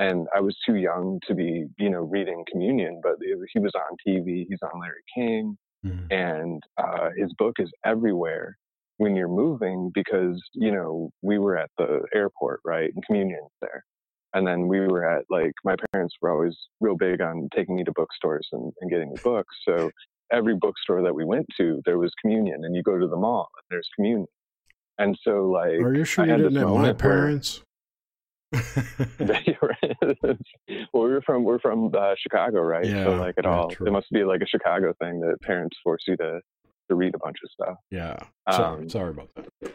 [0.00, 3.72] and I was too young to be, you know, reading Communion, but it, he was
[3.74, 4.46] on TV.
[4.48, 6.06] He's on Larry King, mm-hmm.
[6.10, 8.56] and uh, his book is everywhere
[8.96, 13.84] when you're moving because you know we were at the airport, right, and Communion's there,
[14.32, 17.84] and then we were at like my parents were always real big on taking me
[17.84, 19.90] to bookstores and, and getting me books, so
[20.32, 23.48] every bookstore that we went to, there was Communion, and you go to the mall
[23.56, 24.26] and there's Communion.
[25.00, 27.62] And so, like, are you sure you didn't have my parents?
[28.52, 30.36] well,
[30.92, 32.84] we're from we're from uh, Chicago, right?
[32.84, 33.86] Yeah, so like it yeah, all, true.
[33.86, 36.40] it must be like a Chicago thing that parents force you to
[36.90, 37.76] to read a bunch of stuff.
[37.90, 38.18] Yeah.
[38.50, 39.72] Sorry, um, sorry about that.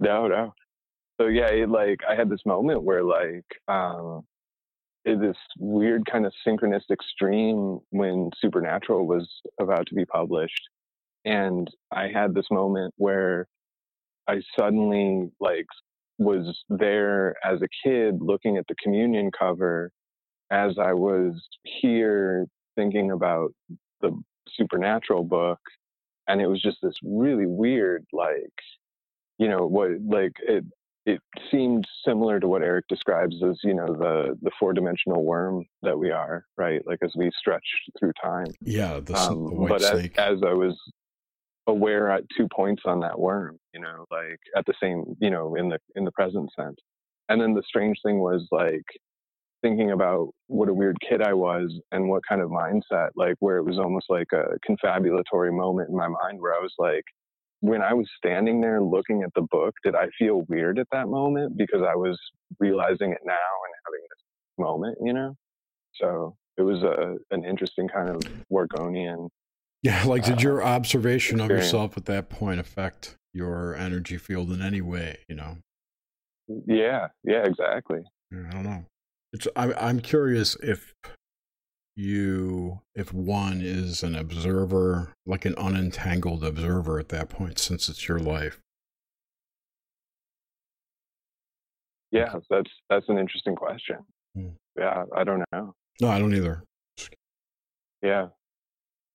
[0.00, 0.52] No, no.
[1.18, 4.26] So yeah, it, like I had this moment where like um,
[5.06, 9.26] it, this weird kind of synchronistic stream when Supernatural was
[9.58, 10.68] about to be published,
[11.24, 13.46] and I had this moment where
[14.30, 15.66] I suddenly like
[16.18, 19.90] was there as a kid looking at the communion cover
[20.52, 21.34] as I was
[21.64, 22.46] here
[22.76, 23.52] thinking about
[24.00, 24.12] the
[24.56, 25.58] supernatural book
[26.28, 28.54] and it was just this really weird like
[29.38, 30.64] you know what like it
[31.06, 31.20] it
[31.50, 35.98] seemed similar to what Eric describes as you know the the four dimensional worm that
[35.98, 36.86] we are right?
[36.86, 37.64] Like as we stretch
[37.98, 38.46] through time.
[38.60, 40.76] Yeah the, um, the but as, as, I was
[41.70, 45.54] aware at two points on that worm, you know, like at the same, you know,
[45.56, 46.76] in the in the present sense.
[47.28, 48.84] And then the strange thing was like
[49.62, 53.58] thinking about what a weird kid I was and what kind of mindset, like where
[53.58, 57.04] it was almost like a confabulatory moment in my mind where I was like,
[57.60, 61.08] when I was standing there looking at the book, did I feel weird at that
[61.08, 62.18] moment because I was
[62.58, 64.24] realizing it now and having this
[64.58, 65.34] moment, you know?
[65.94, 69.28] So it was a an interesting kind of Wargonian
[69.82, 74.52] yeah, like did your uh, observation of yourself at that point affect your energy field
[74.52, 75.18] in any way?
[75.28, 75.56] You know.
[76.66, 77.08] Yeah.
[77.24, 77.44] Yeah.
[77.44, 78.00] Exactly.
[78.32, 78.84] I don't know.
[79.32, 79.46] It's.
[79.56, 80.92] I, I'm curious if
[81.96, 88.08] you, if one is an observer, like an unentangled observer at that point, since it's
[88.08, 88.60] your life.
[92.10, 93.98] Yeah, that's that's an interesting question.
[94.34, 94.48] Hmm.
[94.76, 95.74] Yeah, I don't know.
[96.00, 96.64] No, I don't either.
[98.02, 98.28] Yeah,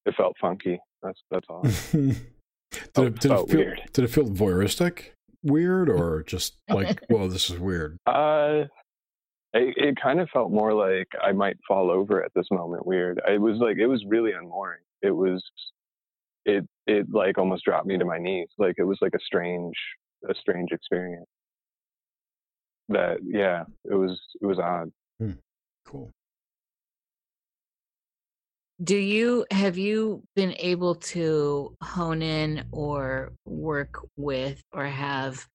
[0.06, 0.80] it felt funky.
[1.02, 1.64] That's that's all.
[1.94, 2.18] did,
[2.98, 3.82] it, did it feel weird.
[3.94, 5.12] did it feel voyeuristic
[5.44, 8.64] weird or just like well this is weird uh
[9.54, 13.22] it, it kind of felt more like i might fall over at this moment weird
[13.28, 15.44] it was like it was really unmooring it was
[16.46, 19.76] it it like almost dropped me to my knees like it was like a strange
[20.30, 21.28] a strange experience
[22.90, 25.32] that yeah it was it was odd hmm.
[25.86, 26.12] cool
[28.84, 35.48] do you have you been able to hone in or work with or have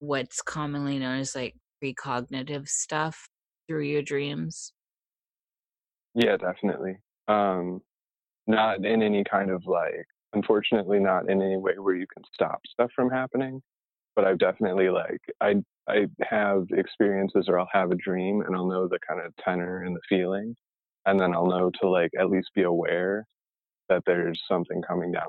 [0.00, 3.28] what's commonly known as like precognitive stuff
[3.68, 4.72] through your dreams?
[6.14, 6.98] Yeah, definitely.
[7.28, 7.82] Um,
[8.46, 12.60] not in any kind of like, unfortunately, not in any way where you can stop
[12.66, 13.62] stuff from happening.
[14.16, 15.56] But I've definitely like, I
[15.88, 19.82] I have experiences or I'll have a dream and I'll know the kind of tenor
[19.82, 20.56] and the feeling,
[21.08, 23.26] and then I'll know to like at least be aware
[23.88, 25.24] that there's something coming down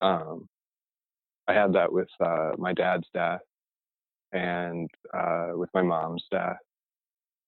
[0.00, 0.20] the line.
[0.20, 0.48] Um,
[1.46, 3.42] I had that with uh, my dad's death
[4.32, 6.56] and uh, with my mom's death.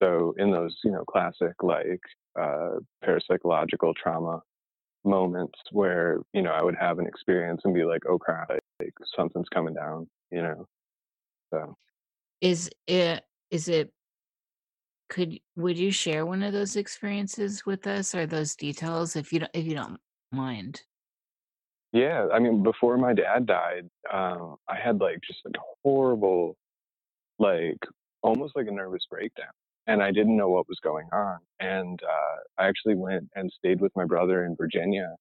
[0.01, 2.01] So in those, you know, classic like
[2.41, 4.41] uh, parapsychological trauma
[5.05, 8.51] moments where you know I would have an experience and be like, "Oh crap,
[8.81, 10.67] like something's coming down," you know.
[11.53, 11.77] So
[12.41, 13.93] is it is it
[15.13, 19.41] could would you share one of those experiences with us or those details if you
[19.41, 20.01] don't if you don't
[20.33, 20.81] mind?
[21.93, 25.51] Yeah, I mean, before my dad died, um, I had like just a
[25.85, 26.57] horrible,
[27.39, 27.77] like
[28.23, 29.53] almost like a nervous breakdown,
[29.87, 31.39] and I didn't know what was going on.
[31.61, 35.15] And uh, I actually went and stayed with my brother in Virginia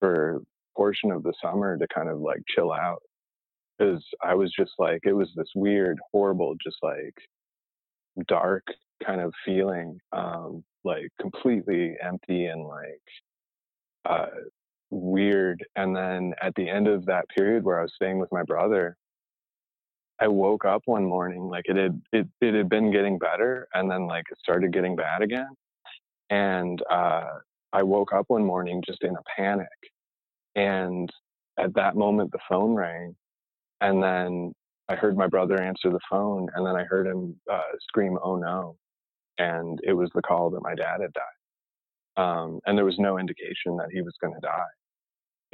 [0.00, 0.40] for a
[0.76, 3.02] portion of the summer to kind of like chill out
[3.78, 7.14] because I was just like it was this weird, horrible, just like
[8.26, 8.64] dark
[9.04, 13.02] kind of feeling, um, like completely empty and like
[14.04, 14.26] uh,
[14.90, 15.64] weird.
[15.76, 18.96] And then at the end of that period where I was staying with my brother,
[20.20, 23.90] I woke up one morning like it had it it had been getting better, and
[23.90, 25.48] then like it started getting bad again.
[26.28, 27.38] And uh,
[27.72, 29.68] I woke up one morning just in a panic,
[30.54, 31.10] and
[31.58, 33.16] at that moment the phone rang,
[33.80, 34.52] and then
[34.88, 38.36] I heard my brother answer the phone, and then I heard him uh, scream, "Oh
[38.36, 38.76] no!"
[39.40, 41.40] And it was the call that my dad had died,
[42.24, 44.66] um, and there was no indication that he was going to die.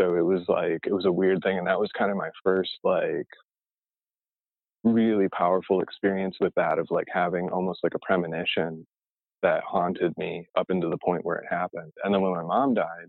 [0.00, 2.30] So it was like it was a weird thing, and that was kind of my
[2.44, 3.26] first like
[4.84, 8.86] really powerful experience with that of like having almost like a premonition
[9.42, 11.92] that haunted me up into the point where it happened.
[12.04, 13.08] And then when my mom died,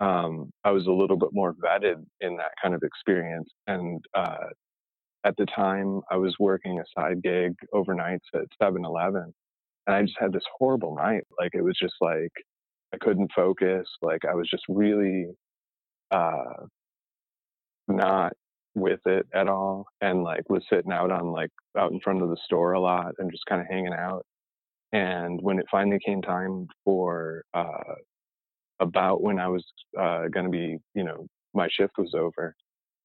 [0.00, 3.50] um, I was a little bit more vetted in that kind of experience.
[3.66, 4.48] And uh,
[5.24, 9.34] at the time, I was working a side gig overnights at 7 Eleven.
[9.86, 11.24] And I just had this horrible night.
[11.38, 12.32] Like it was just like
[12.94, 13.86] I couldn't focus.
[14.02, 15.26] Like I was just really
[16.10, 16.66] uh,
[17.88, 18.32] not
[18.74, 22.28] with it at all and like was sitting out on like out in front of
[22.28, 24.24] the store a lot and just kind of hanging out
[24.92, 27.94] and when it finally came time for uh
[28.80, 29.64] about when i was
[29.98, 32.54] uh going to be you know my shift was over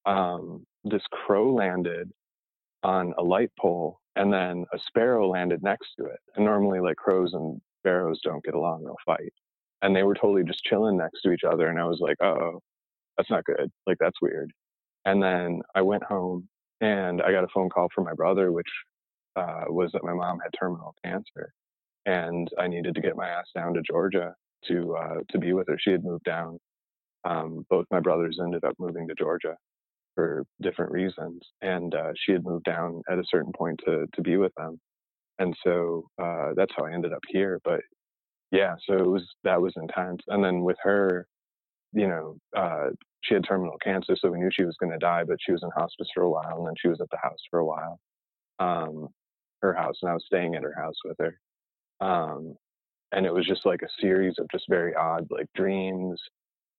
[0.06, 2.10] um this crow landed
[2.82, 6.20] on a light pole and then a sparrow landed next to it.
[6.36, 9.32] And normally like crows and sparrows don't get along they'll fight.
[9.82, 12.60] And they were totally just chilling next to each other and i was like oh
[13.16, 13.70] that's not good.
[13.86, 14.52] Like that's weird.
[15.04, 16.48] And then I went home
[16.80, 18.68] and I got a phone call from my brother, which
[19.36, 21.52] uh, was that my mom had terminal cancer,
[22.06, 24.34] and I needed to get my ass down to Georgia
[24.68, 25.78] to uh, to be with her.
[25.78, 26.58] She had moved down.
[27.24, 29.56] Um, both my brothers ended up moving to Georgia
[30.14, 34.22] for different reasons, and uh, she had moved down at a certain point to to
[34.22, 34.78] be with them,
[35.38, 37.60] and so uh, that's how I ended up here.
[37.64, 37.80] But
[38.50, 41.26] yeah, so it was that was intense, and then with her,
[41.92, 42.90] you know, uh,
[43.22, 45.62] she had terminal cancer, so we knew she was going to die, but she was
[45.62, 47.98] in hospice for a while, and then she was at the house for a while,
[48.58, 49.08] um,
[49.62, 51.38] her house, and I was staying at her house with her.
[52.00, 52.56] Um,
[53.12, 56.20] and it was just like a series of just very odd, like dreams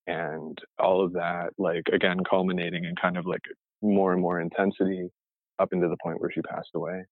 [0.06, 3.42] and all of that, like again, culminating in kind of like
[3.82, 5.08] more and more intensity
[5.58, 7.04] up into the point where she passed away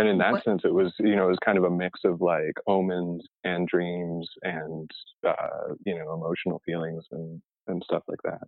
[0.00, 0.44] and in that what?
[0.44, 3.68] sense it was you know it was kind of a mix of like omens and
[3.68, 4.90] dreams and
[5.26, 8.42] uh, you know emotional feelings and and stuff like that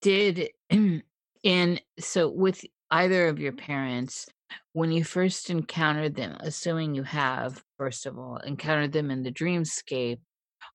[0.00, 0.48] did
[1.44, 4.26] and so with either of your parents
[4.74, 9.32] when you first encountered them assuming you have first of all encountered them in the
[9.32, 10.20] dreamscape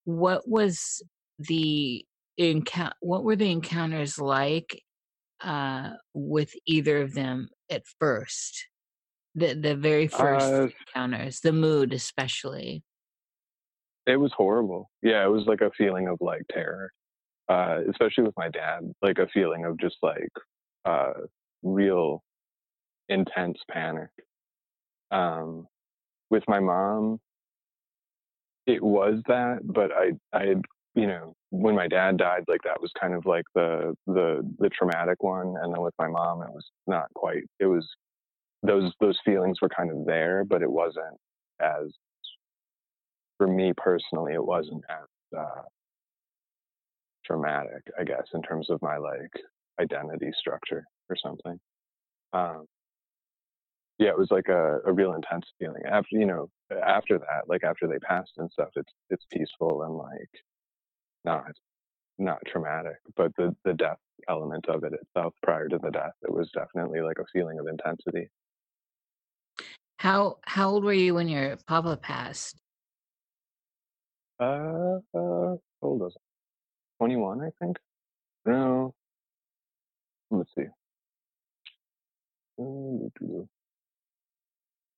[0.07, 1.03] what was
[1.37, 2.03] the
[2.37, 4.81] encounter what were the encounters like
[5.41, 8.67] uh with either of them at first
[9.37, 12.83] the the very first uh, encounters, the mood especially.
[14.07, 14.89] It was horrible.
[15.03, 16.91] Yeah, it was like a feeling of like terror,
[17.49, 18.81] uh, especially with my dad.
[19.01, 20.31] Like a feeling of just like
[20.85, 21.13] uh,
[21.61, 22.23] real
[23.09, 24.09] intense panic.
[25.11, 25.67] Um,
[26.31, 27.19] with my mom,
[28.67, 30.55] it was that, but I I
[30.93, 34.69] you know when my dad died, like that was kind of like the the the
[34.69, 37.43] traumatic one, and then with my mom, it was not quite.
[37.59, 37.87] It was
[38.63, 41.17] those those feelings were kind of there, but it wasn't
[41.61, 41.91] as
[43.37, 45.61] for me personally, it wasn't as uh,
[47.25, 49.31] traumatic, I guess, in terms of my like
[49.79, 51.59] identity structure or something.
[52.33, 52.65] Um,
[53.99, 55.83] yeah, it was like a, a real intense feeling.
[55.89, 56.49] After you know,
[56.85, 60.29] after that, like after they passed and stuff, it's it's peaceful and like
[61.25, 61.51] not
[62.19, 62.97] not traumatic.
[63.15, 63.97] But the the death
[64.29, 67.67] element of it itself, prior to the death, it was definitely like a feeling of
[67.67, 68.29] intensity.
[69.97, 72.61] How how old were you when your papa passed?
[74.39, 76.21] Uh, uh how old was I?
[76.99, 77.77] Twenty one, I think.
[78.45, 78.93] No,
[80.31, 80.65] let's see.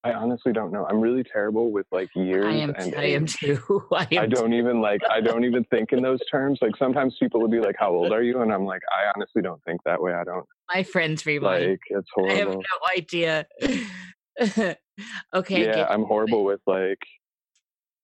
[0.02, 0.86] I honestly don't know.
[0.86, 2.74] I'm really terrible with like years I am.
[2.78, 3.86] and I am too.
[3.92, 5.02] I I don't even like.
[5.10, 6.58] I don't even think in those terms.
[6.62, 9.42] Like sometimes people would be like, "How old are you?" And I'm like, I honestly
[9.42, 10.14] don't think that way.
[10.14, 11.68] I don't My friends remind.
[11.72, 11.80] like.
[11.90, 12.64] It's horrible.
[12.88, 14.76] I have no idea.
[15.34, 16.98] okay, Yeah, I'm horrible with like.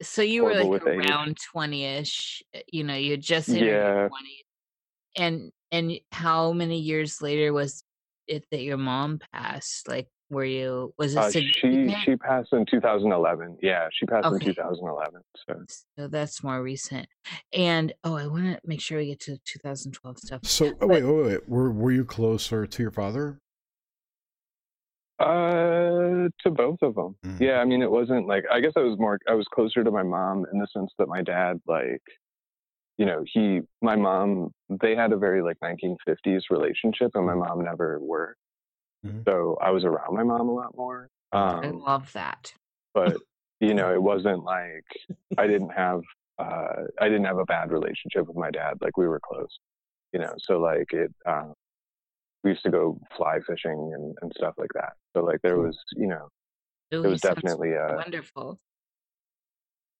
[0.03, 2.43] so you were like around twenty-ish.
[2.53, 4.09] Eh, you know, you had just Yeah.
[4.09, 4.45] twenties,
[5.17, 7.85] and and how many years later was
[8.27, 9.89] it that your mom passed?
[9.89, 10.93] Like, were you?
[10.99, 13.59] Was it Uh, she she passed in 2011.
[13.63, 15.23] Yeah, she passed in 2011.
[15.49, 15.65] So
[15.99, 17.09] So that's more recent.
[17.53, 20.41] And oh, I want to make sure we get to 2012 stuff.
[20.45, 21.49] So, oh, wait, wait, wait.
[21.49, 23.39] Were, were you closer to your father?
[25.19, 27.17] Uh, to both of them.
[27.25, 27.41] Mhm.
[27.41, 29.91] Yeah, I mean, it wasn't like I guess I was more I was closer to
[29.91, 32.03] my mom in the sense that my dad, like,
[32.99, 37.49] you know, he, my mom, they had a very like 1950s relationship, and my Mhm.
[37.49, 38.41] mom never worked,
[39.07, 39.27] Mhm.
[39.29, 41.09] so I was around my mom a lot more.
[41.63, 42.55] I Um, love that.
[42.95, 43.17] but
[43.61, 44.85] you know, it wasn't like
[45.39, 46.01] I didn't have
[46.39, 48.75] uh I didn't have a bad relationship with my dad.
[48.81, 49.59] Like we were close,
[50.13, 50.35] you know.
[50.39, 51.55] So like it, um,
[52.45, 54.95] we used to go fly fishing and, and stuff like that.
[55.17, 56.29] So like there was, you know,
[56.93, 58.59] Ooh, it was definitely a wonderful.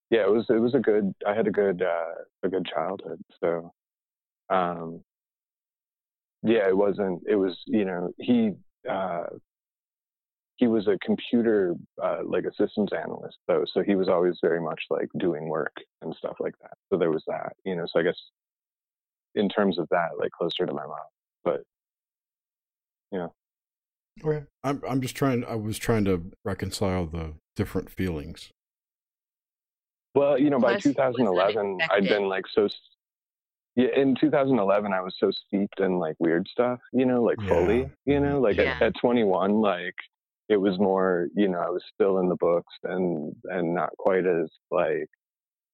[0.09, 2.13] yeah, it was it was a good I had a good uh
[2.43, 3.19] a good childhood.
[3.41, 3.73] So
[4.49, 5.03] um
[6.43, 8.51] yeah, it wasn't it was, you know, he
[8.89, 9.25] uh
[10.57, 14.61] he was a computer uh like a systems analyst though, so he was always very
[14.61, 16.73] much like doing work and stuff like that.
[16.91, 18.17] So there was that, you know, so I guess
[19.35, 20.97] in terms of that, like closer to my mom.
[21.43, 21.63] But
[23.11, 23.27] yeah.
[24.23, 24.45] Okay.
[24.63, 28.49] I'm, I'm just trying, I was trying to reconcile the different feelings.
[30.15, 32.67] Well, you know, by Plus, it 2011, i'd been like so.
[33.77, 37.37] S- Yeah, in 2011, I was so steeped in like weird stuff, you know, like
[37.41, 37.49] Yeah.
[37.49, 38.75] fully, you know, like Yeah.
[38.81, 39.95] at, at 21, like
[40.49, 44.25] it was more, you know, I was still in the books and and not quite
[44.25, 45.07] as like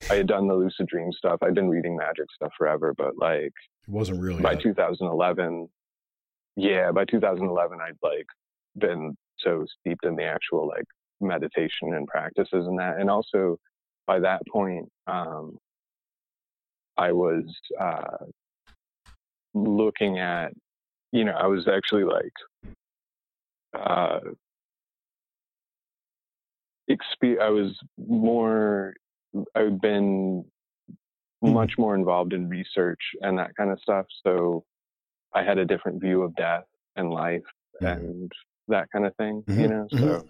[0.10, 1.40] I had done the lucid dream stuff.
[1.42, 3.54] I'd been reading magic stuff forever, but like
[3.88, 4.42] It wasn't really.
[4.42, 5.70] by a- 2011,
[6.56, 8.28] yeah, by 2011, I'd like
[8.78, 10.86] been so steeped in the actual like
[11.22, 13.00] meditation and practices and that.
[13.00, 13.58] And also
[14.08, 15.58] by that point, um,
[16.98, 17.44] I was
[17.80, 18.26] uh,
[19.54, 20.54] looking at,
[21.12, 22.34] you know, I was actually like,
[23.74, 24.20] uh,
[26.90, 28.94] expe- I was more,
[29.56, 30.46] I've been
[31.44, 31.54] Mhm.
[31.54, 34.06] much more involved in research and that kind of stuff.
[34.26, 34.64] So
[35.34, 36.66] I had a different view of death
[36.96, 37.44] and life
[37.82, 38.32] and
[38.68, 39.88] that kind of thing, you Mhm, know?
[39.92, 40.00] mhm.
[40.00, 40.28] So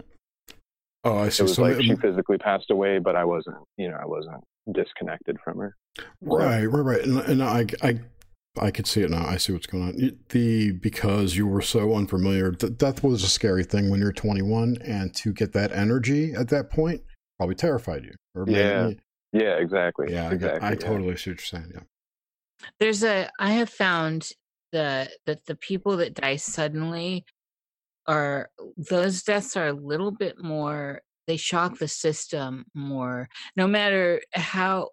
[1.06, 1.44] Oh, I see.
[1.44, 4.06] it was So, like she um, physically passed away, but I wasn't, you know, I
[4.06, 5.76] wasn't disconnected from her.
[6.22, 7.02] right, right, right.
[7.04, 8.00] And, and I, I,
[8.60, 9.26] I could see it now.
[9.26, 10.18] I see what's going on.
[10.30, 14.78] The because you were so unfamiliar, th- death was a scary thing when you're 21,
[14.86, 17.02] and to get that energy at that point
[17.38, 18.14] probably terrified you.
[18.36, 18.92] Or made- Yeah.
[19.34, 20.14] Yeah, exactly.
[20.14, 20.30] yeah.
[20.30, 20.68] I, exactly.
[20.68, 20.76] I yeah.
[20.76, 21.72] totally see what you're saying.
[21.74, 21.82] Yeah.
[22.80, 24.30] There's a I have found
[24.72, 27.26] the that the people that die suddenly
[28.06, 34.22] are those deaths are a little bit more they shock the system more no matter
[34.34, 34.90] how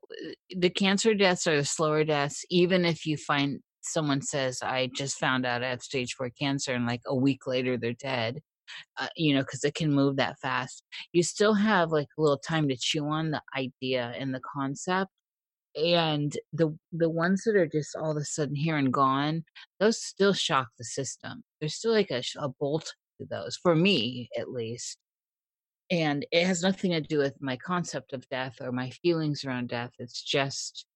[0.56, 5.18] the cancer deaths are the slower deaths even if you find someone says i just
[5.18, 8.40] found out i have stage four cancer and like a week later they're dead
[8.98, 12.38] uh, you know because it can move that fast you still have like a little
[12.38, 15.10] time to chew on the idea and the concept
[15.76, 19.44] and the the ones that are just all of a sudden here and gone
[19.78, 24.28] those still shock the system there's still like a, a bolt to those for me
[24.38, 24.98] at least
[25.90, 29.68] and it has nothing to do with my concept of death or my feelings around
[29.68, 30.86] death it's just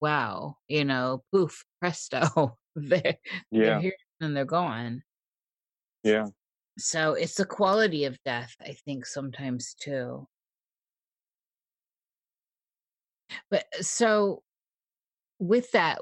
[0.00, 3.16] wow you know poof presto they're, they're
[3.50, 3.80] Yeah.
[3.80, 5.02] here and they're gone
[6.04, 6.28] Yeah.
[6.78, 10.26] so it's the quality of death i think sometimes too
[13.50, 14.42] but uh, so
[15.38, 16.00] with that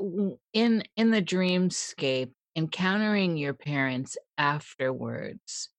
[0.53, 5.71] in in the dreamscape encountering your parents afterwards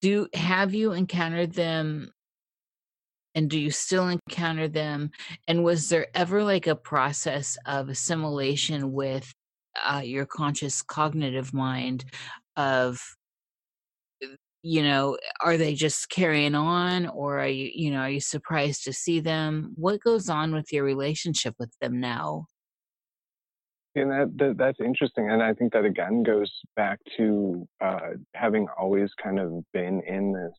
[0.00, 2.12] do have you encountered them
[3.34, 5.10] and do you still encounter them?
[5.48, 9.32] And was there ever like a process of assimilation with
[9.82, 12.04] uh, your conscious cognitive mind
[12.56, 13.00] of
[14.64, 18.84] you know are they just carrying on or are you you know are you surprised
[18.84, 19.72] to see them?
[19.76, 22.46] What goes on with your relationship with them now
[23.94, 28.66] and that, that that's interesting and i think that again goes back to uh, having
[28.78, 30.52] always kind of been in this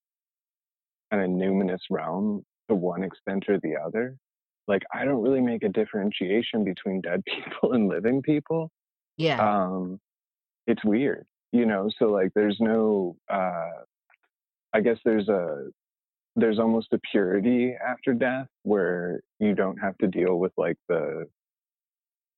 [1.11, 4.15] kind of numinous realm to one extent or the other
[4.67, 8.69] like i don't really make a differentiation between dead people and living people.
[9.17, 9.65] Yeah.
[9.65, 9.99] Um
[10.65, 13.69] it's weird you know so like there's no uh
[14.73, 15.67] I guess there's a
[16.35, 21.27] there's almost a purity after death where you don't have to deal with like the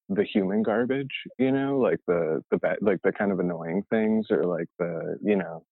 [0.10, 4.28] the human garbage, you know, like the the bad, like the kind of annoying things
[4.30, 5.64] or like the you know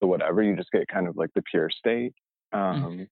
[0.00, 0.42] the whatever.
[0.42, 2.14] You just get kind of like the pure state,
[2.54, 2.84] mm-hmm.
[2.84, 3.02] um, mm-hmm.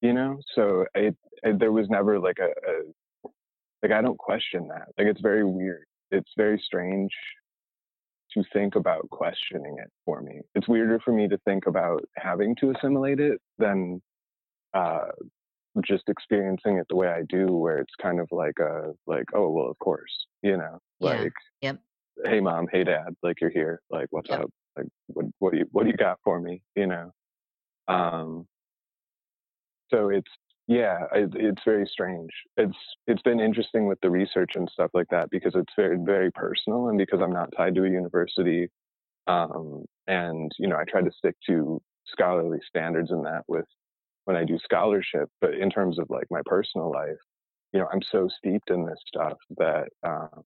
[0.00, 0.38] you know.
[0.54, 3.28] So it, it, there was never like a, a
[3.82, 4.88] like I don't question that.
[4.96, 5.84] Like it's very weird.
[6.10, 7.10] It's very strange
[8.34, 10.40] to think about questioning it for me.
[10.54, 14.00] It's weirder for me to think about having to assimilate it than
[14.72, 15.08] uh,
[15.80, 19.50] just experiencing it the way I do, where it's kind of like a like, oh
[19.50, 21.08] well, of course, you know, yeah.
[21.08, 21.78] like, yep.
[22.24, 24.42] hey mom, hey dad, like you're here, like what's yep.
[24.42, 27.12] up, like what what do you what do you got for me, you know?
[27.88, 28.46] Um,
[29.90, 30.30] so it's
[30.68, 32.30] yeah, it, it's very strange.
[32.56, 32.76] It's
[33.06, 36.88] it's been interesting with the research and stuff like that because it's very very personal
[36.88, 38.68] and because I'm not tied to a university,
[39.26, 43.66] um, and you know I try to stick to scholarly standards in that with
[44.24, 45.28] when I do scholarship.
[45.40, 47.18] But in terms of like my personal life,
[47.72, 50.40] you know, I'm so steeped in this stuff that uh,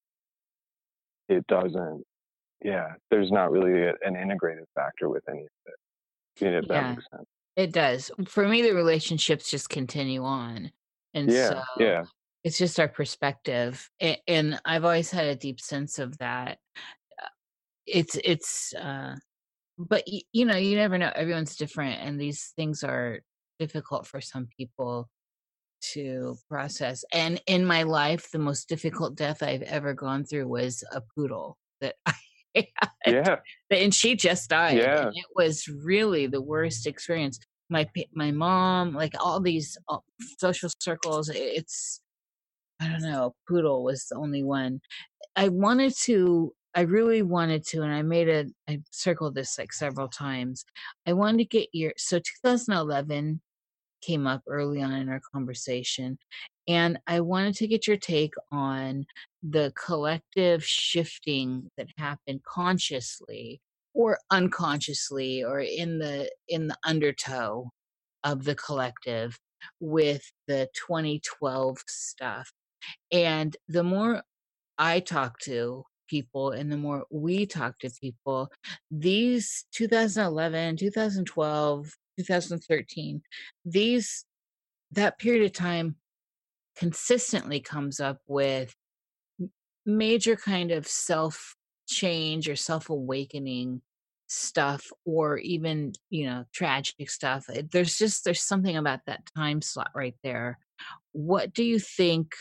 [1.28, 2.04] it doesn't.
[2.64, 6.44] Yeah, there's not really a, an integrated factor with any of it.
[6.44, 6.80] You know, if yeah.
[6.80, 7.26] that makes sense.
[7.56, 8.10] It does.
[8.26, 10.70] For me, the relationships just continue on.
[11.14, 12.04] And yeah, so yeah.
[12.44, 13.88] it's just our perspective.
[14.28, 16.58] And I've always had a deep sense of that.
[17.22, 17.28] Uh,
[17.86, 19.16] it's, it's, uh,
[19.78, 21.10] but you know, you never know.
[21.14, 22.00] Everyone's different.
[22.02, 23.20] And these things are
[23.58, 25.08] difficult for some people
[25.92, 27.04] to process.
[27.12, 31.58] And in my life, the most difficult death I've ever gone through was a poodle
[31.80, 32.14] that I
[33.06, 33.36] yeah.
[33.70, 34.78] And she just died.
[34.78, 35.08] Yeah.
[35.08, 37.38] it was really the worst experience.
[37.68, 39.76] My my mom, like all these
[40.38, 42.00] social circles, it's
[42.80, 43.34] I don't know.
[43.48, 44.80] Poodle was the only one.
[45.34, 46.52] I wanted to.
[46.74, 48.46] I really wanted to, and I made a.
[48.68, 50.64] I circled this like several times.
[51.06, 51.92] I wanted to get your.
[51.96, 53.40] So 2011
[54.06, 56.18] came up early on in our conversation,
[56.68, 59.06] and I wanted to get your take on
[59.42, 63.60] the collective shifting that happened consciously
[63.94, 67.70] or unconsciously or in the in the undertow
[68.24, 69.38] of the collective
[69.80, 72.50] with the 2012 stuff.
[73.12, 74.22] And the more
[74.78, 78.50] I talk to people and the more we talk to people,
[78.90, 83.22] these 2011, 2012, 2013,
[83.64, 84.24] these
[84.92, 85.96] that period of time
[86.76, 88.74] consistently comes up with
[89.84, 91.54] major kind of self
[91.88, 93.80] change or self awakening
[94.28, 97.46] stuff or even you know tragic stuff.
[97.70, 100.58] There's just there's something about that time slot right there.
[101.12, 102.32] What do you think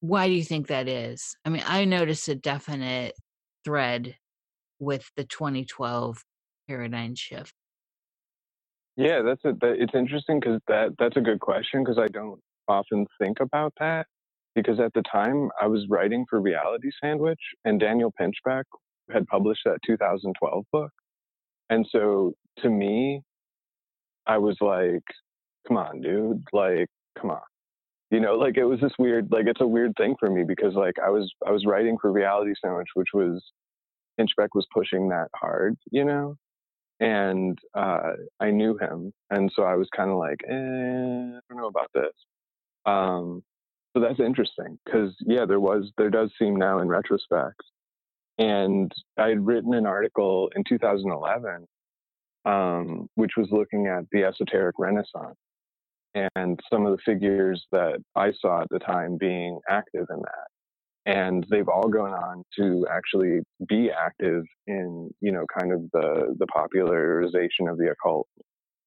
[0.00, 3.14] why do you think that is i mean i noticed a definite
[3.64, 4.16] thread
[4.78, 6.24] with the 2012
[6.68, 7.54] paradigm shift
[9.00, 12.38] yeah, that's a, that, it's interesting because that that's a good question because I don't
[12.68, 14.06] often think about that
[14.54, 18.64] because at the time I was writing for Reality Sandwich and Daniel Pinchbeck
[19.10, 20.90] had published that 2012 book,
[21.70, 23.22] and so to me,
[24.26, 25.04] I was like,
[25.66, 26.44] "Come on, dude!
[26.52, 27.40] Like, come on."
[28.10, 30.74] You know, like it was this weird, like it's a weird thing for me because
[30.74, 33.42] like I was I was writing for Reality Sandwich, which was
[34.18, 36.36] Pinchbeck was pushing that hard, you know,
[36.98, 41.56] and uh, I knew him, and so I was kind of like, eh, I don't
[41.56, 42.12] know about this.
[42.84, 43.42] Um,
[43.94, 47.62] so that's interesting because yeah, there was there does seem now in retrospect,
[48.38, 51.66] and I had written an article in 2011,
[52.44, 55.36] um, which was looking at the esoteric renaissance
[56.14, 60.48] and some of the figures that I saw at the time being active in that.
[61.06, 66.36] And they've all gone on to actually be active in you know kind of the
[66.38, 68.28] the popularization of the occult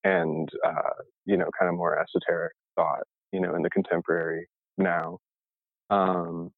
[0.04, 4.48] and uh, you know kind of more esoteric thought you know in the contemporary
[4.78, 5.18] now.
[5.90, 6.52] Um,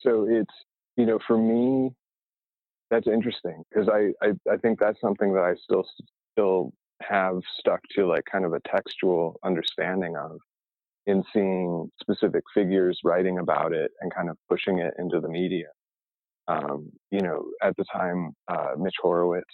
[0.00, 0.54] so it's
[0.96, 1.90] you know for me
[2.90, 5.84] that's interesting because I, I i think that's something that i still
[6.32, 6.72] still
[7.02, 10.38] have stuck to like kind of a textual understanding of
[11.06, 15.68] in seeing specific figures writing about it and kind of pushing it into the media.
[16.48, 19.46] Um, you know, at the time, uh, Mitch Horowitz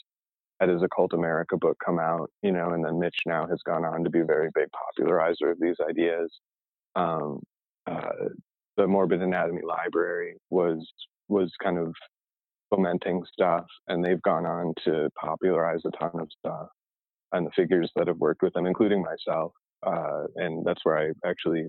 [0.60, 3.84] had his Occult America book come out, you know, and then Mitch now has gone
[3.84, 6.30] on to be a very big popularizer of these ideas.
[6.94, 7.40] Um,
[7.90, 8.28] uh,
[8.76, 10.86] the Morbid Anatomy Library was
[11.28, 11.94] was kind of
[12.70, 16.68] fomenting stuff, and they've gone on to popularize a ton of stuff.
[17.32, 19.52] And the figures that have worked with them, including myself,
[19.86, 21.66] uh, and that's where I actually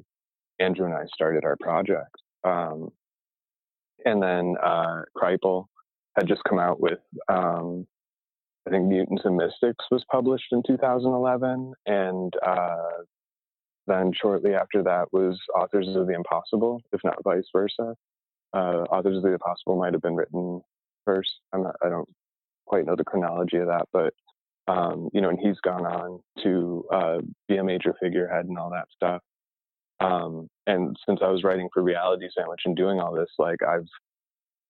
[0.60, 2.16] Andrew and I started our project.
[2.44, 2.90] Um,
[4.06, 5.66] and then uh, Kripal
[6.18, 7.00] had just come out with
[7.30, 7.88] um,
[8.68, 12.76] I think Mutants and Mystics was published in 2011, and uh,
[13.88, 17.96] then shortly after that was Authors of the Impossible, if not vice versa.
[18.54, 20.62] Uh, Authors of the Impossible might have been written
[21.04, 21.32] first.
[21.54, 22.08] Not, I don't
[22.66, 24.14] quite know the chronology of that, but
[24.68, 27.18] um, you know, and he's gone on to uh,
[27.48, 29.22] be a major figurehead and all that stuff.
[30.00, 33.88] Um, and since I was writing for Reality Sandwich and doing all this, like I've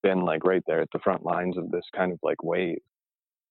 [0.01, 2.79] been like right there at the front lines of this kind of like wave,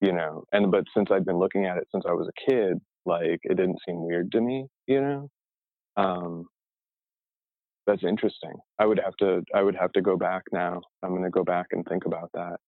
[0.01, 0.44] you know.
[0.52, 3.56] And but since I've been looking at it since I was a kid, like it
[3.56, 5.28] didn't seem weird to me, you know.
[5.97, 6.47] Um,
[7.86, 8.55] that's interesting.
[8.78, 10.81] I would have to I would have to go back now.
[11.02, 12.59] I'm going to go back and think about that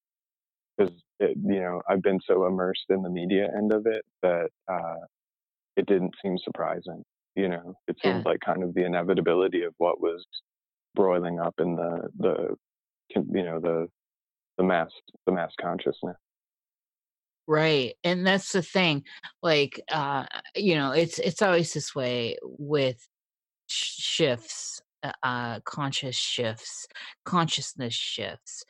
[0.76, 5.04] because you know I've been so immersed in the media end of it that uh,
[5.76, 7.02] it didn't seem surprising.
[7.36, 8.30] You know, it seemed yeah.
[8.30, 10.24] like kind of the inevitability of what was
[10.94, 12.54] broiling up in the the
[13.14, 13.88] you know the
[14.58, 14.90] the mass
[15.26, 16.16] the mass consciousness.
[17.46, 17.94] Right.
[18.04, 19.04] And that's the thing.
[19.42, 23.06] Like uh you know, it's it's always this way with
[23.66, 26.86] shifts, uh, uh conscious shifts,
[27.24, 28.64] consciousness shifts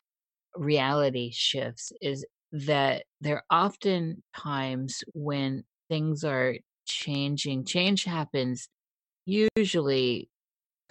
[0.56, 6.56] reality shifts is that there are often times when things are
[6.86, 7.64] changing.
[7.64, 8.68] Change happens
[9.26, 10.28] usually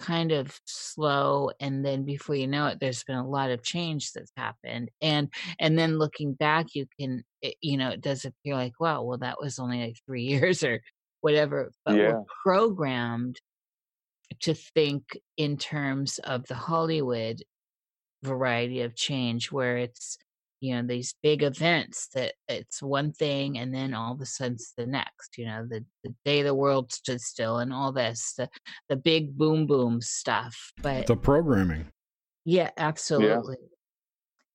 [0.00, 4.12] kind of slow and then before you know it there's been a lot of change
[4.12, 5.28] that's happened and
[5.60, 9.18] and then looking back you can it, you know it does appear like wow well
[9.18, 10.80] that was only like three years or
[11.20, 12.12] whatever but yeah.
[12.12, 13.40] we're programmed
[14.40, 17.40] to think in terms of the hollywood
[18.24, 20.18] variety of change where it's
[20.64, 24.54] you know these big events that it's one thing and then all of a sudden
[24.54, 28.32] it's the next you know the, the day the world stood still and all this
[28.38, 28.48] the,
[28.88, 31.86] the big boom boom stuff but the programming.
[32.46, 33.56] Yeah absolutely.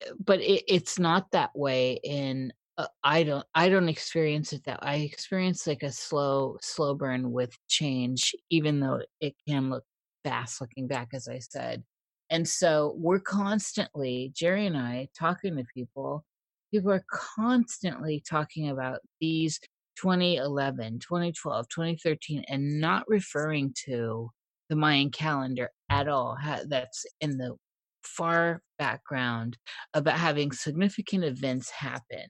[0.01, 0.11] Yeah.
[0.25, 4.79] but it, it's not that way in uh, i don't i don't experience it that
[4.81, 9.83] i experience like a slow slow burn with change even though it can look
[10.23, 11.83] fast looking back as i said
[12.29, 16.25] and so we're constantly, Jerry and I, talking to people.
[16.71, 19.59] People are constantly talking about these
[19.97, 24.29] 2011, 2012, 2013, and not referring to
[24.69, 26.37] the Mayan calendar at all.
[26.67, 27.55] That's in the
[28.03, 29.57] far background
[29.93, 32.27] about having significant events happen.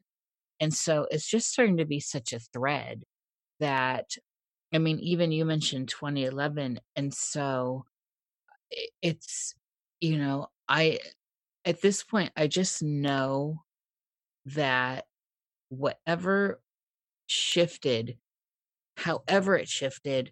[0.60, 3.04] And so it's just starting to be such a thread
[3.60, 4.06] that,
[4.74, 6.80] I mean, even you mentioned 2011.
[6.96, 7.86] And so
[9.02, 9.54] it's
[10.02, 11.00] you know, I
[11.66, 13.64] at this point I just know
[14.46, 15.06] that
[15.70, 16.62] whatever
[17.28, 18.18] shifted,
[18.98, 20.32] however it shifted,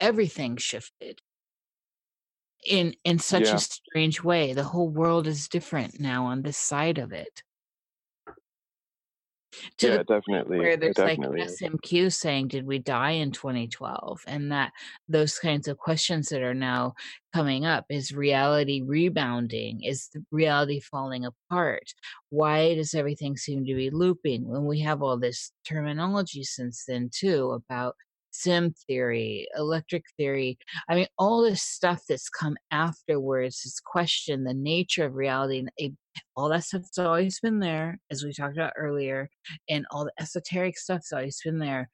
[0.00, 1.20] everything shifted
[2.66, 3.54] in in such yeah.
[3.54, 4.52] a strange way.
[4.52, 7.42] The whole world is different now on this side of it
[9.78, 10.58] to yeah, definitely.
[10.58, 14.72] Where there's definitely like SMQ saying, "Did we die in 2012?" and that
[15.08, 16.94] those kinds of questions that are now
[17.34, 19.82] coming up is reality rebounding?
[19.82, 21.92] Is reality falling apart?
[22.30, 27.10] Why does everything seem to be looping when we have all this terminology since then
[27.12, 27.96] too about
[28.38, 30.58] sim theory, electric theory.
[30.88, 35.66] I mean, all this stuff that's come afterwards has questioned the nature of reality.
[35.78, 35.96] And
[36.36, 39.28] all that stuff's always been there, as we talked about earlier,
[39.68, 41.90] and all the esoteric stuff's always been there.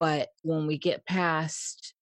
[0.00, 1.94] But when we get past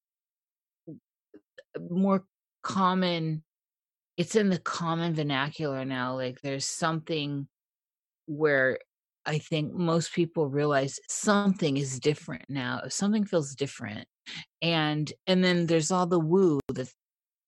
[1.91, 2.25] more
[2.63, 3.43] common,
[4.17, 6.15] it's in the common vernacular now.
[6.15, 7.49] Like there's something
[8.27, 8.79] where
[9.27, 12.83] I think most people realize something is different now.
[12.89, 14.07] Something feels different.
[14.63, 16.89] And and then there's all the woo that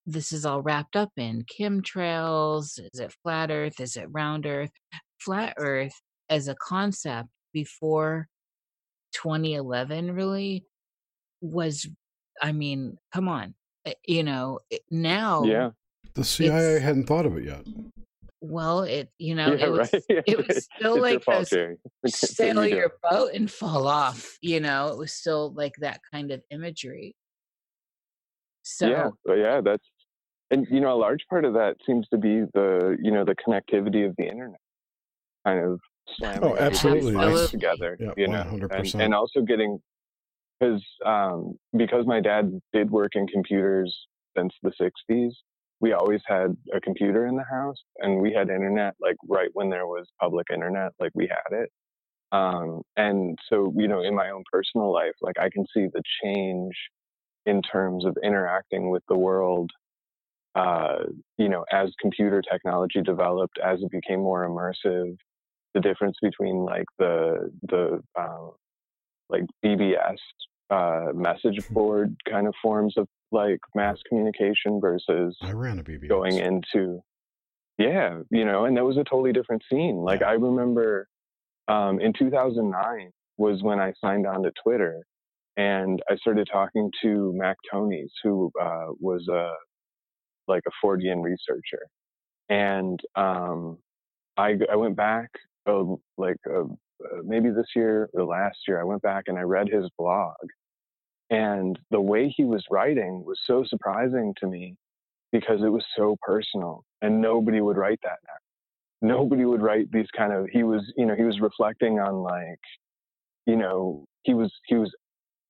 [0.06, 1.44] this is all wrapped up in.
[1.44, 3.80] Chemtrails, is it flat earth?
[3.80, 4.70] Is it round earth?
[5.20, 5.92] Flat earth
[6.28, 8.26] as a concept before
[9.12, 10.64] 2011 really
[11.40, 11.86] was
[12.42, 13.54] I mean, come on.
[13.84, 14.60] Eh, you know,
[14.90, 15.70] now Yeah.
[16.14, 17.64] The CIA hadn't thought of it yet.
[18.40, 20.02] Well, it you know yeah, it was right.
[20.26, 21.48] it was still like fault,
[22.06, 24.38] sail your boat and fall off.
[24.40, 27.16] You know, it was still like that kind of imagery.
[28.62, 29.84] So yeah, yeah, that's
[30.50, 33.34] and you know a large part of that seems to be the you know the
[33.34, 34.60] connectivity of the internet,
[35.46, 35.80] kind of
[36.16, 37.46] slamming oh, absolutely.
[37.48, 37.96] together.
[37.98, 38.94] Yeah, you know, 100%.
[38.94, 39.78] And, and also getting
[40.58, 43.96] because um, because my dad did work in computers
[44.36, 45.32] since the 60s
[45.80, 49.70] we always had a computer in the house and we had internet like right when
[49.70, 51.70] there was public internet like we had it
[52.32, 56.02] um, and so you know in my own personal life like i can see the
[56.22, 56.74] change
[57.46, 59.70] in terms of interacting with the world
[60.54, 61.04] uh,
[61.36, 65.16] you know as computer technology developed as it became more immersive
[65.74, 68.52] the difference between like the the um,
[69.28, 70.18] like bbs
[70.70, 71.74] uh, message hmm.
[71.74, 76.08] board kind of forms of like mass communication versus I ran a BBS.
[76.08, 77.00] going into
[77.78, 79.96] yeah, you know, and that was a totally different scene.
[79.96, 80.30] Like yeah.
[80.30, 81.06] I remember
[81.68, 85.02] um, in 2009 was when I signed on to Twitter
[85.56, 89.52] and I started talking to Mac Tonnies, who uh, was a
[90.46, 91.86] like a Fortean researcher,
[92.48, 93.78] and um,
[94.36, 95.30] I I went back
[95.68, 96.64] oh, like uh,
[97.24, 100.34] maybe this year or last year I went back and I read his blog,
[101.30, 104.76] and the way he was writing was so surprising to me
[105.32, 109.08] because it was so personal and nobody would write that now.
[109.16, 112.60] Nobody would write these kind of, he was, you know, he was reflecting on like,
[113.46, 114.90] you know, he was, he was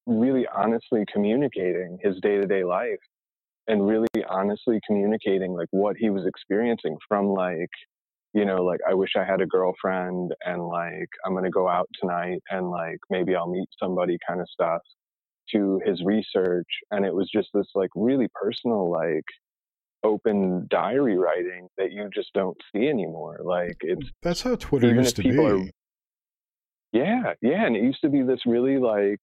[0.07, 2.99] really honestly communicating his day to day life
[3.69, 7.71] and really honestly communicating like what he was experiencing from like,
[8.35, 11.69] you know, like I wish I had a girlfriend and like I'm going to go
[11.69, 14.83] out tonight and like maybe I'll meet somebody kind of stuff
[15.53, 19.25] to his research and it was just this like really personal like
[20.05, 23.41] open diary writing that you just don't see anymore.
[23.43, 25.61] Like it's mm, that's how twitter used to be are,
[26.93, 29.21] yeah yeah and it used to be this really like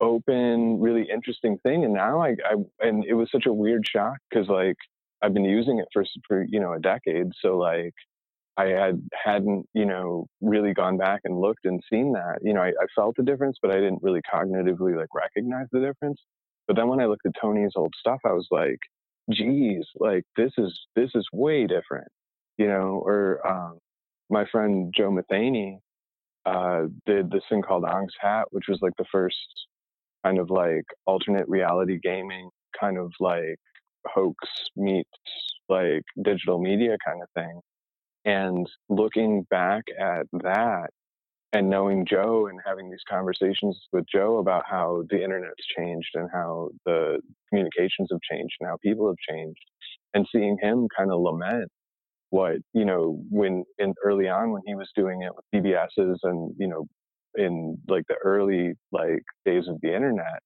[0.00, 4.16] open really interesting thing and now i, I and it was such a weird shock
[4.28, 4.76] because like
[5.22, 7.94] i've been using it for for you know a decade so like
[8.56, 12.38] I had hadn't, you know, really gone back and looked and seen that.
[12.42, 15.80] You know, I, I felt the difference, but I didn't really cognitively like recognize the
[15.80, 16.20] difference.
[16.66, 18.78] But then when I looked at Tony's old stuff, I was like,
[19.30, 22.08] geez, like this is this is way different.
[22.56, 23.78] You know, or um,
[24.30, 25.80] my friend Joe Matheny
[26.46, 29.36] uh, did this thing called Ong's Hat, which was like the first
[30.24, 32.48] kind of like alternate reality gaming
[32.78, 33.56] kind of like
[34.06, 34.36] hoax
[34.76, 35.08] meets
[35.68, 37.60] like digital media kind of thing
[38.24, 40.90] and looking back at that
[41.52, 46.28] and knowing Joe and having these conversations with Joe about how the internet's changed and
[46.32, 49.60] how the communications have changed and how people have changed
[50.14, 51.70] and seeing him kind of lament
[52.30, 56.52] what, you know, when in early on when he was doing it with BBSs and,
[56.58, 56.84] you know,
[57.36, 60.40] in like the early like days of the internet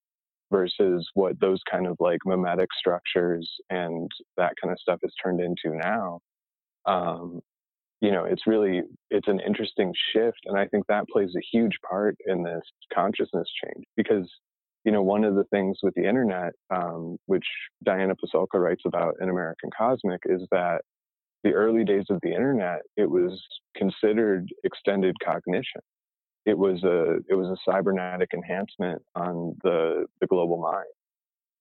[0.52, 5.40] versus what those kind of like mimetic structures and that kind of stuff has turned
[5.40, 6.20] into now.
[6.84, 7.40] Um,
[8.00, 11.76] you know it's really it's an interesting shift and i think that plays a huge
[11.88, 12.62] part in this
[12.94, 14.30] consciousness change because
[14.84, 17.46] you know one of the things with the internet um, which
[17.84, 20.82] diana pasulka writes about in american cosmic is that
[21.44, 23.40] the early days of the internet it was
[23.76, 25.80] considered extended cognition.
[26.44, 30.86] It was a it was a cybernetic enhancement on the the global mind.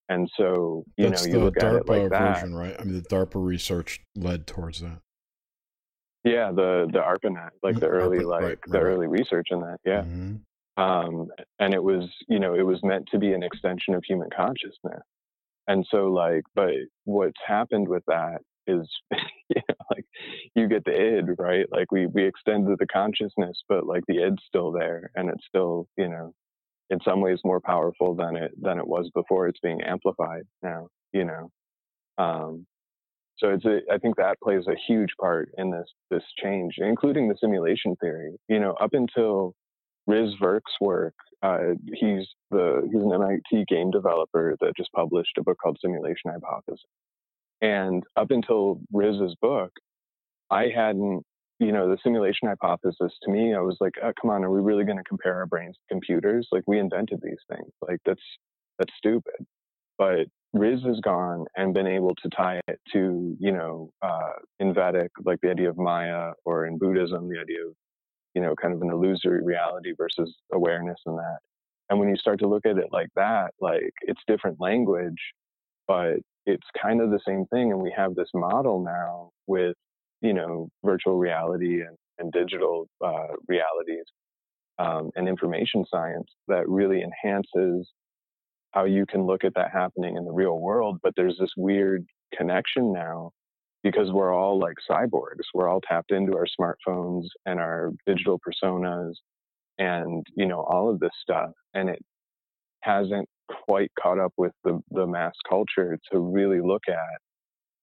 [0.09, 2.76] And so you That's know you look DARPA at it like version, right?
[2.80, 5.01] I mean the darpa research led towards that
[6.28, 8.88] yeah, the the ARPANET, like the early like right, the right.
[8.88, 9.78] early research in that.
[9.86, 10.02] Yeah.
[10.02, 10.36] Mm-hmm.
[10.78, 11.30] Um,
[11.60, 15.02] and it was, you know, it was meant to be an extension of human consciousness.
[15.68, 16.74] And so like, but
[17.06, 18.88] what's happened with that is,
[19.49, 20.06] you know, like
[20.56, 21.66] you get the id, right?
[21.72, 25.88] Like we we extended the consciousness, but like the id's still there and it's still,
[25.98, 26.34] you know,
[26.90, 29.48] in some ways more powerful than it than it was before.
[29.48, 31.49] It's being amplified now, you know.
[32.18, 32.66] Um,
[33.38, 37.27] so it's a, I think that plays a huge part in this this change, including
[37.27, 38.35] the simulation theory.
[38.47, 39.53] You know, up until
[40.07, 45.43] Riz Virk's work, uh, he's the he's an MIT game developer that just published a
[45.43, 46.84] book called Simulation Hypothesis.
[47.61, 49.72] And up until Riz's book,
[50.51, 51.23] I hadn't,
[51.59, 54.61] you know, the simulation hypothesis to me, I was like, oh, come on, are we
[54.61, 56.47] really going to compare our brains to computers?
[56.51, 57.72] Like we invented these things.
[57.88, 58.22] Like that's
[58.80, 59.45] that's stupid.
[59.97, 64.74] But Riz has gone and been able to tie it to, you know, uh, in
[64.74, 67.74] Vedic, like the idea of Maya, or in Buddhism, the idea of,
[68.34, 71.40] you know, kind of an illusory reality versus awareness and that.
[71.90, 75.19] And when you start to look at it like that, like it's different language,
[75.88, 76.15] but
[76.45, 77.72] it's kind of the same thing.
[77.72, 79.76] And we have this model now with
[80.22, 84.06] you know, virtual reality and, and digital uh, realities
[84.80, 87.88] um, and information science that really enhances
[88.78, 90.99] how you can look at that happening in the real world.
[91.02, 92.06] But there's this weird
[92.38, 93.32] connection now
[93.84, 95.45] because we're all like cyborgs.
[95.54, 99.14] We're all tapped into our smartphones and our digital personas
[99.80, 101.52] and, you know, all of this stuff.
[101.74, 102.04] And it
[102.82, 103.28] hasn't
[103.68, 107.20] quite caught up with the, the mass culture to really look at,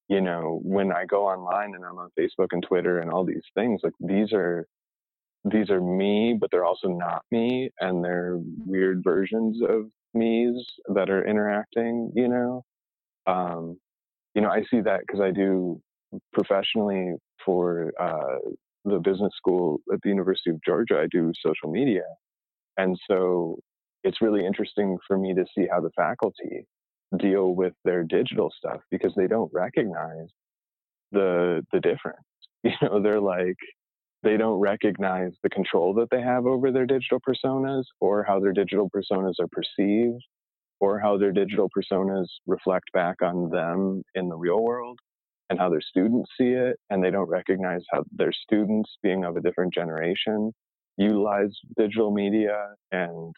[0.09, 3.43] you know, when I go online and I'm on Facebook and Twitter and all these
[3.57, 4.65] things, like these are
[5.47, 10.65] these are me, but they're also not me, and they're weird versions of me's
[10.95, 12.65] that are interacting, you know.
[13.27, 13.79] Um,
[14.35, 15.81] you know, I see that because I do
[16.33, 17.15] professionally
[17.45, 18.39] for uh,
[18.85, 21.01] the business school at the University of Georgia.
[21.01, 22.05] I do social media,
[22.77, 23.59] and so
[24.03, 26.67] it's really interesting for me to see how the faculty
[27.19, 30.29] deal with their digital stuff because they don't recognize
[31.13, 32.19] the the difference.
[32.65, 33.59] You know, they're like
[34.25, 38.53] they don't recognize the control that they have over their digital personas or how their
[38.53, 40.23] digital personas are perceived
[40.81, 44.99] or how their digital personas reflect back on them in the real world
[45.51, 46.77] and how their students see it.
[46.91, 50.53] And they don't recognize how their students, being of a different generation,
[50.97, 52.69] utilize digital media.
[52.93, 53.35] And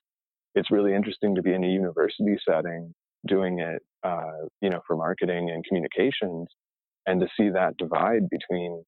[0.54, 2.94] it's really interesting to be in a university setting
[3.26, 6.48] doing it, uh, you know, for marketing and communications
[7.06, 8.82] and to see that divide between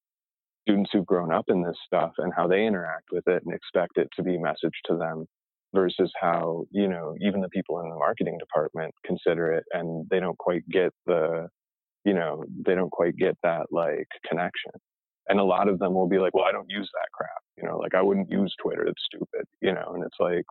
[0.68, 3.96] students who've grown up in this stuff and how they interact with it and expect
[3.96, 5.24] it to be messaged to them
[5.74, 10.20] versus how you know even the people in the marketing department consider it and they
[10.20, 11.48] don't quite get the
[12.04, 14.72] you know they don't quite get that like connection.
[15.30, 17.68] And a lot of them will be like well i don't use that crap you
[17.68, 20.44] know like i wouldn't use twitter it's stupid you know and it's like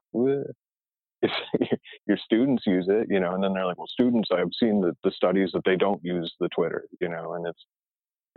[1.24, 4.82] if your students use it you know and then they're like well students i've seen
[4.82, 7.66] the, the studies that they don't use the twitter you know and it's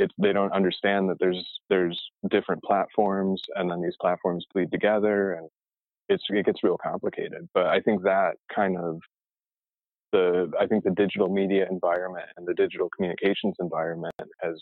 [0.01, 2.01] it's they don't understand that there's there's
[2.31, 5.49] different platforms and then these platforms bleed together and
[6.09, 7.49] it's it gets real complicated.
[7.55, 9.01] But i think that kind of
[10.13, 14.57] the i think the digital media environment and the digital communications environment has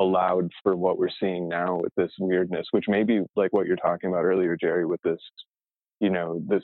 [0.00, 3.76] allowed for what we're seeing now with this weirdness which may be like what you're
[3.76, 5.18] talking about earlier jerry with this
[6.00, 6.62] you know this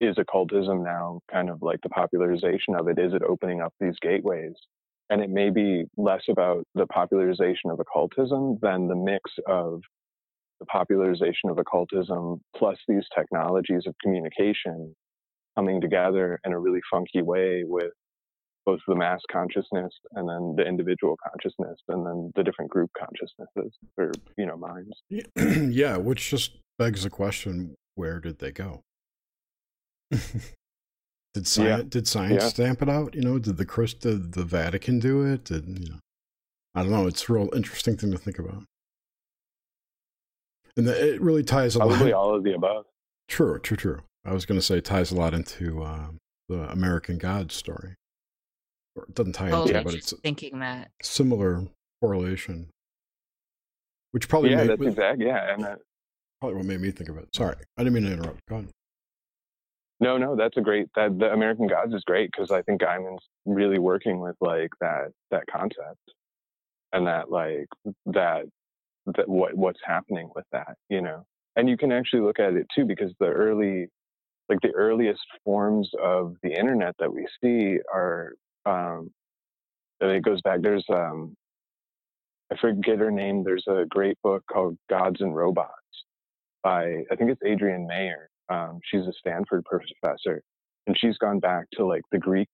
[0.00, 2.98] is occultism now kind of like the popularization of it.
[2.98, 4.54] Is it opening up these gateways
[5.10, 9.80] and it may be less about the popularization of occultism than the mix of
[10.60, 14.94] the popularization of occultism plus these technologies of communication
[15.56, 17.92] coming together in a really funky way with
[18.64, 23.76] both the mass consciousness and then the individual consciousness and then the different group consciousnesses
[23.98, 25.02] or you know minds.
[25.74, 28.82] Yeah which just begs the question where did they go
[31.34, 31.88] Did science, yeah.
[31.88, 32.48] did science yeah.
[32.48, 33.14] stamp it out?
[33.14, 35.44] You know, did the Chris, did the Vatican do it?
[35.44, 35.98] Did you know?
[36.74, 37.06] I don't know.
[37.06, 38.64] It's a real interesting thing to think about,
[40.76, 42.12] and the, it really ties a Probably lot.
[42.12, 42.86] all of the above.
[43.28, 44.02] True, true, true.
[44.24, 46.06] I was going to say ties a lot into uh,
[46.48, 47.94] the American God story.
[48.96, 51.64] Or it doesn't tie oh, into, but it's thinking that similar
[52.00, 52.68] correlation,
[54.12, 55.80] which probably yeah, made, that's exactly yeah, and that,
[56.40, 57.28] probably what made me think of it.
[57.34, 58.38] Sorry, I didn't mean to interrupt.
[58.48, 58.68] Go ahead.
[60.04, 63.24] No, no, that's a great that the American Gods is great because I think Gaiman's
[63.46, 65.98] really working with like that that concept
[66.92, 67.68] and that like
[68.04, 68.44] that
[69.06, 71.24] that what what's happening with that, you know.
[71.56, 73.88] And you can actually look at it too because the early
[74.50, 78.34] like the earliest forms of the internet that we see are
[78.66, 79.10] um
[80.02, 81.34] it goes back there's um
[82.52, 85.72] I forget her name there's a great book called Gods and Robots
[86.62, 90.42] by I think it's Adrienne Mayor um, she's a Stanford professor,
[90.86, 92.50] and she's gone back to like the Greeks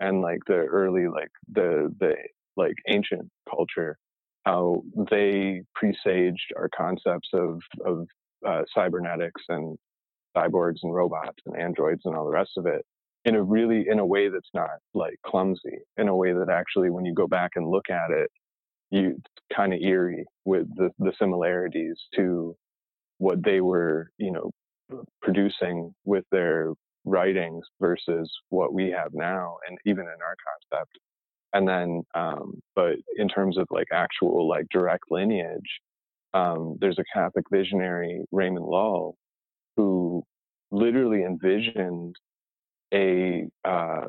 [0.00, 2.14] and like the early like the the
[2.56, 3.96] like ancient culture,
[4.44, 8.06] how they presaged our concepts of of
[8.46, 9.76] uh, cybernetics and
[10.36, 12.84] cyborgs and robots and androids and all the rest of it
[13.24, 16.90] in a really in a way that's not like clumsy in a way that actually
[16.90, 18.30] when you go back and look at it
[18.90, 19.20] you
[19.54, 22.54] kind of eerie with the, the similarities to
[23.18, 24.50] what they were you know
[25.22, 26.72] producing with their
[27.04, 30.36] writings versus what we have now and even in our
[30.70, 30.98] concept.
[31.52, 35.80] And then um, but in terms of like actual like direct lineage
[36.34, 39.16] um, there's a catholic visionary raymond lull
[39.76, 40.22] who
[40.70, 42.14] literally envisioned
[42.92, 44.08] a uh,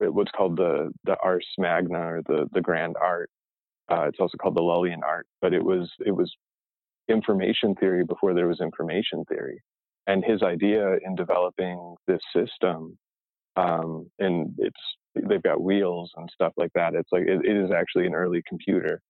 [0.00, 3.30] what's called the the ars magna or the the grand art.
[3.90, 6.32] Uh, it's also called the lullian art but it was it was
[7.08, 9.60] information theory before there was information theory
[10.06, 12.96] and his idea in developing this system
[13.56, 17.70] um, and it's they've got wheels and stuff like that it's like it, it is
[17.70, 19.00] actually an early computer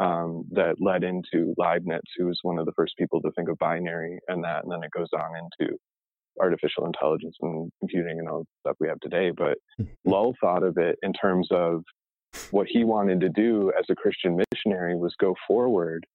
[0.00, 3.58] um, that led into Leibniz, who was one of the first people to think of
[3.58, 5.76] binary and that, and then it goes on into
[6.40, 9.30] artificial intelligence and computing and all the stuff we have today.
[9.30, 9.58] But
[10.06, 11.84] Lull thought of it in terms of
[12.50, 16.06] what he wanted to do as a Christian missionary was go forward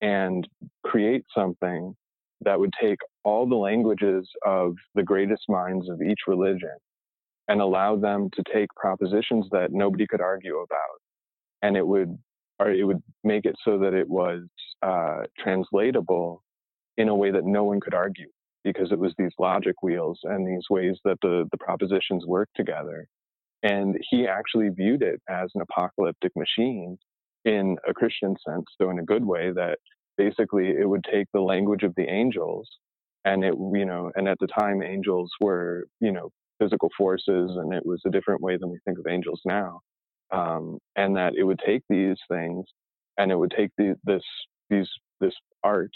[0.00, 0.48] and
[0.84, 1.94] create something
[2.40, 6.76] that would take all the languages of the greatest minds of each religion
[7.48, 11.00] and allow them to take propositions that nobody could argue about.
[11.62, 12.16] And it would,
[12.58, 14.42] or it would make it so that it was
[14.82, 16.42] uh, translatable
[16.96, 18.28] in a way that no one could argue
[18.62, 23.06] because it was these logic wheels and these ways that the, the propositions work together.
[23.62, 26.98] And he actually viewed it as an apocalyptic machine
[27.44, 29.78] in a Christian sense, so in a good way that
[30.16, 32.68] basically it would take the language of the angels
[33.24, 36.30] and it, you know, and at the time angels were, you know,
[36.60, 39.80] physical forces and it was a different way than we think of angels now.
[40.30, 42.64] Um, and that it would take these things
[43.18, 44.22] and it would take the, this,
[44.70, 44.88] these,
[45.20, 45.92] this art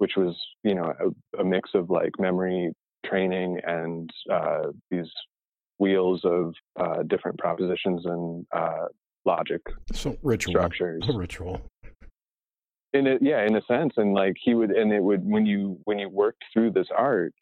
[0.00, 0.34] which was
[0.64, 2.72] you know a, a mix of like memory
[3.04, 5.10] training and uh, these
[5.78, 8.86] wheels of uh, different propositions and uh,
[9.26, 9.60] logic
[9.92, 11.60] so ritual structures a ritual
[12.92, 15.98] in yeah in a sense and like he would and it would when you when
[15.98, 17.32] you worked through this art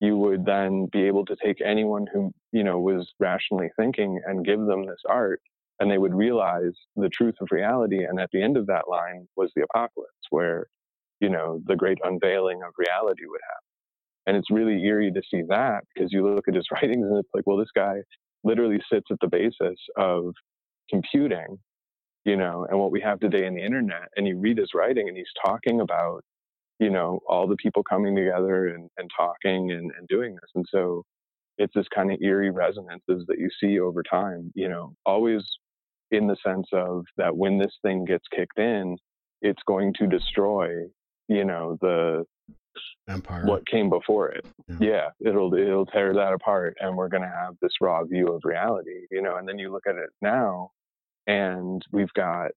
[0.00, 4.46] you would then be able to take anyone who you know was rationally thinking and
[4.46, 5.40] give them this art
[5.80, 9.26] and they would realize the truth of reality and at the end of that line
[9.36, 10.66] was the apocalypse where
[11.24, 13.64] you know, the great unveiling of reality would happen.
[14.26, 17.30] And it's really eerie to see that because you look at his writings and it's
[17.32, 17.96] like, well, this guy
[18.42, 20.34] literally sits at the basis of
[20.90, 21.58] computing,
[22.24, 24.08] you know, and what we have today in the internet.
[24.16, 26.22] And you read his writing and he's talking about,
[26.78, 30.50] you know, all the people coming together and, and talking and, and doing this.
[30.54, 31.04] And so
[31.58, 35.42] it's this kind of eerie resonances that you see over time, you know, always
[36.10, 38.96] in the sense of that when this thing gets kicked in,
[39.42, 40.84] it's going to destroy
[41.28, 42.24] you know the
[43.08, 44.76] empire what came before it yeah.
[44.80, 48.40] yeah, it'll it'll tear that apart and we're going to have this raw view of
[48.44, 50.70] reality you know and then you look at it now
[51.26, 52.50] and we've got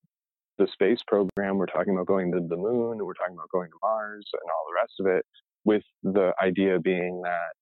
[0.58, 3.76] the space program we're talking about going to the moon we're talking about going to
[3.82, 5.24] mars and all the rest of it
[5.64, 7.52] with the idea being that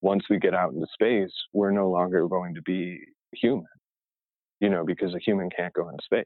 [0.00, 2.98] once we get out into space we're no longer going to be
[3.34, 3.64] human
[4.60, 6.24] you know because a human can't go into space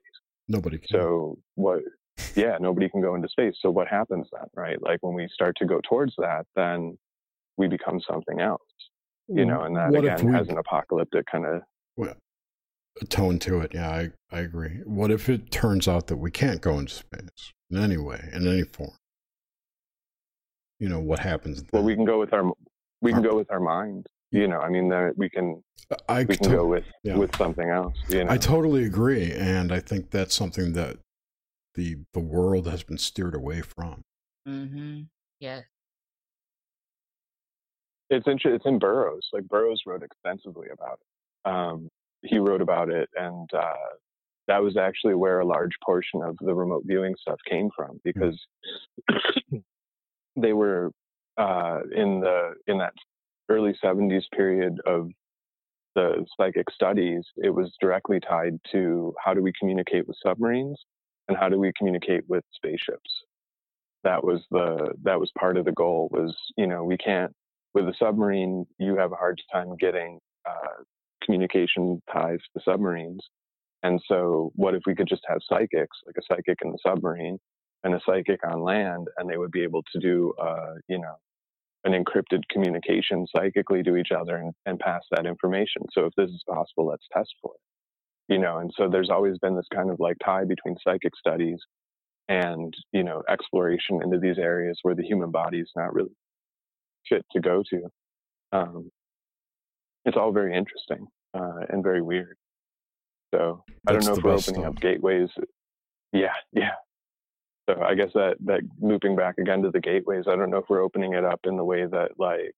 [0.48, 1.80] nobody can so what
[2.36, 3.55] yeah, nobody can go into space.
[3.60, 4.80] So what happens then, right?
[4.80, 6.96] Like when we start to go towards that, then
[7.56, 8.60] we become something else,
[9.28, 11.62] you mm, know, and that what again we, has an apocalyptic kind of
[11.96, 12.14] well,
[13.09, 13.73] tone to it.
[13.75, 14.81] Yeah, I, I agree.
[14.85, 18.47] What if it turns out that we can't go into space in any way, in
[18.47, 18.93] any form?
[20.79, 21.71] You know, what happens then?
[21.73, 22.51] Well, we can go with our,
[23.01, 24.07] we can go with our mind.
[24.31, 25.62] You know, I mean, that we can,
[26.09, 27.16] I we can to, go with, yeah.
[27.16, 27.95] with something else.
[28.09, 28.33] You know?
[28.33, 29.31] I totally agree.
[29.33, 30.99] And I think that's something that
[31.75, 34.03] the the world has been steered away from.
[34.49, 35.03] Mm-hmm.
[35.39, 35.61] Yeah.
[38.11, 39.29] It's in it's in Burroughs.
[39.33, 41.49] Like Burroughs wrote extensively about it.
[41.49, 41.89] Um,
[42.24, 43.72] he wrote about it, and uh,
[44.48, 47.98] that was actually where a large portion of the remote viewing stuff came from hmm.
[48.05, 48.40] because
[49.10, 49.56] mm-hmm.
[50.40, 50.90] they were
[51.36, 52.94] uh, in the in that
[53.48, 55.09] early 70s period of
[55.94, 60.80] the psychic studies, it was directly tied to how do we communicate with submarines
[61.28, 63.10] and how do we communicate with spaceships
[64.05, 67.32] that was the that was part of the goal was you know we can't
[67.72, 70.82] with a submarine you have a hard time getting uh,
[71.24, 73.20] communication ties to submarines.
[73.82, 77.38] And so what if we could just have psychics like a psychic in the submarine
[77.82, 81.14] and a psychic on land and they would be able to do uh, you know
[81.84, 85.82] an encrypted communication psychically to each other and, and pass that information?
[85.92, 88.32] So if this is possible let's test for it.
[88.32, 91.59] You know and so there's always been this kind of like tie between psychic studies
[92.28, 96.14] and you know exploration into these areas where the human body is not really
[97.09, 97.82] fit to go to.
[98.52, 98.90] Um,
[100.05, 102.36] it's all very interesting uh, and very weird
[103.35, 104.74] so i don't know if we're opening stuff.
[104.74, 105.28] up gateways
[106.12, 106.72] yeah yeah
[107.68, 110.66] so i guess that that looping back again to the gateways i don't know if
[110.68, 112.55] we're opening it up in the way that like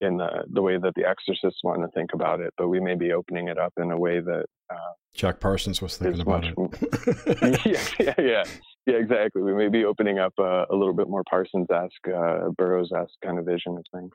[0.00, 2.94] in the, the way that the exorcists want to think about it, but we may
[2.94, 6.54] be opening it up in a way that uh, Jack Parsons was thinking about it.
[7.66, 8.44] yeah, yeah, yeah,
[8.86, 9.42] yeah, exactly.
[9.42, 13.14] We may be opening up a, a little bit more Parsons esque, uh, Burroughs esque
[13.24, 14.12] kind of vision of things.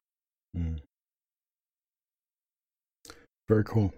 [0.58, 0.82] Mm.
[3.50, 3.92] Very cool.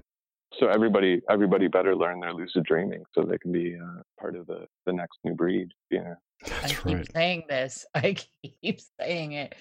[0.60, 4.48] So everybody, everybody better learn their lucid dreaming so they can be uh, part of
[4.48, 5.68] the the next new breed.
[5.90, 6.16] You know.
[6.46, 7.86] That's I keep saying this.
[7.96, 8.16] I
[8.64, 9.56] keep saying it.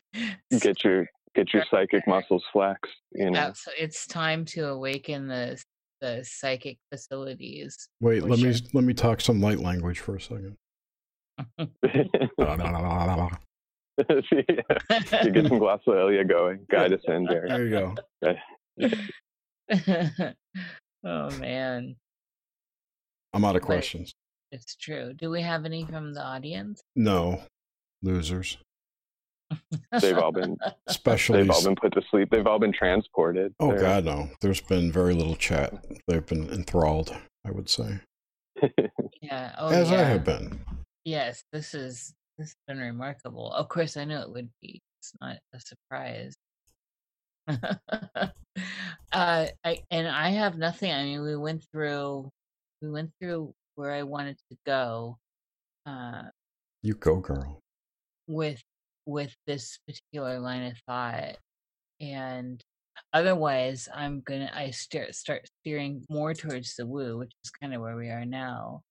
[0.60, 2.92] Get your get your psychic muscles flexed.
[3.12, 5.62] You know, so it's time to awaken the
[6.00, 7.88] the psychic facilities.
[8.00, 10.56] Wait, let me let me talk some light language for a second.
[11.58, 11.70] you
[15.30, 16.60] get some glossolalia going.
[16.70, 17.48] Guide us in, Jerry.
[17.48, 17.94] There you go.
[21.04, 21.96] oh man.
[23.32, 24.12] I'm out of questions.
[24.52, 25.14] It's true.
[25.14, 26.80] Do we have any from the audience?
[26.96, 27.42] No.
[28.02, 28.58] Losers.
[30.00, 30.56] They've all been
[30.86, 32.30] especially they've all been put to sleep.
[32.30, 33.52] They've all been transported.
[33.58, 33.80] Oh They're...
[33.80, 34.28] God, no.
[34.40, 35.72] There's been very little chat.
[35.72, 35.98] Mm.
[36.06, 37.14] They've been enthralled,
[37.44, 38.00] I would say.
[39.22, 39.54] yeah.
[39.58, 40.00] Oh, As yeah.
[40.00, 40.60] I have been.
[41.04, 43.52] Yes, this is this has been remarkable.
[43.52, 44.80] Of course, I know it would be.
[45.00, 46.34] It's not a surprise.
[49.12, 50.92] uh, I and I have nothing.
[50.92, 52.30] I mean, we went through,
[52.82, 55.18] we went through where I wanted to go.
[55.86, 56.24] Uh,
[56.82, 57.60] you go, girl.
[58.26, 58.62] With
[59.06, 61.36] with this particular line of thought,
[62.00, 62.62] and
[63.12, 67.80] otherwise, I'm gonna I start start steering more towards the woo, which is kind of
[67.80, 68.82] where we are now.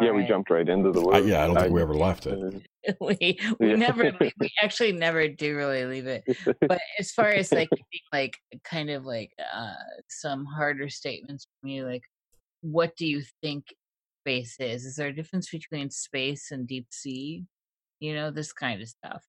[0.00, 1.14] Yeah, we jumped right into the woo.
[1.14, 2.62] Uh, yeah, I don't think I, we ever left it.
[3.00, 3.76] we we yeah.
[3.76, 6.24] never we actually never do really leave it.
[6.60, 7.68] But as far as like
[8.12, 9.72] like kind of like uh
[10.08, 12.02] some harder statements from you, like
[12.60, 13.66] what do you think
[14.22, 14.84] space is?
[14.84, 17.44] Is there a difference between space and deep sea?
[18.00, 19.24] You know, this kind of stuff.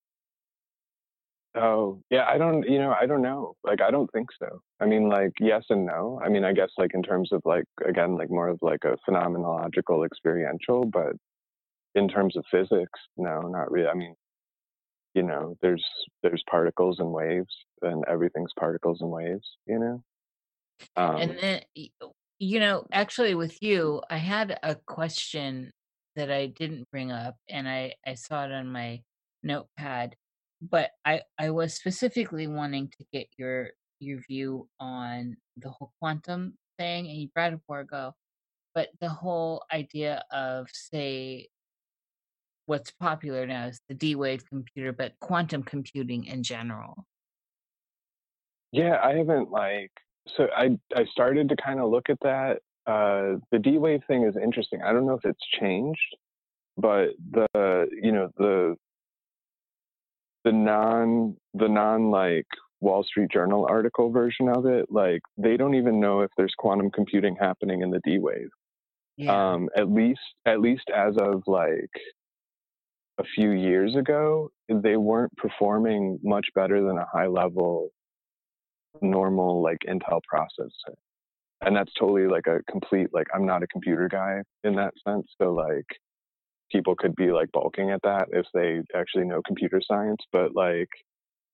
[1.56, 3.54] Oh, yeah, I don't, you know, I don't know.
[3.64, 4.60] Like, I don't think so.
[4.78, 6.20] I mean, like, yes and no.
[6.22, 8.98] I mean, I guess, like, in terms of, like, again, like more of like a
[9.08, 11.14] phenomenological experiential, but
[11.94, 13.88] in terms of physics, no, not really.
[13.88, 14.14] I mean,
[15.14, 15.84] you know, there's,
[16.22, 20.02] there's particles and waves and everything's particles and waves, you know?
[20.96, 21.62] Um, and then,
[22.38, 25.70] you know, actually with you, I had a question
[26.16, 29.02] that I didn't bring up and I, I saw it on my
[29.42, 30.16] notepad
[30.60, 36.54] but I I was specifically wanting to get your your view on the whole quantum
[36.78, 38.14] thing, and you brought it before
[38.74, 41.48] but the whole idea of say
[42.66, 47.06] what's popular now is the D wave computer, but quantum computing in general.
[48.72, 49.92] Yeah, I haven't like
[50.36, 52.58] so I I started to kind of look at that.
[52.86, 54.82] Uh, the D wave thing is interesting.
[54.82, 56.16] I don't know if it's changed,
[56.76, 58.76] but the you know the
[60.46, 62.46] the non the non like
[62.80, 66.90] Wall Street Journal article version of it, like they don't even know if there's quantum
[66.90, 68.48] computing happening in the D wave.
[69.16, 69.52] Yeah.
[69.52, 71.90] Um, at least at least as of like
[73.18, 77.90] a few years ago, they weren't performing much better than a high level
[79.02, 80.94] normal like Intel processor.
[81.62, 85.26] And that's totally like a complete like I'm not a computer guy in that sense.
[85.42, 85.86] So like
[86.70, 90.22] people could be like balking at that if they actually know computer science.
[90.32, 90.88] But like,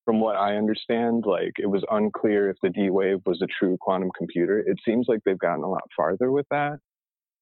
[0.05, 3.77] from what I understand, like it was unclear if the D wave was a true
[3.81, 4.59] quantum computer.
[4.59, 6.79] It seems like they've gotten a lot farther with that,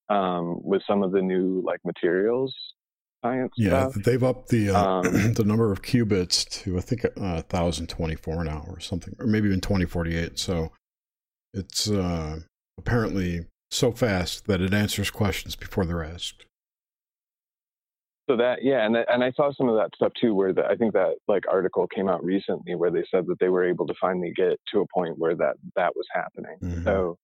[0.09, 2.55] um, with some of the new like materials
[3.24, 3.52] science.
[3.56, 4.05] Yeah, stuff.
[4.05, 5.02] they've upped the uh, um,
[5.34, 9.26] the number of qubits to I think uh, thousand twenty four now or something, or
[9.26, 10.38] maybe even twenty forty eight.
[10.38, 10.72] So
[11.55, 12.40] it's uh,
[12.78, 16.44] apparently so fast that it answers questions before they're asked
[18.31, 20.77] so that yeah and and i saw some of that stuff too where the, i
[20.77, 23.94] think that like article came out recently where they said that they were able to
[24.01, 26.57] finally get to a point where that that was happening.
[26.62, 26.85] Mm-hmm.
[26.85, 27.16] so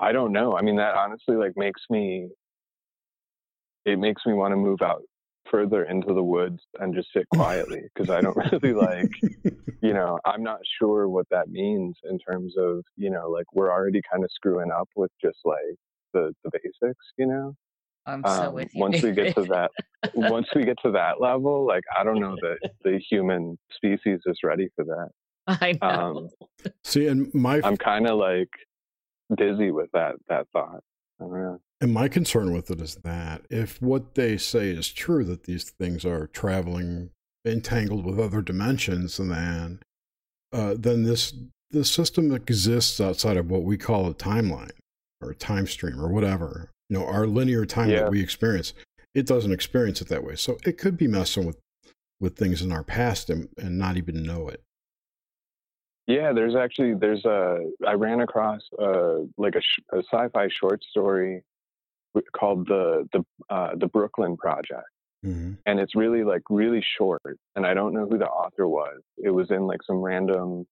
[0.00, 0.56] i don't know.
[0.56, 2.28] I mean that honestly like makes me
[3.84, 5.02] it makes me want to move out
[5.50, 9.10] further into the woods and just sit quietly because i don't really like
[9.82, 13.70] you know i'm not sure what that means in terms of you know like we're
[13.70, 15.76] already kind of screwing up with just like
[16.14, 17.54] the the basics you know
[18.06, 18.80] I'm so um, with you.
[18.80, 19.70] Once we get to that,
[20.14, 24.38] once we get to that level, like I don't know that the human species is
[24.42, 25.08] ready for that.
[25.46, 25.88] I know.
[25.88, 26.28] Um,
[26.84, 28.50] See, and my I'm kind of like
[29.36, 30.82] dizzy with that that thought.
[31.80, 35.70] And my concern with it is that if what they say is true, that these
[35.70, 37.10] things are traveling
[37.44, 39.80] entangled with other dimensions, then
[40.52, 41.34] uh, then this
[41.70, 44.70] the system exists outside of what we call a timeline
[45.20, 48.00] or a time stream or whatever you know our linear time yeah.
[48.00, 48.72] that we experience
[49.14, 50.34] it doesn't experience it that way.
[50.34, 51.58] So it could be messing with
[52.20, 54.62] with things in our past and, and not even know it.
[56.06, 61.42] Yeah there's actually there's a i ran across uh like a, a sci-fi short story
[62.36, 64.88] called the the uh, the brooklyn project.
[65.24, 65.52] Mm-hmm.
[65.64, 69.00] and it's really like really short and i don't know who the author was.
[69.16, 70.66] It was in like some random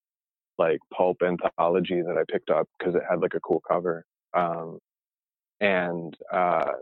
[0.59, 4.05] like pulp anthology that i picked up because it had like a cool cover.
[4.35, 4.79] Um,
[5.63, 6.73] and uh,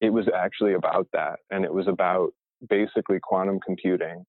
[0.00, 2.30] it was actually about that, and it was about
[2.68, 4.24] basically quantum computing.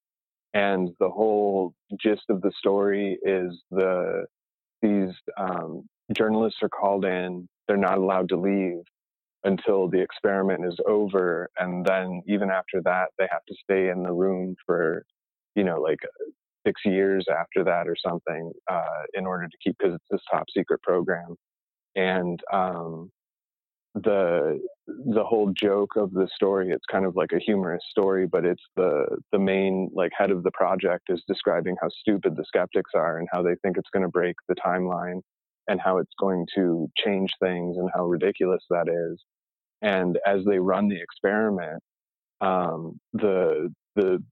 [0.56, 4.26] And the whole gist of the story is the
[4.82, 8.82] these um, journalists are called in, they're not allowed to leave
[9.44, 11.50] until the experiment is over.
[11.58, 15.04] And then even after that, they have to stay in the room for,
[15.56, 16.00] you know, like
[16.66, 20.46] six years after that or something uh, in order to keep, because it's this top
[20.56, 21.36] secret program.
[21.96, 23.12] And um,
[24.04, 28.44] the the whole joke of the story it's kind of like a humorous story but
[28.46, 32.92] it's the the main like head of the project is describing how stupid the skeptics
[32.96, 35.22] are and how they think it's going to break the timeline
[35.68, 39.22] and how it's going to change things and how ridiculous that is.
[39.82, 41.82] And as they run the experiment
[42.42, 44.24] um, the the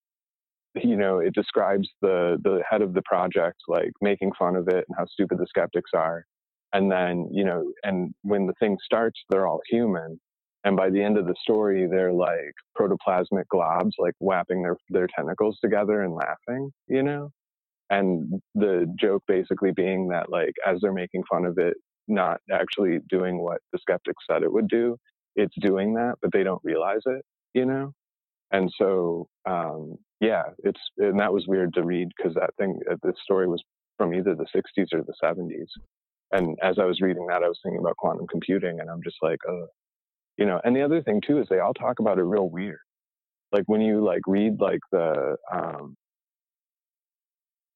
[0.76, 4.86] you know it describes the the head of the project like making fun of it
[4.88, 6.24] and how stupid the skeptics are
[6.78, 10.20] and then you know and when the thing starts they're all human.
[10.64, 15.08] And by the end of the story they're like protoplasmic globs like wrapping their their
[15.16, 17.32] tentacles together and laughing you know?
[17.90, 21.76] And the joke basically being that like as they're making fun of it
[22.08, 24.96] not actually doing what the skeptics said it would do
[25.36, 27.24] it's doing that but they don't realize it
[27.56, 27.92] you know?
[28.52, 32.96] And so um yeah it's and that was weird to read because that thing uh,
[33.04, 33.64] this story was
[33.98, 35.70] from either the 60s or the 70s
[36.32, 39.18] and as I was reading that, I was thinking about quantum computing, and I'm just
[39.22, 39.68] like, uh,
[40.38, 40.60] you know.
[40.64, 42.80] And the other thing too is they all talk about it real weird.
[43.52, 45.96] Like when you like read like the, um,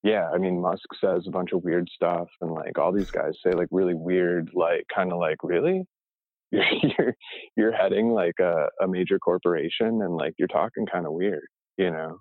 [0.03, 3.33] yeah, I mean Musk says a bunch of weird stuff, and like all these guys
[3.45, 5.83] say like really weird, like kind of like really,
[6.51, 6.65] you're
[6.97, 7.15] you're
[7.55, 11.47] you're heading like a, a major corporation, and like you're talking kind of weird,
[11.77, 12.17] you know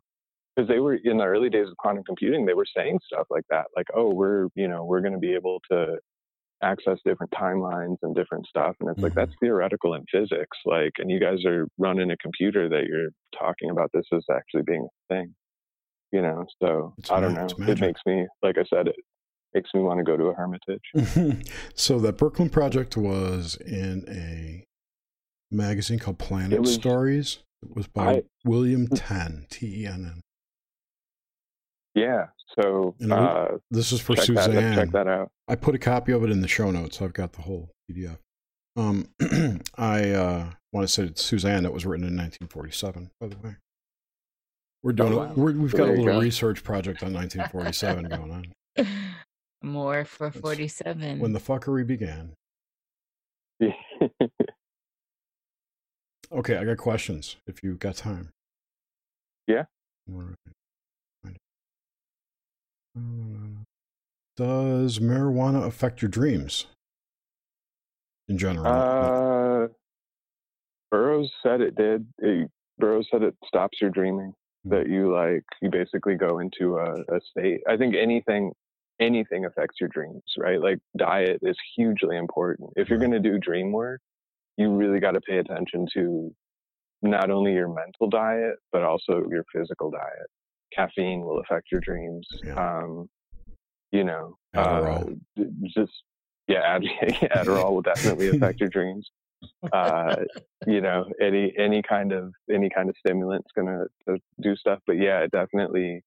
[0.57, 3.45] because they were in the early days of quantum computing they were saying stuff like
[3.51, 5.97] that like oh we're you know we're going to be able to
[6.63, 8.77] access different timelines and different stuff.
[8.81, 9.05] And it's mm-hmm.
[9.05, 10.59] like, that's theoretical in physics.
[10.65, 14.63] Like, and you guys are running a computer that you're talking about this as actually
[14.67, 15.35] being a thing,
[16.13, 16.45] you know?
[16.63, 17.49] So it's I don't know.
[17.67, 18.97] It makes me, like I said, it
[19.55, 21.47] makes me want to go to a hermitage.
[21.75, 24.65] so that Brooklyn project was in a
[25.51, 27.39] magazine called Planet was, Stories.
[27.63, 30.21] It was by I, William Tenn, T E N N.
[31.95, 32.27] Yeah.
[32.59, 34.55] So uh, this is for check Suzanne.
[34.55, 35.31] That, check that out.
[35.47, 37.01] I put a copy of it in the show notes.
[37.01, 38.19] I've got the whole PDF.
[38.77, 39.09] Um,
[39.77, 41.63] I uh, want to say Suzanne.
[41.63, 43.11] That was written in 1947.
[43.21, 43.57] By the way,
[44.83, 45.13] we're doing.
[45.13, 45.33] Oh, wow.
[45.35, 46.19] we have got a little go.
[46.19, 48.87] research project on 1947 going on.
[49.63, 51.19] More for 47.
[51.19, 52.33] When the fuckery began.
[56.33, 57.37] okay, I got questions.
[57.47, 58.31] If you got time.
[59.47, 59.65] Yeah.
[64.37, 66.67] Does marijuana affect your dreams
[68.29, 68.67] in general?
[68.67, 69.69] Uh,
[70.91, 72.07] Burroughs said it did.
[72.19, 74.33] It, Burroughs said it stops your dreaming.
[74.67, 74.71] Mm-hmm.
[74.71, 77.61] That you like, you basically go into a, a state.
[77.69, 78.53] I think anything,
[79.01, 80.61] anything affects your dreams, right?
[80.61, 82.71] Like diet is hugely important.
[82.77, 84.01] If you're going to do dream work,
[84.57, 86.35] you really got to pay attention to
[87.03, 90.29] not only your mental diet but also your physical diet
[90.75, 92.27] caffeine will affect your dreams.
[92.45, 92.55] Yeah.
[92.55, 93.09] Um,
[93.93, 95.05] you know, uh,
[95.77, 95.93] just
[96.47, 96.83] yeah, Ad-
[97.35, 99.09] Adderall will definitely affect your dreams.
[99.73, 100.17] Uh,
[100.67, 103.85] you know, any any kind of any kind of stimulant's gonna
[104.43, 104.81] do stuff.
[104.87, 106.03] But yeah, definitely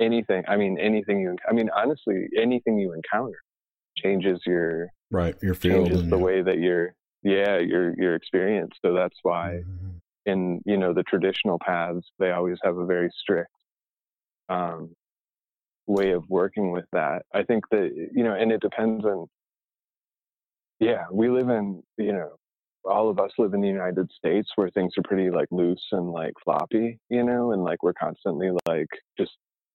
[0.00, 0.44] anything.
[0.48, 1.36] I mean, anything you.
[1.48, 3.38] I mean, honestly, anything you encounter
[3.96, 8.72] changes your right your field changes the way that you're yeah your your experience.
[8.82, 9.62] So that's why.
[9.66, 9.88] Mm-hmm.
[10.26, 13.50] In you know the traditional paths, they always have a very strict
[14.50, 14.90] um,
[15.86, 17.22] way of working with that.
[17.32, 19.26] I think that, you know, and it depends on,
[20.78, 22.32] yeah, we live in, you know,
[22.84, 26.10] all of us live in the United States where things are pretty like loose and
[26.10, 29.32] like floppy, you know, and like we're constantly like just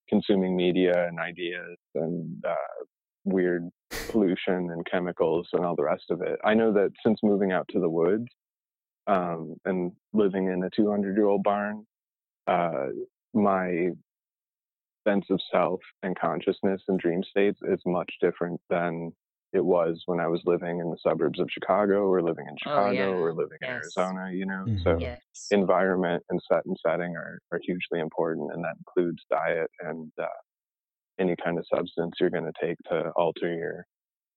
[0.10, 2.84] consuming media and ideas and uh,
[3.24, 3.70] weird
[4.10, 6.40] pollution and chemicals and all the rest of it.
[6.44, 8.28] I know that since moving out to the woods
[9.08, 11.86] um, and living in a 200 year old barn,
[12.48, 12.88] uh,
[13.34, 13.90] my
[15.08, 19.12] sense of self and consciousness and dream states is much different than
[19.54, 22.62] it was when I was living in the suburbs of Chicago or living in oh,
[22.62, 23.06] Chicago oh, yeah.
[23.06, 23.70] or living yes.
[23.70, 24.66] in Arizona, you know.
[24.68, 24.84] Mm-hmm.
[24.84, 25.22] So yes.
[25.52, 30.26] environment and set and setting are, are hugely important and that includes diet and uh,
[31.20, 33.86] any kind of substance you're going to take to alter your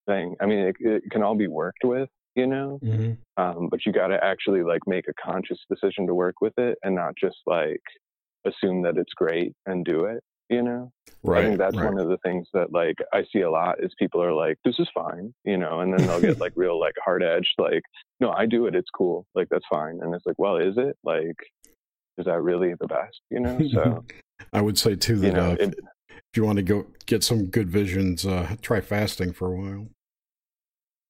[0.06, 0.36] thing.
[0.40, 3.42] I mean, it, it can all be worked with, you know, mm-hmm.
[3.42, 6.78] um, but you got to actually like make a conscious decision to work with it
[6.84, 7.82] and not just like
[8.46, 10.90] assume that it's great and do it you know
[11.22, 11.84] right, i think that's right.
[11.84, 14.78] one of the things that like i see a lot is people are like this
[14.78, 17.82] is fine you know and then they'll get like real like hard edged like
[18.20, 20.96] no i do it it's cool like that's fine and it's like well is it
[21.04, 21.36] like
[22.16, 24.04] is that really the best you know so
[24.52, 25.74] i would say too that you know, uh, it,
[26.08, 29.88] if you want to go get some good visions uh try fasting for a while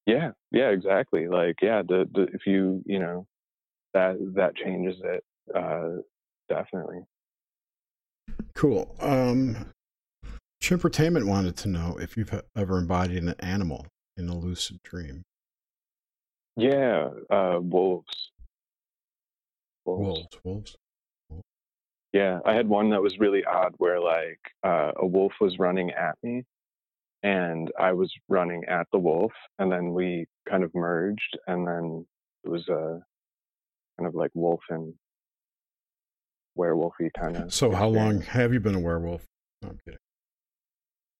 [0.08, 1.28] Yeah, yeah, exactly.
[1.28, 3.26] Like, yeah, the, the if you you know
[3.92, 5.22] that that changes it
[5.54, 6.00] uh,
[6.48, 7.00] definitely.
[8.54, 8.94] Cool.
[9.00, 9.66] Um,
[10.62, 13.86] Chimpertainment wanted to know if you've ever embodied an animal
[14.16, 15.22] in a lucid dream.
[16.56, 18.32] Yeah, uh, wolves.
[19.84, 20.26] Wolves.
[20.42, 20.76] Wolves.
[22.12, 25.90] Yeah, I had one that was really odd where like uh, a wolf was running
[25.90, 26.44] at me
[27.22, 32.06] and I was running at the wolf and then we kind of merged and then
[32.44, 33.00] it was a
[33.98, 34.94] kind of like wolf and
[36.58, 37.54] werewolfy kind of.
[37.54, 39.24] So how long have you been a werewolf?
[39.62, 39.98] No, I'm kidding.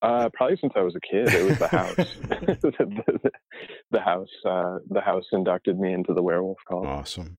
[0.01, 1.29] Uh, probably since I was a kid.
[1.33, 1.97] It was the house.
[1.97, 3.31] the, the,
[3.91, 4.29] the, house.
[4.45, 6.87] Uh, the house inducted me into the werewolf cult.
[6.87, 7.37] Awesome.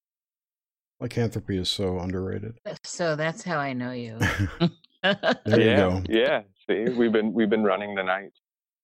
[1.00, 2.60] Lycanthropy is so underrated.
[2.84, 4.18] So that's how I know you.
[5.04, 6.04] there yeah, you go.
[6.10, 6.42] Yeah.
[6.70, 8.32] See, we've been we've been running the night.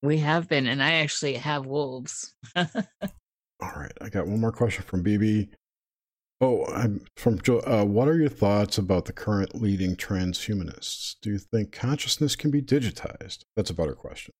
[0.01, 2.33] We have been, and I actually have wolves.
[2.55, 5.49] All right, I got one more question from BB.
[6.41, 7.59] Oh, I'm from Joe.
[7.59, 11.15] Uh, what are your thoughts about the current leading transhumanists?
[11.21, 13.43] Do you think consciousness can be digitized?
[13.55, 14.33] That's a better question.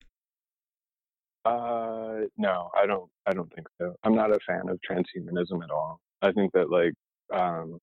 [1.46, 3.10] Uh, no, I don't.
[3.26, 3.96] I don't think so.
[4.04, 6.00] I'm not a fan of transhumanism at all.
[6.22, 6.94] I think that like
[7.34, 7.78] um,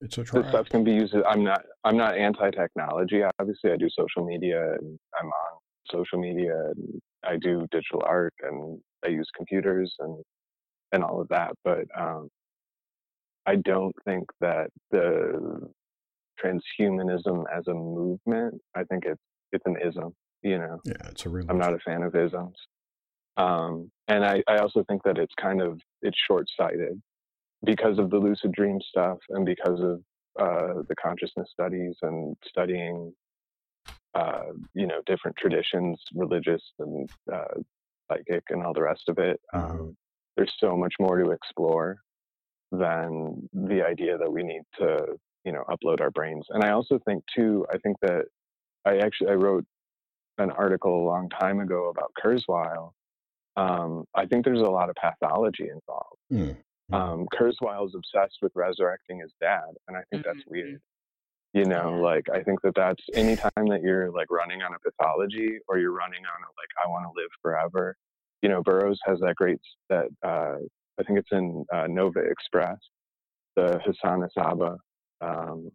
[0.00, 1.14] it's a this stuff can be used.
[1.28, 1.62] I'm not.
[1.84, 3.22] I'm not anti-technology.
[3.38, 5.58] Obviously, I do social media and I'm on
[5.92, 10.16] social media and I do digital art and I use computers and
[10.92, 11.52] and all of that.
[11.64, 12.28] But um,
[13.46, 15.70] I don't think that the
[16.42, 19.20] transhumanism as a movement, I think it's
[19.52, 20.80] it's an ism, you know.
[20.84, 22.56] Yeah, it's a real I'm not a fan of isms.
[23.36, 27.00] Um, and I, I also think that it's kind of it's short sighted
[27.64, 30.02] because of the lucid dream stuff and because of
[30.38, 33.12] uh, the consciousness studies and studying
[34.14, 37.60] uh, you know different traditions, religious and uh,
[38.10, 39.40] psychic and all the rest of it.
[39.54, 39.80] Mm-hmm.
[39.80, 39.96] Um,
[40.36, 41.98] there's so much more to explore
[42.72, 46.46] than the idea that we need to you know upload our brains.
[46.50, 48.24] And i also think too i think that
[48.84, 49.64] i actually i wrote
[50.38, 52.92] an article a long time ago about kurzweil.
[53.56, 56.20] Um, i think there's a lot of pathology involved.
[56.32, 56.94] Mm-hmm.
[56.94, 60.36] um, kurzweil is obsessed with resurrecting his dad and i think mm-hmm.
[60.36, 60.80] that's weird.
[61.52, 65.58] You know like i think that that's anytime that you're like running on a pathology
[65.66, 67.96] or you're running on a like i want to live forever
[68.42, 70.56] you know burroughs has that great that uh,
[70.98, 72.78] I think it's in uh, Nova Express,
[73.56, 74.76] the Hassan i Sabbah
[75.20, 75.70] um,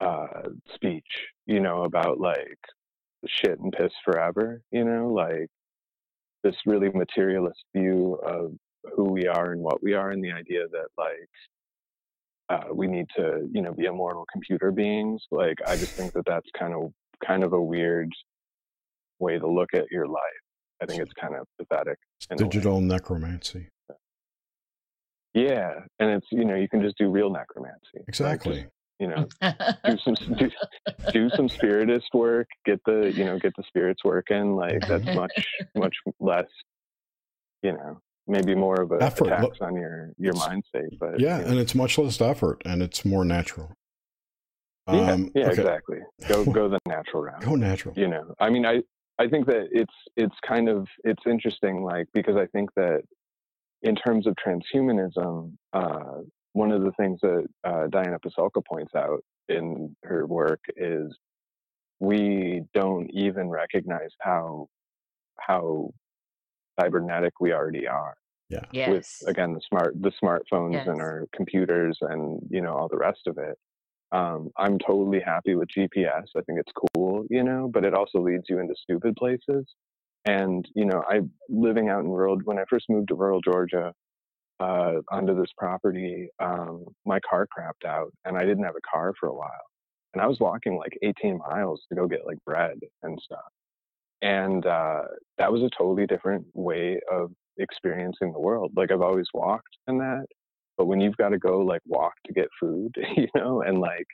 [0.00, 1.06] uh, speech,
[1.46, 2.58] you know, about like
[3.26, 5.48] shit and piss forever, you know, like
[6.42, 8.52] this really materialist view of
[8.96, 11.28] who we are and what we are, and the idea that like
[12.48, 15.22] uh, we need to, you know, be immortal computer beings.
[15.30, 16.92] Like, I just think that that's kind of
[17.24, 18.10] kind of a weird
[19.18, 20.20] way to look at your life.
[20.82, 21.98] I think it's kind of pathetic.
[22.36, 23.68] Digital necromancy.
[25.34, 28.04] Yeah, and it's you know you can just do real necromancy.
[28.08, 28.62] Exactly.
[28.62, 28.66] Just,
[28.98, 29.26] you know,
[29.84, 30.50] do some do,
[31.12, 32.48] do, some spiritist work.
[32.66, 34.56] Get the you know get the spirits working.
[34.56, 36.46] Like that's much much less.
[37.62, 39.28] You know, maybe more of a effort.
[39.28, 40.98] tax on your your mind state.
[40.98, 41.50] But yeah, you know.
[41.50, 43.72] and it's much less effort, and it's more natural.
[44.88, 45.60] Yeah, um, yeah, okay.
[45.60, 45.98] exactly.
[46.28, 47.40] Go go the natural route.
[47.40, 47.94] Go natural.
[47.96, 48.82] You know, I mean, I
[49.18, 53.02] I think that it's it's kind of it's interesting, like because I think that
[53.82, 59.24] in terms of transhumanism, uh, one of the things that uh, Diana Pasulka points out
[59.48, 61.16] in her work is
[62.00, 64.68] we don't even recognize how
[65.38, 65.90] how
[66.80, 68.14] cybernetic we already are.
[68.48, 68.64] Yeah.
[68.72, 68.88] Yes.
[68.88, 70.88] With again the smart the smartphones yes.
[70.88, 73.56] and our computers and you know all the rest of it.
[74.12, 76.24] Um, I'm totally happy with GPS.
[76.36, 79.64] I think it's cool, you know, but it also leads you into stupid places.
[80.26, 83.92] And you know, I living out in rural when I first moved to rural Georgia
[84.60, 89.14] uh, onto this property, um, my car crapped out, and I didn't have a car
[89.18, 89.50] for a while.
[90.12, 93.40] And I was walking like 18 miles to go get like bread and stuff.
[94.22, 95.02] And uh,
[95.38, 98.72] that was a totally different way of experiencing the world.
[98.76, 100.26] Like I've always walked and that,
[100.76, 104.06] but when you've got to go like walk to get food, you know, and like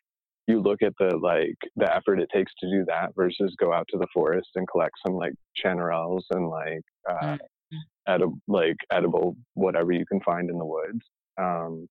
[0.46, 3.86] you look at the like the effort it takes to do that versus go out
[3.88, 7.76] to the forest and collect some like chanterelles and like uh, mm-hmm.
[8.06, 11.00] edible like edible whatever you can find in the woods.
[11.38, 11.86] Um,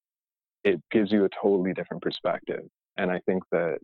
[0.64, 2.64] it gives you a totally different perspective,
[2.98, 3.78] and I think that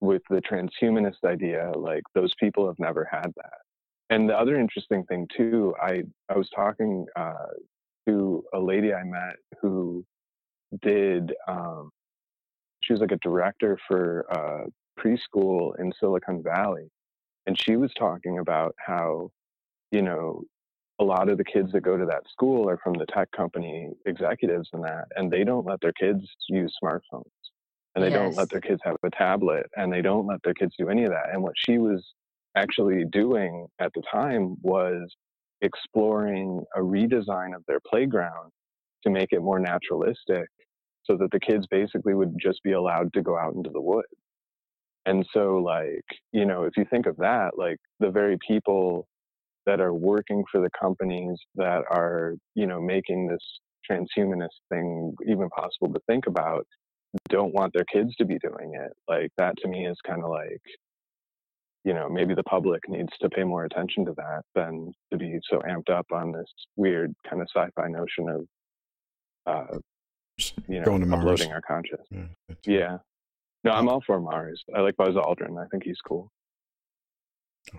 [0.00, 3.58] with the transhumanist idea, like those people have never had that.
[4.10, 7.54] And the other interesting thing too, I I was talking uh,
[8.06, 10.04] to a lady I met who
[10.82, 11.90] did um,
[12.90, 14.64] she was like a director for uh,
[14.98, 16.90] preschool in Silicon Valley,
[17.46, 19.30] and she was talking about how,
[19.92, 20.42] you know,
[20.98, 23.90] a lot of the kids that go to that school are from the tech company
[24.06, 27.30] executives and that, and they don't let their kids use smartphones
[27.94, 28.18] and they yes.
[28.18, 31.04] don't let their kids have a tablet and they don't let their kids do any
[31.04, 31.32] of that.
[31.32, 32.04] And what she was
[32.56, 35.14] actually doing at the time was
[35.62, 38.50] exploring a redesign of their playground
[39.04, 40.48] to make it more naturalistic
[41.04, 44.08] so that the kids basically would just be allowed to go out into the woods.
[45.06, 49.06] And so, like, you know, if you think of that, like the very people
[49.66, 55.48] that are working for the companies that are, you know, making this transhumanist thing even
[55.50, 56.66] possible to think about
[57.28, 58.92] don't want their kids to be doing it.
[59.08, 60.60] Like, that to me is kind of like,
[61.84, 65.38] you know, maybe the public needs to pay more attention to that than to be
[65.50, 66.46] so amped up on this
[66.76, 68.46] weird kind of sci-fi notion of,
[69.46, 69.78] uh,
[70.68, 71.54] you know, Going to uploading Mars.
[71.54, 72.00] our conscious.
[72.10, 72.24] Yeah,
[72.64, 72.98] yeah.
[73.64, 74.64] No, I'm all for Mars.
[74.74, 75.62] I like Buzz Aldrin.
[75.62, 76.30] I think he's cool.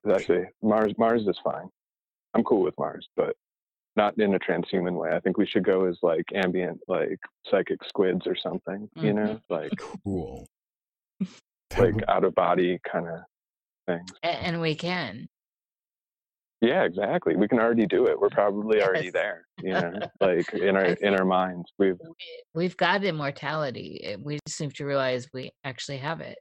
[0.09, 1.67] Actually, Mars Mars is fine.
[2.33, 3.35] I'm cool with Mars, but
[3.95, 5.09] not in a transhuman way.
[5.11, 8.87] I think we should go as like ambient, like psychic squids or something.
[8.97, 9.05] Mm-hmm.
[9.05, 9.71] You know, like
[10.03, 10.47] cool,
[11.77, 13.19] like out of body kind of
[13.87, 14.09] things.
[14.23, 15.27] And we can.
[16.61, 17.35] Yeah, exactly.
[17.35, 18.19] We can already do it.
[18.19, 18.87] We're probably yes.
[18.87, 19.45] already there.
[19.63, 21.99] You know, like in our in our minds, we've
[22.55, 24.01] we've got immortality.
[24.03, 26.39] Eh, we just seem to realize we actually have it.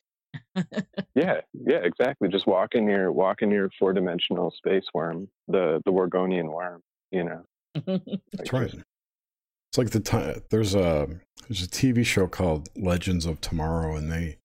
[1.15, 2.31] yeah, yeah, exactly.
[2.31, 6.81] Just walk in your walk in your four dimensional space worm, the the Worgonian worm.
[7.11, 8.01] You know,
[8.33, 8.73] that's right.
[8.73, 10.41] It's like the time.
[10.51, 11.07] There's a
[11.47, 14.39] there's a TV show called Legends of Tomorrow, and they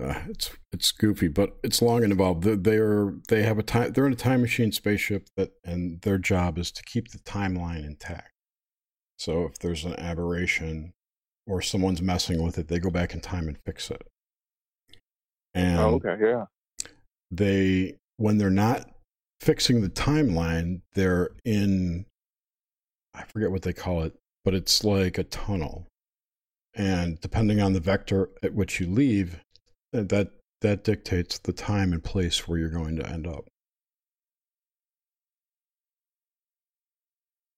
[0.00, 2.44] uh, it's it's goofy, but it's long and involved.
[2.44, 3.92] They're they have a time.
[3.92, 7.84] They're in a time machine spaceship that, and their job is to keep the timeline
[7.84, 8.32] intact.
[9.18, 10.92] So if there's an aberration
[11.46, 14.06] or someone's messing with it, they go back in time and fix it.
[15.54, 16.44] And oh, okay, yeah.
[17.30, 18.90] They when they're not
[19.40, 22.04] fixing the timeline, they're in
[23.14, 25.86] I forget what they call it, but it's like a tunnel.
[26.74, 29.40] And depending on the vector at which you leave,
[29.94, 30.30] Uh, that
[30.62, 33.46] that dictates the time and place where you're going to end up.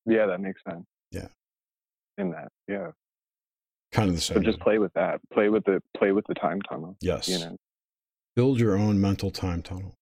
[0.06, 0.84] Yeah, that makes sense.
[1.10, 1.28] Yeah.
[2.16, 2.90] In that, yeah.
[3.92, 4.38] Kind of the same.
[4.38, 5.20] So just play with that.
[5.32, 6.96] Play with the play with the time tunnel.
[7.00, 7.28] Yes.
[7.28, 7.56] You know.
[8.36, 9.94] Build your own mental time tunnel.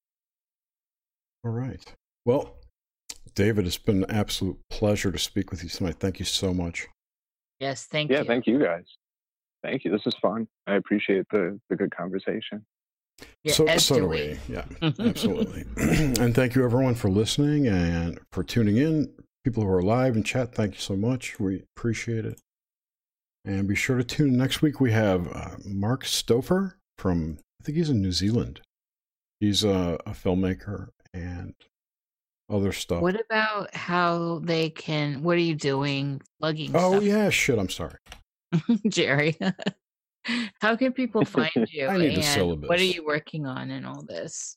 [1.44, 1.82] All right.
[2.24, 2.56] Well,
[3.34, 5.96] David, it's been an absolute pleasure to speak with you tonight.
[6.00, 6.88] Thank you so much.
[7.60, 8.22] Yes, thank yeah, you.
[8.24, 8.84] Yeah, thank you guys.
[9.62, 9.90] Thank you.
[9.90, 10.46] This is fun.
[10.66, 12.64] I appreciate the, the good conversation.
[13.42, 14.38] Yeah, so, so do we.
[14.48, 14.54] we.
[14.54, 14.64] Yeah,
[14.98, 15.64] absolutely.
[15.76, 19.12] and thank you, everyone, for listening and for tuning in.
[19.44, 21.38] People who are live in chat, thank you so much.
[21.40, 22.38] We appreciate it.
[23.44, 24.36] And be sure to tune in.
[24.36, 28.60] Next week, we have uh, Mark Stouffer from, I think he's in New Zealand.
[29.40, 31.54] He's a, a filmmaker and
[32.50, 33.02] other stuff.
[33.02, 36.20] What about how they can, what are you doing?
[36.40, 37.04] Plugging Oh, stuff?
[37.04, 37.58] yeah, shit.
[37.58, 37.98] I'm sorry.
[38.88, 39.36] Jerry.
[40.60, 41.86] How can people find you?
[41.86, 42.68] I need the syllabus.
[42.68, 44.56] What are you working on in all this?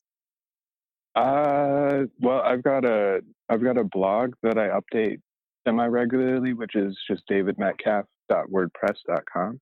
[1.15, 5.19] Uh, well, I've got a I've got a blog that I update
[5.67, 9.59] semi regularly, which is just davidmetcalf.wordpress.com.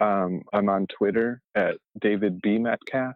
[0.00, 3.14] Um, I'm on Twitter at David B Metcalf.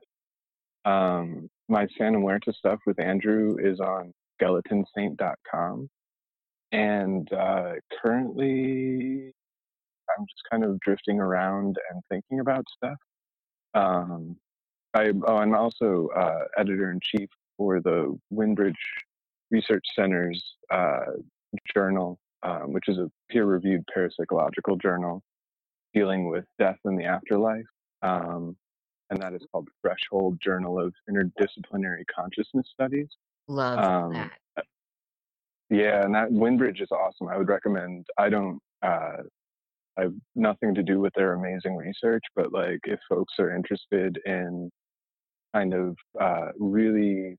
[0.85, 5.91] Um, my Santa Muerte stuff with Andrew is on skeletonsaint.com.
[6.71, 9.33] And uh, currently,
[10.19, 12.99] I'm just kind of drifting around and thinking about stuff.
[13.75, 14.37] Um,
[14.95, 18.75] I, oh, I'm also uh, editor in chief for the Windbridge
[19.51, 21.13] Research Center's uh,
[21.75, 25.23] journal, um, which is a peer reviewed parapsychological journal
[25.95, 27.65] dealing with death and the afterlife.
[28.03, 28.57] Um,
[29.11, 33.09] and that is called Threshold Journal of Interdisciplinary Consciousness Studies.
[33.47, 34.65] Love um, that.
[35.71, 37.29] Yeah, and that Windbridge is awesome.
[37.29, 38.07] I would recommend.
[38.19, 39.19] I don't uh,
[39.99, 44.19] I have nothing to do with their amazing research, but like if folks are interested
[44.25, 44.71] in
[45.55, 47.37] kind of uh, really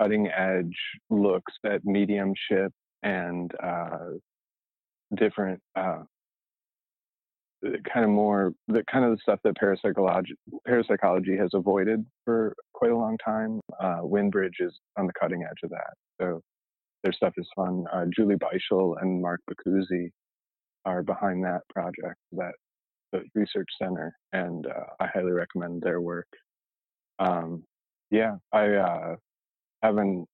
[0.00, 0.76] cutting edge
[1.10, 4.10] looks at mediumship and uh,
[5.16, 6.02] different uh,
[7.92, 10.34] kind of more the kind of the stuff that parapsychology
[10.66, 13.60] parapsychology has avoided for quite a long time.
[13.80, 16.40] Uh, Windbridge is on the cutting edge of that, so
[17.02, 17.84] their stuff is fun.
[17.92, 20.10] Uh, Julie Beischel and Mark Boccuzzi
[20.86, 22.52] are behind that project, that
[23.12, 26.28] the research center, and uh, I highly recommend their work.
[27.18, 27.64] Um,
[28.10, 29.16] yeah, I uh,
[29.82, 30.26] haven't.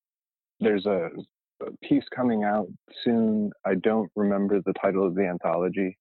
[0.61, 1.09] There's a,
[1.63, 2.69] a, piece coming out
[3.03, 3.51] soon.
[3.65, 5.97] I don't remember the title of the anthology.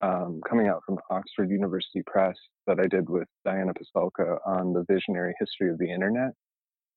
[0.00, 2.34] Um, coming out from Oxford University Press
[2.66, 6.32] that I did with Diana Pasulka on the visionary history of the internet.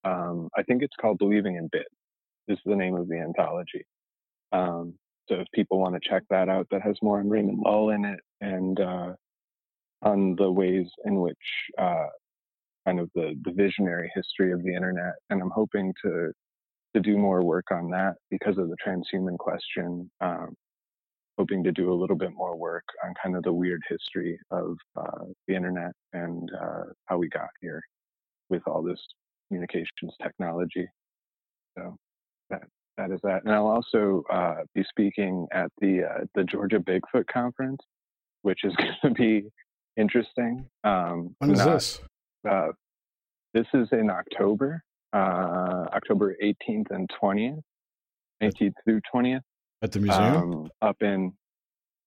[0.05, 1.85] Um, I think it's called Believing in Bits.
[2.47, 3.85] is the name of the anthology.
[4.51, 4.95] Um,
[5.27, 8.05] so if people want to check that out, that has more on Raymond Lull in
[8.05, 9.13] it and uh,
[10.03, 11.37] on the ways in which
[11.79, 12.07] uh,
[12.85, 15.13] kind of the, the visionary history of the internet.
[15.29, 16.31] And I'm hoping to
[16.93, 20.09] to do more work on that because of the transhuman question.
[20.21, 20.55] Um,
[21.37, 24.77] hoping to do a little bit more work on kind of the weird history of
[24.95, 27.81] uh, the internet and uh, how we got here
[28.49, 28.99] with all this
[29.49, 30.87] communications technology.
[31.77, 31.97] So
[32.49, 32.61] that
[32.97, 33.43] that is that.
[33.43, 37.81] And I'll also uh, be speaking at the uh, the Georgia Bigfoot Conference,
[38.41, 39.43] which is going to be
[39.97, 40.65] interesting.
[40.83, 42.01] Um, when is not, this?
[42.49, 42.67] Uh,
[43.53, 44.83] this is in October,
[45.13, 47.61] uh, October 18th and 20th,
[48.43, 49.39] 18th through 20th.
[49.81, 50.35] At the museum?
[50.35, 51.31] Um, up in,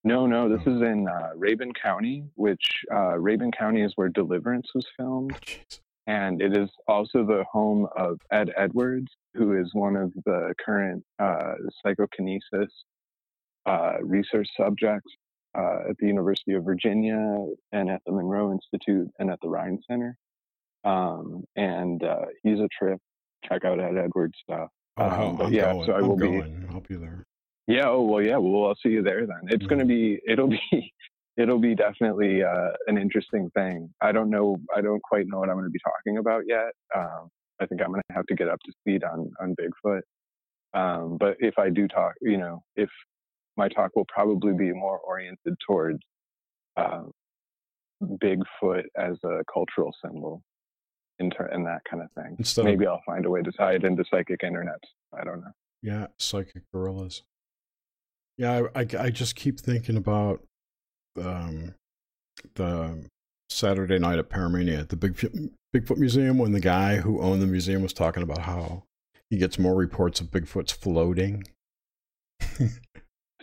[0.05, 0.77] no, no, this oh.
[0.77, 5.33] is in uh, Rabun County, which uh, Rabun County is where Deliverance was filmed.
[5.35, 5.77] Oh,
[6.09, 11.05] and it is also the home of Ed Edwards, who is one of the current
[11.19, 12.73] uh, psychokinesis
[13.67, 15.13] uh, research subjects
[15.57, 19.79] uh, at the University of Virginia and at the Monroe Institute and at the Rhine
[19.87, 20.17] Center.
[20.85, 22.99] Um, and uh, he's a trip.
[23.45, 24.71] Check out Ed Edwards stuff.
[24.97, 25.87] Oh, um, I'm yeah, going.
[25.87, 26.67] so I will I'm be.
[26.73, 27.27] I'll be there.
[27.67, 27.89] Yeah.
[27.89, 28.23] Oh well.
[28.23, 28.39] Yeah.
[28.39, 29.41] Well, I'll see you there then.
[29.45, 29.69] It's mm-hmm.
[29.69, 30.19] going to be.
[30.27, 30.93] It'll be.
[31.39, 33.89] It'll be definitely uh, an interesting thing.
[34.03, 34.57] I don't know.
[34.77, 36.73] I don't quite know what I'm going to be talking about yet.
[36.95, 37.29] Um,
[37.61, 40.01] I think I'm going to have to get up to speed on on Bigfoot.
[40.75, 42.91] Um, but if I do talk, you know, if
[43.57, 46.01] my talk will probably be more oriented towards
[46.77, 47.05] uh,
[48.03, 50.43] Bigfoot as a cultural symbol
[51.19, 52.37] and, and that kind of thing.
[52.39, 54.81] Instead Maybe of, I'll find a way to tie it into psychic internet.
[55.19, 55.53] I don't know.
[55.83, 57.23] Yeah, psychic gorillas.
[58.37, 60.43] Yeah, I, I, I just keep thinking about
[61.27, 61.75] um,
[62.55, 63.05] the
[63.51, 65.15] Saturday night at Paramania at the Big,
[65.75, 68.85] Bigfoot Museum when the guy who owned the museum was talking about how
[69.31, 71.45] he gets more reports of Bigfoot's floating.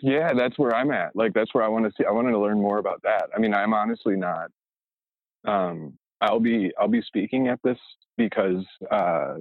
[0.01, 1.15] yeah, that's where I'm at.
[1.15, 2.05] Like that's where I want to see.
[2.05, 3.29] I wanted to learn more about that.
[3.35, 4.49] I mean, I'm honestly not
[5.47, 7.77] um, I'll be I'll be speaking at this
[8.17, 9.35] because uh,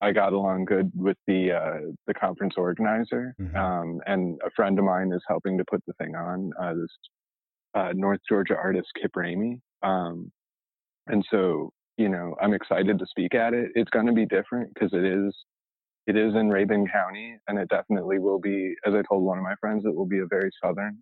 [0.00, 3.56] I got along good with the uh, the conference organizer, mm-hmm.
[3.56, 6.52] um, and a friend of mine is helping to put the thing on.
[6.60, 6.90] Uh, this
[7.78, 10.30] uh, North Georgia artist Kip Ramey, um,
[11.06, 13.70] and so you know I'm excited to speak at it.
[13.74, 15.34] It's going to be different because it is
[16.06, 18.74] it is in Rabun County, and it definitely will be.
[18.86, 20.98] As I told one of my friends, it will be a very southern,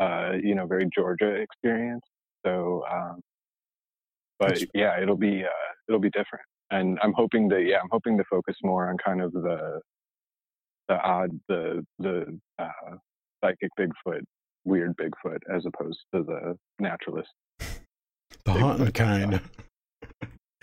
[0.00, 2.04] uh, you know, very Georgia experience.
[2.44, 3.20] So um,
[4.38, 6.44] but yeah, it'll be uh, it'll be different.
[6.70, 9.80] And I'm hoping to yeah, I'm hoping to focus more on kind of the
[10.88, 12.96] the odd the the uh,
[13.42, 14.22] psychic Bigfoot,
[14.64, 17.30] weird Bigfoot, as opposed to the naturalist.
[18.44, 19.40] The haunting kind.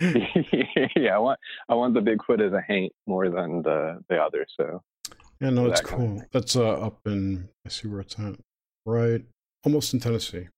[0.00, 1.38] yeah, I want
[1.68, 4.46] I want the Bigfoot as a haint more than the the other.
[4.56, 4.82] So
[5.40, 5.98] yeah, no, that's that cool.
[5.98, 8.36] Kind of that's uh, up in I see where it's at.
[8.86, 9.24] Right,
[9.64, 10.48] almost in Tennessee.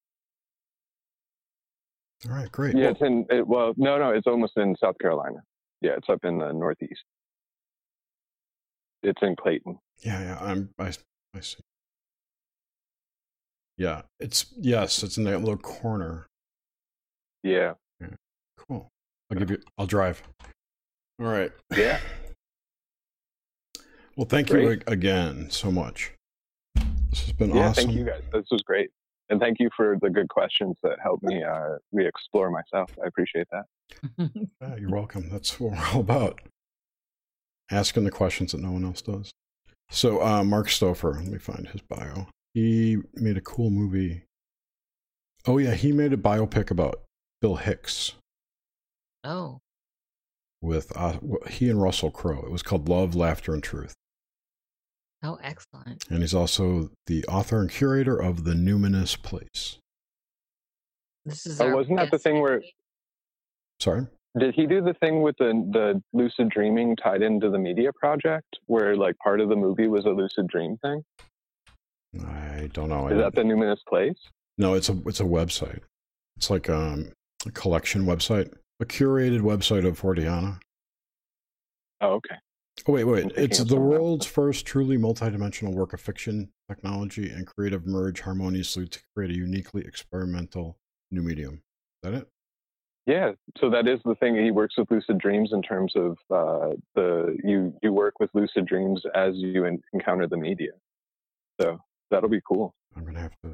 [2.28, 2.76] All right, great.
[2.76, 5.42] Yeah, well, it's in, it, well, no, no, it's almost in South Carolina.
[5.80, 7.02] Yeah, it's up in the Northeast.
[9.02, 9.78] It's in Clayton.
[10.04, 10.92] Yeah, yeah, I'm, I,
[11.34, 11.58] I see.
[13.78, 16.26] Yeah, it's, yes, it's in that little corner.
[17.42, 17.74] Yeah.
[18.00, 18.08] yeah.
[18.56, 18.88] Cool.
[19.30, 20.22] I'll give you, I'll drive.
[21.20, 21.52] All right.
[21.76, 22.00] Yeah.
[24.14, 24.62] Well, thank great.
[24.62, 26.12] you again so much.
[26.74, 27.86] This has been yeah, awesome.
[27.86, 28.20] Thank you guys.
[28.30, 28.90] This was great
[29.32, 32.90] and thank you for the good questions that helped me uh, re-explore myself.
[33.02, 33.64] I appreciate that.
[34.60, 35.30] yeah, you're welcome.
[35.30, 36.40] That's what we're all about.
[37.70, 39.30] Asking the questions that no one else does.
[39.90, 42.28] So, uh, Mark Stouffer, let me find his bio.
[42.54, 44.24] He made a cool movie.
[45.46, 47.02] Oh, yeah, he made a biopic about
[47.40, 48.12] Bill Hicks.
[49.24, 49.60] Oh.
[50.60, 52.44] With uh, he and Russell Crowe.
[52.44, 53.94] It was called Love, Laughter, and Truth.
[55.24, 56.04] Oh, excellent.
[56.10, 59.78] And he's also the author and curator of The Numinous Place.
[61.24, 62.62] This is oh, wasn't that the thing where
[63.78, 64.06] Sorry?
[64.38, 68.58] Did he do the thing with the the lucid dreaming tied into the media project
[68.66, 71.04] where like part of the movie was a lucid dream thing?
[72.20, 73.08] I don't know.
[73.08, 74.16] Is that the Numinous Place?
[74.58, 75.80] No, it's a it's a website.
[76.36, 77.12] It's like um,
[77.46, 80.58] a collection website, a curated website of Forteana.
[82.00, 82.34] Oh, okay.
[82.86, 83.32] Oh, wait, wait.
[83.36, 89.00] It's the world's first truly multidimensional work of fiction, technology, and creative merge harmoniously to
[89.14, 90.76] create a uniquely experimental
[91.10, 91.54] new medium.
[91.54, 91.60] Is
[92.10, 92.28] that it?
[93.06, 94.36] Yeah, so that is the thing.
[94.36, 98.66] He works with lucid dreams in terms of uh, the you you work with lucid
[98.66, 100.70] dreams as you in, encounter the media.
[101.60, 101.78] So
[102.12, 102.72] that'll be cool.
[102.96, 103.50] I'm gonna have to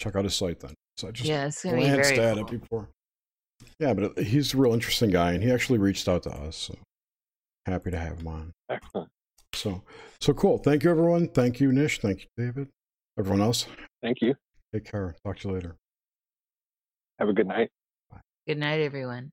[0.00, 0.74] check out his site then.
[0.96, 2.46] So I just yeah, it's gonna glanced be very at cool.
[2.46, 2.88] it before.
[3.78, 6.56] Yeah, but uh, he's a real interesting guy, and he actually reached out to us.
[6.56, 6.74] So
[7.66, 8.52] happy to have him on.
[8.70, 9.08] Excellent.
[9.54, 9.82] So,
[10.20, 10.58] so cool.
[10.58, 11.28] Thank you, everyone.
[11.28, 12.00] Thank you, Nish.
[12.00, 12.68] Thank you, David.
[13.18, 13.66] Everyone else.
[14.02, 14.34] Thank you.
[14.72, 15.14] Take care.
[15.24, 15.76] Talk to you later.
[17.18, 17.70] Have a good night.
[18.46, 19.30] Good night, everyone.